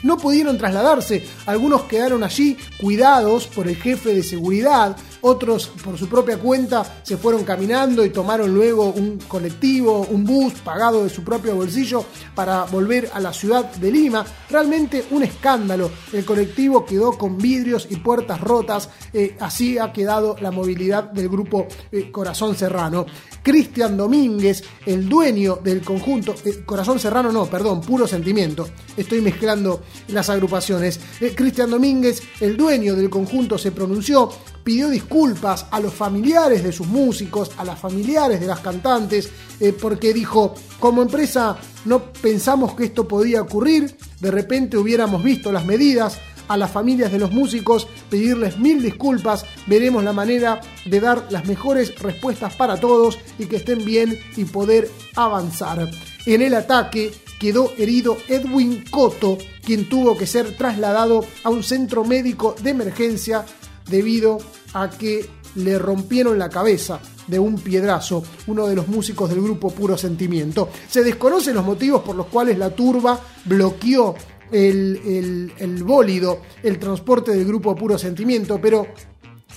no 0.04 0.18
pudieron 0.18 0.58
trasladarse. 0.58 1.26
Algunos 1.46 1.84
quedaron 1.84 2.22
allí 2.22 2.56
cuidados 2.78 3.48
por 3.48 3.66
el 3.66 3.76
jefe 3.76 4.14
de 4.14 4.22
seguridad, 4.22 4.96
otros 5.24 5.70
por 5.82 5.98
su 5.98 6.06
propia 6.06 6.38
cuenta 6.38 7.00
se 7.02 7.16
fueron 7.16 7.44
caminando 7.44 8.04
y 8.04 8.10
tomaron 8.10 8.54
luego 8.54 8.90
un 8.90 9.18
colectivo, 9.26 10.06
un 10.10 10.24
bus 10.24 10.52
pagado 10.62 11.02
de 11.02 11.10
su 11.10 11.24
propio 11.24 11.56
bolsillo 11.56 12.04
para 12.34 12.64
volver 12.64 13.10
a 13.12 13.20
la 13.20 13.32
ciudad 13.32 13.64
de 13.76 13.90
Lima. 13.90 14.24
Realmente 14.50 15.04
un 15.10 15.22
escándalo. 15.22 15.90
El 16.12 16.24
colectivo 16.26 16.84
quedó 16.84 17.16
con 17.16 17.38
vidrios 17.38 17.86
y 17.90 17.96
puertas 17.96 18.40
rotas. 18.40 18.90
Eh, 19.12 19.36
así 19.40 19.78
ha 19.78 19.92
quedado 19.92 20.36
la 20.40 20.50
movilidad 20.50 21.04
del 21.04 21.28
grupo 21.30 21.66
eh, 21.90 22.10
Corazón 22.10 22.54
Serrano. 22.54 23.06
Cristian 23.42 23.96
Domínguez, 23.96 24.62
el 24.84 25.08
dueño 25.08 25.56
del 25.56 25.82
conjunto, 25.82 26.34
eh, 26.44 26.62
Corazón 26.66 26.98
Serrano 26.98 27.32
no, 27.32 27.46
perdón, 27.46 27.80
puro 27.80 28.06
sentimiento. 28.06 28.68
Estoy 28.96 29.22
mezclando 29.22 29.82
las 30.08 30.28
agrupaciones. 30.28 31.00
Cristian 31.34 31.70
Domínguez, 31.70 32.22
el 32.40 32.56
dueño 32.56 32.94
del 32.94 33.08
conjunto, 33.08 33.58
se 33.58 33.72
pronunció, 33.72 34.30
pidió 34.64 34.88
disculpas 34.88 35.66
a 35.70 35.78
los 35.78 35.94
familiares 35.94 36.64
de 36.64 36.72
sus 36.72 36.86
músicos, 36.86 37.52
a 37.58 37.64
las 37.64 37.78
familiares 37.78 38.40
de 38.40 38.46
las 38.46 38.60
cantantes, 38.60 39.30
eh, 39.60 39.72
porque 39.72 40.12
dijo, 40.12 40.54
como 40.80 41.02
empresa 41.02 41.56
no 41.84 42.12
pensamos 42.12 42.74
que 42.74 42.84
esto 42.84 43.06
podía 43.06 43.42
ocurrir, 43.42 43.94
de 44.20 44.30
repente 44.30 44.78
hubiéramos 44.78 45.22
visto 45.22 45.52
las 45.52 45.66
medidas, 45.66 46.18
a 46.48 46.56
las 46.56 46.70
familias 46.70 47.12
de 47.12 47.18
los 47.18 47.32
músicos, 47.32 47.86
pedirles 48.10 48.58
mil 48.58 48.82
disculpas, 48.82 49.44
veremos 49.66 50.04
la 50.04 50.12
manera 50.12 50.60
de 50.84 51.00
dar 51.00 51.26
las 51.30 51.46
mejores 51.46 51.98
respuestas 51.98 52.54
para 52.54 52.78
todos 52.78 53.18
y 53.38 53.46
que 53.46 53.56
estén 53.56 53.84
bien 53.84 54.18
y 54.36 54.44
poder 54.44 54.90
avanzar. 55.16 55.88
En 56.26 56.42
el 56.42 56.54
ataque 56.54 57.12
quedó 57.38 57.72
herido 57.76 58.16
Edwin 58.28 58.84
Coto, 58.90 59.38
quien 59.62 59.88
tuvo 59.88 60.16
que 60.16 60.26
ser 60.26 60.56
trasladado 60.56 61.24
a 61.42 61.50
un 61.50 61.62
centro 61.62 62.04
médico 62.04 62.54
de 62.62 62.70
emergencia 62.70 63.44
debido 63.88 64.38
a 64.72 64.90
que 64.90 65.26
le 65.56 65.78
rompieron 65.78 66.38
la 66.38 66.48
cabeza 66.48 67.00
de 67.26 67.38
un 67.38 67.56
piedrazo, 67.56 68.22
uno 68.48 68.66
de 68.66 68.74
los 68.74 68.88
músicos 68.88 69.30
del 69.30 69.40
grupo 69.40 69.70
Puro 69.70 69.96
Sentimiento. 69.96 70.68
Se 70.88 71.02
desconocen 71.02 71.54
los 71.54 71.64
motivos 71.64 72.02
por 72.02 72.16
los 72.16 72.26
cuales 72.26 72.58
la 72.58 72.70
turba 72.70 73.18
bloqueó 73.44 74.14
el, 74.50 75.00
el, 75.04 75.52
el 75.58 75.82
bólido, 75.84 76.42
el 76.62 76.78
transporte 76.78 77.32
del 77.32 77.46
grupo 77.46 77.74
Puro 77.74 77.98
Sentimiento, 77.98 78.60
pero 78.60 78.86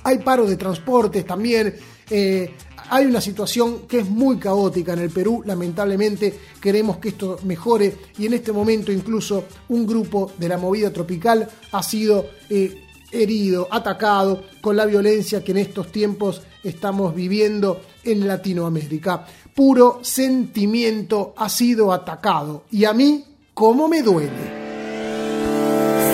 hay 0.04 0.20
paro 0.20 0.48
de 0.48 0.56
transportes 0.56 1.26
también. 1.26 1.76
eh, 2.10 2.54
hay 2.90 3.06
una 3.06 3.20
situación 3.20 3.88
que 3.88 3.99
es 3.99 4.10
muy 4.10 4.38
caótica 4.38 4.94
en 4.94 4.99
el 4.99 5.10
Perú, 5.10 5.44
lamentablemente 5.45 6.34
queremos 6.62 6.98
que 6.98 7.10
esto 7.10 7.38
mejore 7.44 7.94
y 8.18 8.26
en 8.28 8.34
este 8.34 8.52
momento 8.54 8.91
incluso 8.91 9.44
un 9.70 9.86
grupo 9.86 10.32
de 10.38 10.48
la 10.48 10.58
movida 10.58 10.91
tropical 10.91 11.49
ha 11.72 11.84
sido 11.84 12.26
eh, 12.49 12.86
herido, 13.12 13.68
atacado 13.72 14.44
con 14.62 14.76
la 14.76 14.86
violencia 14.86 15.44
que 15.44 15.52
en 15.52 15.58
estos 15.58 15.92
tiempos 15.92 16.42
estamos 16.64 17.16
viviendo 17.16 17.82
en 18.04 18.28
Latinoamérica. 18.28 19.26
Puro 19.54 20.00
sentimiento 20.02 21.34
ha 21.38 21.50
sido 21.50 21.92
atacado 21.92 22.64
y 22.72 22.86
a 22.86 22.94
mí, 22.94 23.24
¿cómo 23.54 23.88
me 23.88 24.02
duele? 24.02 24.32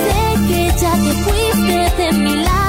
Sé 0.05 0.47
que 0.47 0.67
ya 0.79 0.91
te 0.91 1.11
fuiste. 1.23 2.62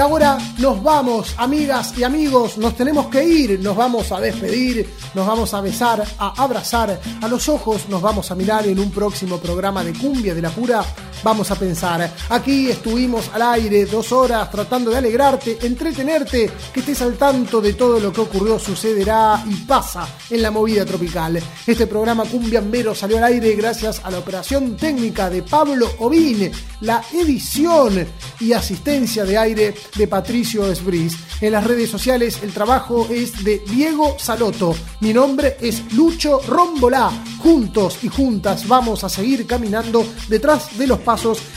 Y 0.00 0.02
ahora 0.02 0.38
nos 0.56 0.82
vamos, 0.82 1.34
amigas 1.36 1.92
y 1.98 2.04
amigos, 2.04 2.56
nos 2.56 2.74
tenemos 2.74 3.08
que 3.08 3.22
ir, 3.22 3.60
nos 3.60 3.76
vamos 3.76 4.10
a 4.12 4.18
despedir, 4.18 4.88
nos 5.14 5.26
vamos 5.26 5.52
a 5.52 5.60
besar, 5.60 6.02
a 6.18 6.42
abrazar, 6.42 6.98
a 7.20 7.28
los 7.28 7.50
ojos 7.50 7.86
nos 7.90 8.00
vamos 8.00 8.30
a 8.30 8.34
mirar 8.34 8.66
en 8.66 8.78
un 8.78 8.90
próximo 8.90 9.36
programa 9.36 9.84
de 9.84 9.92
Cumbia 9.92 10.34
de 10.34 10.40
la 10.40 10.48
Pura. 10.48 10.82
Vamos 11.22 11.50
a 11.50 11.54
pensar, 11.54 12.10
aquí 12.30 12.70
estuvimos 12.70 13.30
al 13.34 13.42
aire 13.42 13.84
dos 13.84 14.10
horas 14.10 14.50
tratando 14.50 14.90
de 14.90 14.96
alegrarte, 14.96 15.58
entretenerte, 15.62 16.50
que 16.72 16.80
estés 16.80 17.02
al 17.02 17.18
tanto 17.18 17.60
de 17.60 17.74
todo 17.74 18.00
lo 18.00 18.10
que 18.10 18.22
ocurrió, 18.22 18.58
sucederá 18.58 19.44
y 19.46 19.54
pasa 19.66 20.08
en 20.30 20.40
la 20.40 20.50
movida 20.50 20.86
tropical. 20.86 21.38
Este 21.66 21.86
programa 21.86 22.24
Cumbiambero 22.24 22.94
salió 22.94 23.18
al 23.18 23.24
aire 23.24 23.54
gracias 23.54 24.00
a 24.02 24.10
la 24.10 24.18
operación 24.18 24.78
técnica 24.78 25.28
de 25.28 25.42
Pablo 25.42 25.90
Ovín, 25.98 26.50
la 26.80 27.02
edición 27.12 28.06
y 28.40 28.52
asistencia 28.54 29.24
de 29.24 29.36
aire 29.36 29.74
de 29.96 30.06
Patricio 30.06 30.70
Esbris. 30.70 31.16
En 31.42 31.52
las 31.52 31.64
redes 31.64 31.90
sociales 31.90 32.38
el 32.42 32.52
trabajo 32.52 33.06
es 33.10 33.44
de 33.44 33.58
Diego 33.58 34.16
Saloto. 34.18 34.74
Mi 35.00 35.12
nombre 35.12 35.56
es 35.60 35.92
Lucho 35.92 36.40
Rombolá. 36.46 37.10
Juntos 37.38 37.98
y 38.02 38.08
juntas 38.08 38.66
vamos 38.68 39.04
a 39.04 39.08
seguir 39.08 39.46
caminando 39.46 40.06
detrás 40.28 40.78
de 40.78 40.86
los 40.86 41.00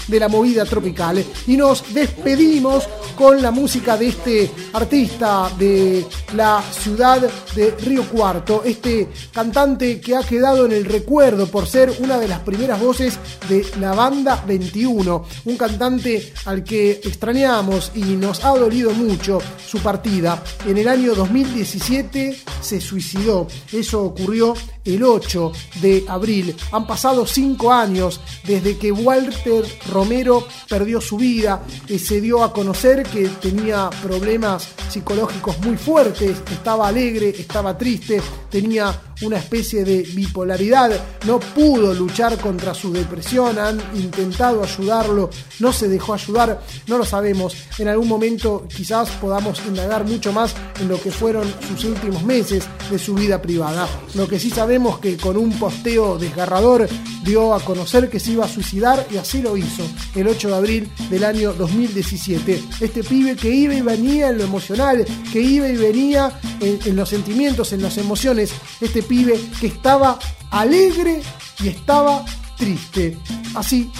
de 0.07 0.19
la 0.19 0.27
movida 0.27 0.65
tropical. 0.65 1.23
Y 1.47 1.57
nos 1.57 1.93
despedimos 1.93 2.87
con 3.15 3.41
la 3.41 3.51
música 3.51 3.95
de 3.95 4.07
este 4.07 4.51
artista 4.73 5.51
de 5.57 6.05
la 6.35 6.63
ciudad 6.71 7.21
de 7.55 7.71
Río 7.71 8.03
Cuarto, 8.09 8.63
este 8.65 9.09
cantante 9.31 10.01
que 10.01 10.15
ha 10.15 10.23
quedado 10.23 10.65
en 10.65 10.71
el 10.71 10.85
recuerdo 10.85 11.47
por 11.47 11.67
ser 11.67 11.93
una 11.99 12.17
de 12.17 12.27
las 12.27 12.39
primeras 12.39 12.81
voces 12.81 13.19
de 13.47 13.65
la 13.79 13.93
banda 13.93 14.43
21, 14.47 15.25
un 15.45 15.57
cantante 15.57 16.33
al 16.45 16.63
que 16.63 16.91
extrañamos 16.91 17.91
y 17.93 18.01
nos 18.01 18.43
ha 18.43 18.49
dolido 18.49 18.91
mucho 18.91 19.39
su 19.65 19.79
partida. 19.79 20.43
En 20.65 20.77
el 20.77 20.87
año 20.87 21.13
2017 21.13 22.35
se 22.61 22.81
suicidó, 22.81 23.47
eso 23.71 24.03
ocurrió 24.03 24.55
el 24.85 25.03
8 25.03 25.51
de 25.81 26.05
abril. 26.07 26.55
Han 26.71 26.87
pasado 26.87 27.25
cinco 27.25 27.71
años 27.71 28.19
desde 28.45 28.77
que 28.77 28.91
Walter 28.91 29.65
Romero 29.91 30.47
perdió 30.67 30.99
su 31.01 31.17
vida 31.17 31.63
y 31.87 31.99
se 31.99 32.21
dio 32.21 32.43
a 32.43 32.53
conocer 32.53 33.03
que 33.03 33.27
tenía 33.27 33.89
problemas 34.01 34.67
psicológicos 34.89 35.59
muy 35.59 35.77
fuertes, 35.77 36.41
estaba 36.51 36.87
alegre, 36.87 37.29
estaba 37.29 37.77
triste, 37.77 38.21
tenía 38.49 39.12
una 39.23 39.37
especie 39.37 39.83
de 39.83 40.03
bipolaridad, 40.03 40.91
no 41.25 41.39
pudo 41.39 41.93
luchar 41.93 42.37
contra 42.39 42.73
su 42.73 42.91
depresión, 42.91 43.57
han 43.57 43.79
intentado 43.95 44.63
ayudarlo, 44.63 45.29
no 45.59 45.73
se 45.73 45.87
dejó 45.87 46.13
ayudar, 46.13 46.61
no 46.87 46.97
lo 46.97 47.05
sabemos, 47.05 47.55
en 47.77 47.87
algún 47.87 48.07
momento 48.07 48.67
quizás 48.73 49.09
podamos 49.11 49.61
indagar 49.67 50.05
mucho 50.05 50.31
más 50.33 50.53
en 50.79 50.87
lo 50.87 51.01
que 51.01 51.11
fueron 51.11 51.47
sus 51.67 51.85
últimos 51.85 52.23
meses 52.23 52.65
de 52.89 52.99
su 52.99 53.13
vida 53.13 53.41
privada. 53.41 53.87
Lo 54.15 54.27
que 54.27 54.39
sí 54.39 54.49
sabemos 54.49 54.99
que 54.99 55.17
con 55.17 55.37
un 55.37 55.57
posteo 55.57 56.17
desgarrador 56.17 56.87
dio 57.23 57.53
a 57.53 57.59
conocer 57.61 58.09
que 58.09 58.19
se 58.19 58.31
iba 58.31 58.45
a 58.45 58.49
suicidar 58.49 59.07
y 59.11 59.17
así 59.17 59.41
lo 59.41 59.55
hizo 59.55 59.83
el 60.15 60.27
8 60.27 60.49
de 60.49 60.55
abril 60.55 60.91
del 61.09 61.23
año 61.23 61.53
2017. 61.53 62.61
Este 62.81 63.03
pibe 63.03 63.35
que 63.35 63.49
iba 63.49 63.73
y 63.73 63.81
venía 63.81 64.29
en 64.29 64.37
lo 64.39 64.43
emocional, 64.43 65.05
que 65.31 65.41
iba 65.41 65.67
y 65.69 65.77
venía 65.77 66.39
en, 66.59 66.79
en 66.85 66.95
los 66.95 67.09
sentimientos, 67.09 67.71
en 67.73 67.81
las 67.81 67.97
emociones, 67.97 68.51
este 68.81 69.03
pibe 69.03 69.12
que 69.59 69.67
estaba 69.67 70.17
alegre 70.49 71.21
y 71.59 71.67
estaba 71.67 72.25
triste. 72.57 73.17
Así 73.55 73.91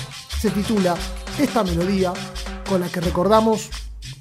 se 0.41 0.49
titula 0.49 0.95
esta 1.38 1.64
melodía 1.64 2.14
con 2.68 2.81
la 2.81 2.90
que 2.90 2.99
recordamos 2.99 3.69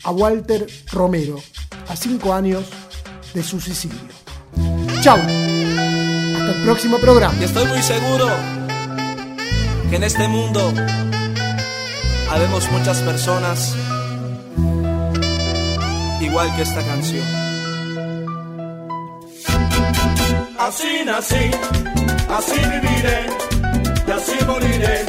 a 0.05 0.11
Walter 0.11 0.67
Romero 0.91 1.41
a 1.89 1.97
cinco 1.97 2.35
años 2.35 2.65
de 3.33 3.43
su 3.43 3.59
suicidio. 3.59 3.99
Chao. 5.01 5.17
Hasta 5.17 6.53
el 6.57 6.63
próximo 6.63 6.99
programa. 6.99 7.35
Y 7.41 7.45
estoy 7.45 7.67
muy 7.67 7.83
seguro 7.83 8.29
que 9.89 9.97
en 9.97 10.05
este 10.05 10.29
mundo 10.29 10.73
habemos 12.31 12.71
muchas 12.71 12.99
personas 13.01 13.75
igual 16.21 16.55
que 16.55 16.63
esta 16.63 16.83
canción. 16.83 17.52
Así 20.63 21.05
nací, 21.05 21.51
así 22.31 22.61
viviré 22.71 23.27
y 24.07 24.11
así 24.13 24.45
moriré, 24.47 25.05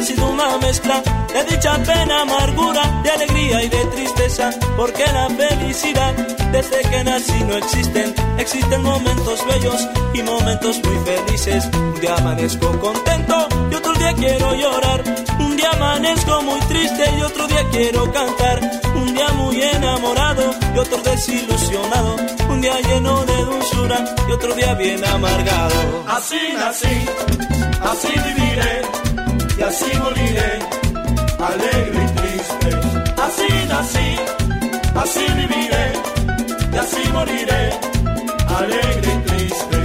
ha 0.00 0.02
sido 0.02 0.30
una 0.30 0.56
mezcla 0.58 1.02
de 1.32 1.44
dicha, 1.44 1.76
pena, 1.84 2.22
amargura, 2.22 3.02
de 3.02 3.10
alegría 3.10 3.62
y 3.64 3.68
de 3.68 3.84
tristeza. 3.86 4.50
Porque 4.76 5.04
la 5.12 5.28
felicidad, 5.28 6.14
desde 6.52 6.80
que 6.88 7.04
nací, 7.04 7.44
no 7.44 7.56
existen. 7.56 8.14
Existen 8.38 8.82
momentos 8.82 9.44
bellos 9.46 9.88
y 10.14 10.22
momentos 10.22 10.80
muy 10.84 10.98
felices. 11.04 11.68
Un 11.74 12.00
día 12.00 12.16
amanezco 12.16 12.78
contento 12.78 13.48
y 13.70 13.74
otro 13.74 13.92
día 13.94 14.14
quiero 14.14 14.54
llorar. 14.54 15.04
Un 15.38 15.56
día 15.56 15.70
amanezco 15.72 16.42
muy 16.42 16.60
triste 16.60 17.04
y 17.18 17.22
otro 17.22 17.46
día 17.46 17.68
quiero 17.70 18.10
cantar. 18.10 18.60
Un 18.96 19.14
día 19.14 19.28
muy 19.34 19.62
enamorado 19.62 20.54
y 20.74 20.78
otro 20.78 20.98
desilusionado. 21.02 22.16
Un 22.48 22.60
día 22.62 22.80
lleno 22.80 23.22
de 23.26 23.44
dulzura 23.44 24.04
y 24.28 24.32
otro 24.32 24.54
día 24.54 24.72
bien 24.74 25.04
amargado. 25.04 26.04
Así 26.08 26.40
nací, 26.56 27.06
así 27.82 28.08
viviré 28.24 29.00
y 29.60 29.62
así 29.62 29.90
moriré, 29.98 30.58
alegre 31.38 32.04
y 32.04 32.12
triste. 32.18 32.70
Así 33.20 33.48
nací, 33.68 34.16
así 34.96 35.24
viviré 35.36 35.92
y 36.72 36.76
así 36.78 37.12
moriré, 37.12 37.70
alegre 38.58 39.12
y 39.14 39.28
triste. 39.28 39.76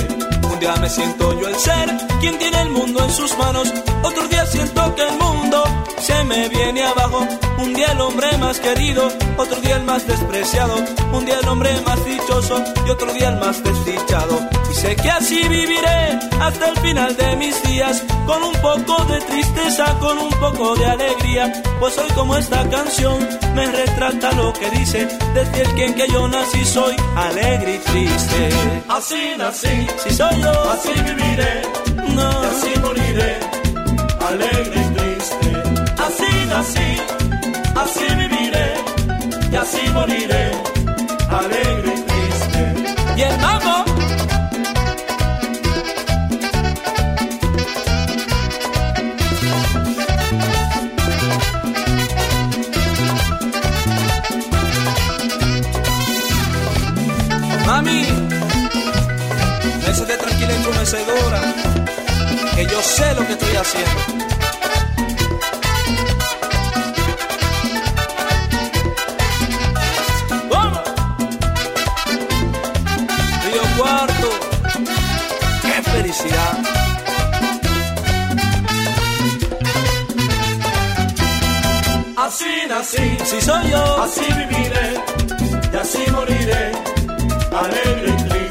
Un 0.47 0.59
día 0.61 0.75
me 0.77 0.89
siento 0.89 1.39
yo 1.39 1.49
el 1.49 1.55
ser, 1.55 1.91
quien 2.21 2.37
tiene 2.37 2.61
el 2.61 2.69
mundo 2.69 3.03
en 3.03 3.09
sus 3.11 3.37
manos. 3.37 3.73
Otro 4.03 4.27
día 4.29 4.45
siento 4.45 4.95
que 4.95 5.03
el 5.07 5.17
mundo 5.17 5.63
se 5.99 6.23
me 6.23 6.47
viene 6.47 6.83
abajo. 6.83 7.27
Un 7.57 7.73
día 7.73 7.91
el 7.91 7.99
hombre 7.99 8.37
más 8.37 8.59
querido, 8.59 9.09
otro 9.37 9.59
día 9.59 9.75
el 9.75 9.83
más 9.83 10.07
despreciado. 10.07 10.75
Un 11.11 11.25
día 11.25 11.39
el 11.41 11.47
hombre 11.49 11.71
más 11.85 12.03
dichoso 12.05 12.63
y 12.87 12.89
otro 12.89 13.11
día 13.11 13.29
el 13.29 13.39
más 13.39 13.61
desdichado. 13.61 14.39
Y 14.71 14.73
sé 14.73 14.95
que 14.95 15.09
así 15.09 15.45
viviré 15.49 16.19
hasta 16.39 16.69
el 16.69 16.77
final 16.77 17.17
de 17.17 17.35
mis 17.35 17.61
días, 17.63 18.03
con 18.25 18.43
un 18.43 18.53
poco 18.61 19.05
de 19.05 19.19
tristeza, 19.21 19.85
con 19.99 20.17
un 20.17 20.29
poco 20.31 20.75
de 20.75 20.85
alegría. 20.85 21.51
Pues 21.79 21.97
hoy 21.97 22.09
como 22.15 22.35
esta 22.37 22.67
canción 22.69 23.17
me 23.53 23.65
retrata 23.71 24.31
lo 24.33 24.53
que 24.53 24.69
dice, 24.71 25.07
desde 25.33 25.61
el 25.61 25.67
quien 25.75 25.93
que 25.95 26.07
yo 26.07 26.27
nací 26.27 26.65
soy 26.65 26.95
alegre 27.15 27.75
y 27.75 27.79
triste. 27.79 28.49
Así 28.89 29.33
nací, 29.37 29.87
Si 30.03 30.13
soy 30.13 30.41
yo, 30.41 30.71
así 30.71 30.91
viviré 31.01 31.61
no. 32.15 32.43
y 32.43 32.45
así 32.47 32.79
moriré, 32.81 33.39
alegre 34.27 34.81
y 34.81 34.95
triste. 34.95 35.47
Así 36.05 36.45
nací, 36.47 37.01
así 37.75 38.15
viviré 38.15 38.73
y 39.51 39.55
así 39.55 39.89
moriré, 39.93 40.51
alegre 41.29 41.94
sé 62.85 63.15
lo 63.15 63.25
que 63.25 63.33
estoy 63.33 63.55
haciendo. 63.55 63.99
¡Vamos! 70.51 70.81
Río 73.45 73.63
Cuarto, 73.77 74.29
qué 75.63 75.81
felicidad. 75.91 76.57
Así 82.17 82.53
nací, 82.69 83.17
Si 83.25 83.41
soy 83.41 83.69
yo, 83.71 84.01
así 84.03 84.25
viviré 84.39 84.87
y 85.73 85.77
así 85.77 86.11
moriré, 86.11 86.71
alegre 87.61 88.09
y 88.09 88.23
triste. 88.29 88.44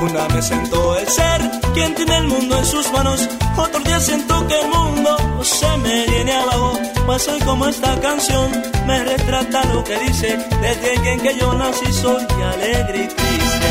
Ahora 0.00 0.28
me 0.34 0.42
siento 0.42 0.96
el 0.96 1.08
ser 1.08 1.40
quien 1.74 1.94
tiene 1.94 2.16
el 2.18 2.28
mundo 2.28 2.56
en 2.58 2.64
sus 2.64 2.90
manos. 2.92 3.28
Otro 3.56 3.80
día 3.80 4.00
siento 4.00 4.46
que 4.46 4.58
el 4.58 4.68
mundo 4.68 5.42
se 5.42 5.76
me 5.78 6.06
viene 6.06 6.32
abajo. 6.32 6.72
Pues 7.06 7.22
soy 7.22 7.40
como 7.40 7.66
esta 7.66 8.00
canción 8.00 8.62
me 8.86 9.04
retrata 9.04 9.64
lo 9.66 9.84
que 9.84 9.98
dice. 9.98 10.38
Desde 10.60 10.94
el 10.94 11.20
que 11.22 11.36
yo 11.38 11.52
nací 11.54 11.92
soy 11.92 12.24
alegre 12.42 13.04
y 13.04 13.08
triste. 13.08 13.68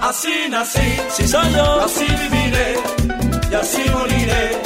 Así 0.00 0.32
nací, 0.48 0.96
si 1.10 1.28
soy 1.28 1.52
yo, 1.54 1.80
así 1.84 2.06
viviré 2.06 2.78
y 3.50 3.54
así 3.54 3.82
moriré. 3.92 4.62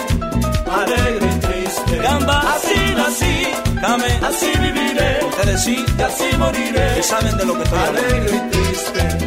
Alegre 0.70 1.26
y 1.26 1.40
triste. 1.40 1.96
Gamba, 1.98 2.54
así 2.54 2.94
nací, 2.96 3.46
Came, 3.80 4.06
así 4.22 4.50
viviré 4.58 5.24
ustedes 5.28 5.64
sí, 5.64 5.84
y 5.98 6.02
así 6.02 6.36
moriré. 6.38 6.94
que 6.96 7.02
saben 7.02 7.36
de 7.36 7.44
lo 7.44 7.54
que 7.56 7.62
estoy. 7.64 7.78
Alegre 7.78 8.36
y 8.36 8.50
triste. 8.50 9.18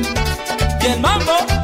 Y 0.81 0.85
el 0.91 0.99
mambo. 0.99 1.56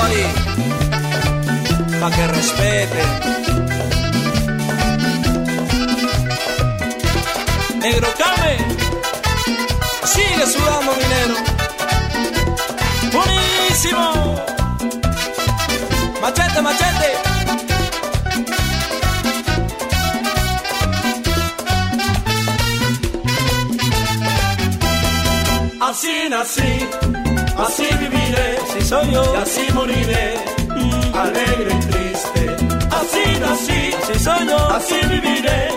mambo 0.00 0.02
ahí, 0.02 0.24
pa' 2.00 2.10
que 2.10 2.26
respete. 2.26 3.02
Negro 7.80 8.08
Came, 8.18 8.56
sigue 10.04 10.46
sudando 10.46 10.92
minero. 11.00 11.36
Buenísimo. 13.12 14.04
Machete, 16.20 16.62
machete. 16.62 17.10
Así 25.80 26.28
nací, 26.28 26.86
así 27.62 27.86
viviré, 27.98 28.58
Si 28.72 28.84
soy 28.84 29.12
yo, 29.12 29.34
y 29.34 29.36
así 29.38 29.72
moriré. 29.74 30.34
Alegre 31.12 31.72
y 31.74 31.80
triste. 31.90 32.56
Así 32.90 33.40
nací, 33.40 33.80
si 34.06 34.18
soy 34.18 34.46
yo. 34.48 34.70
así 34.70 34.94
viviré 35.08 35.68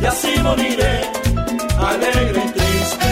y 0.00 0.04
así 0.04 0.38
moriré. 0.42 1.10
Alegre 1.78 2.42
y 2.44 2.50
triste. 2.58 3.06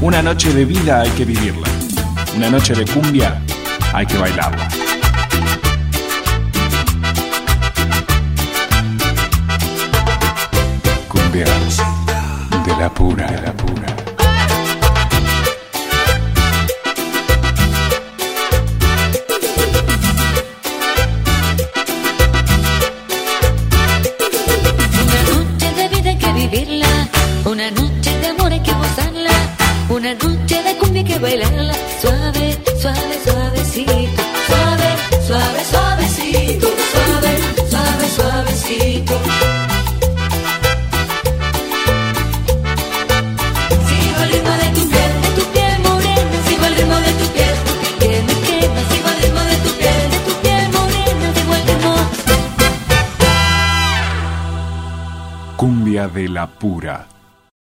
Una 0.00 0.22
noche 0.22 0.52
de 0.52 0.64
vida 0.64 1.00
hay 1.00 1.10
que 1.10 1.24
vivirla. 1.24 1.68
Una 2.36 2.50
noche 2.50 2.74
de 2.74 2.84
cumbia 2.84 3.42
hay 3.92 4.06
que 4.06 4.16
bailarla. 4.18 4.77
Pura, 12.90 13.26
de 13.26 13.40
la 13.42 13.52
pura. 13.52 13.77
Pura. 56.58 57.17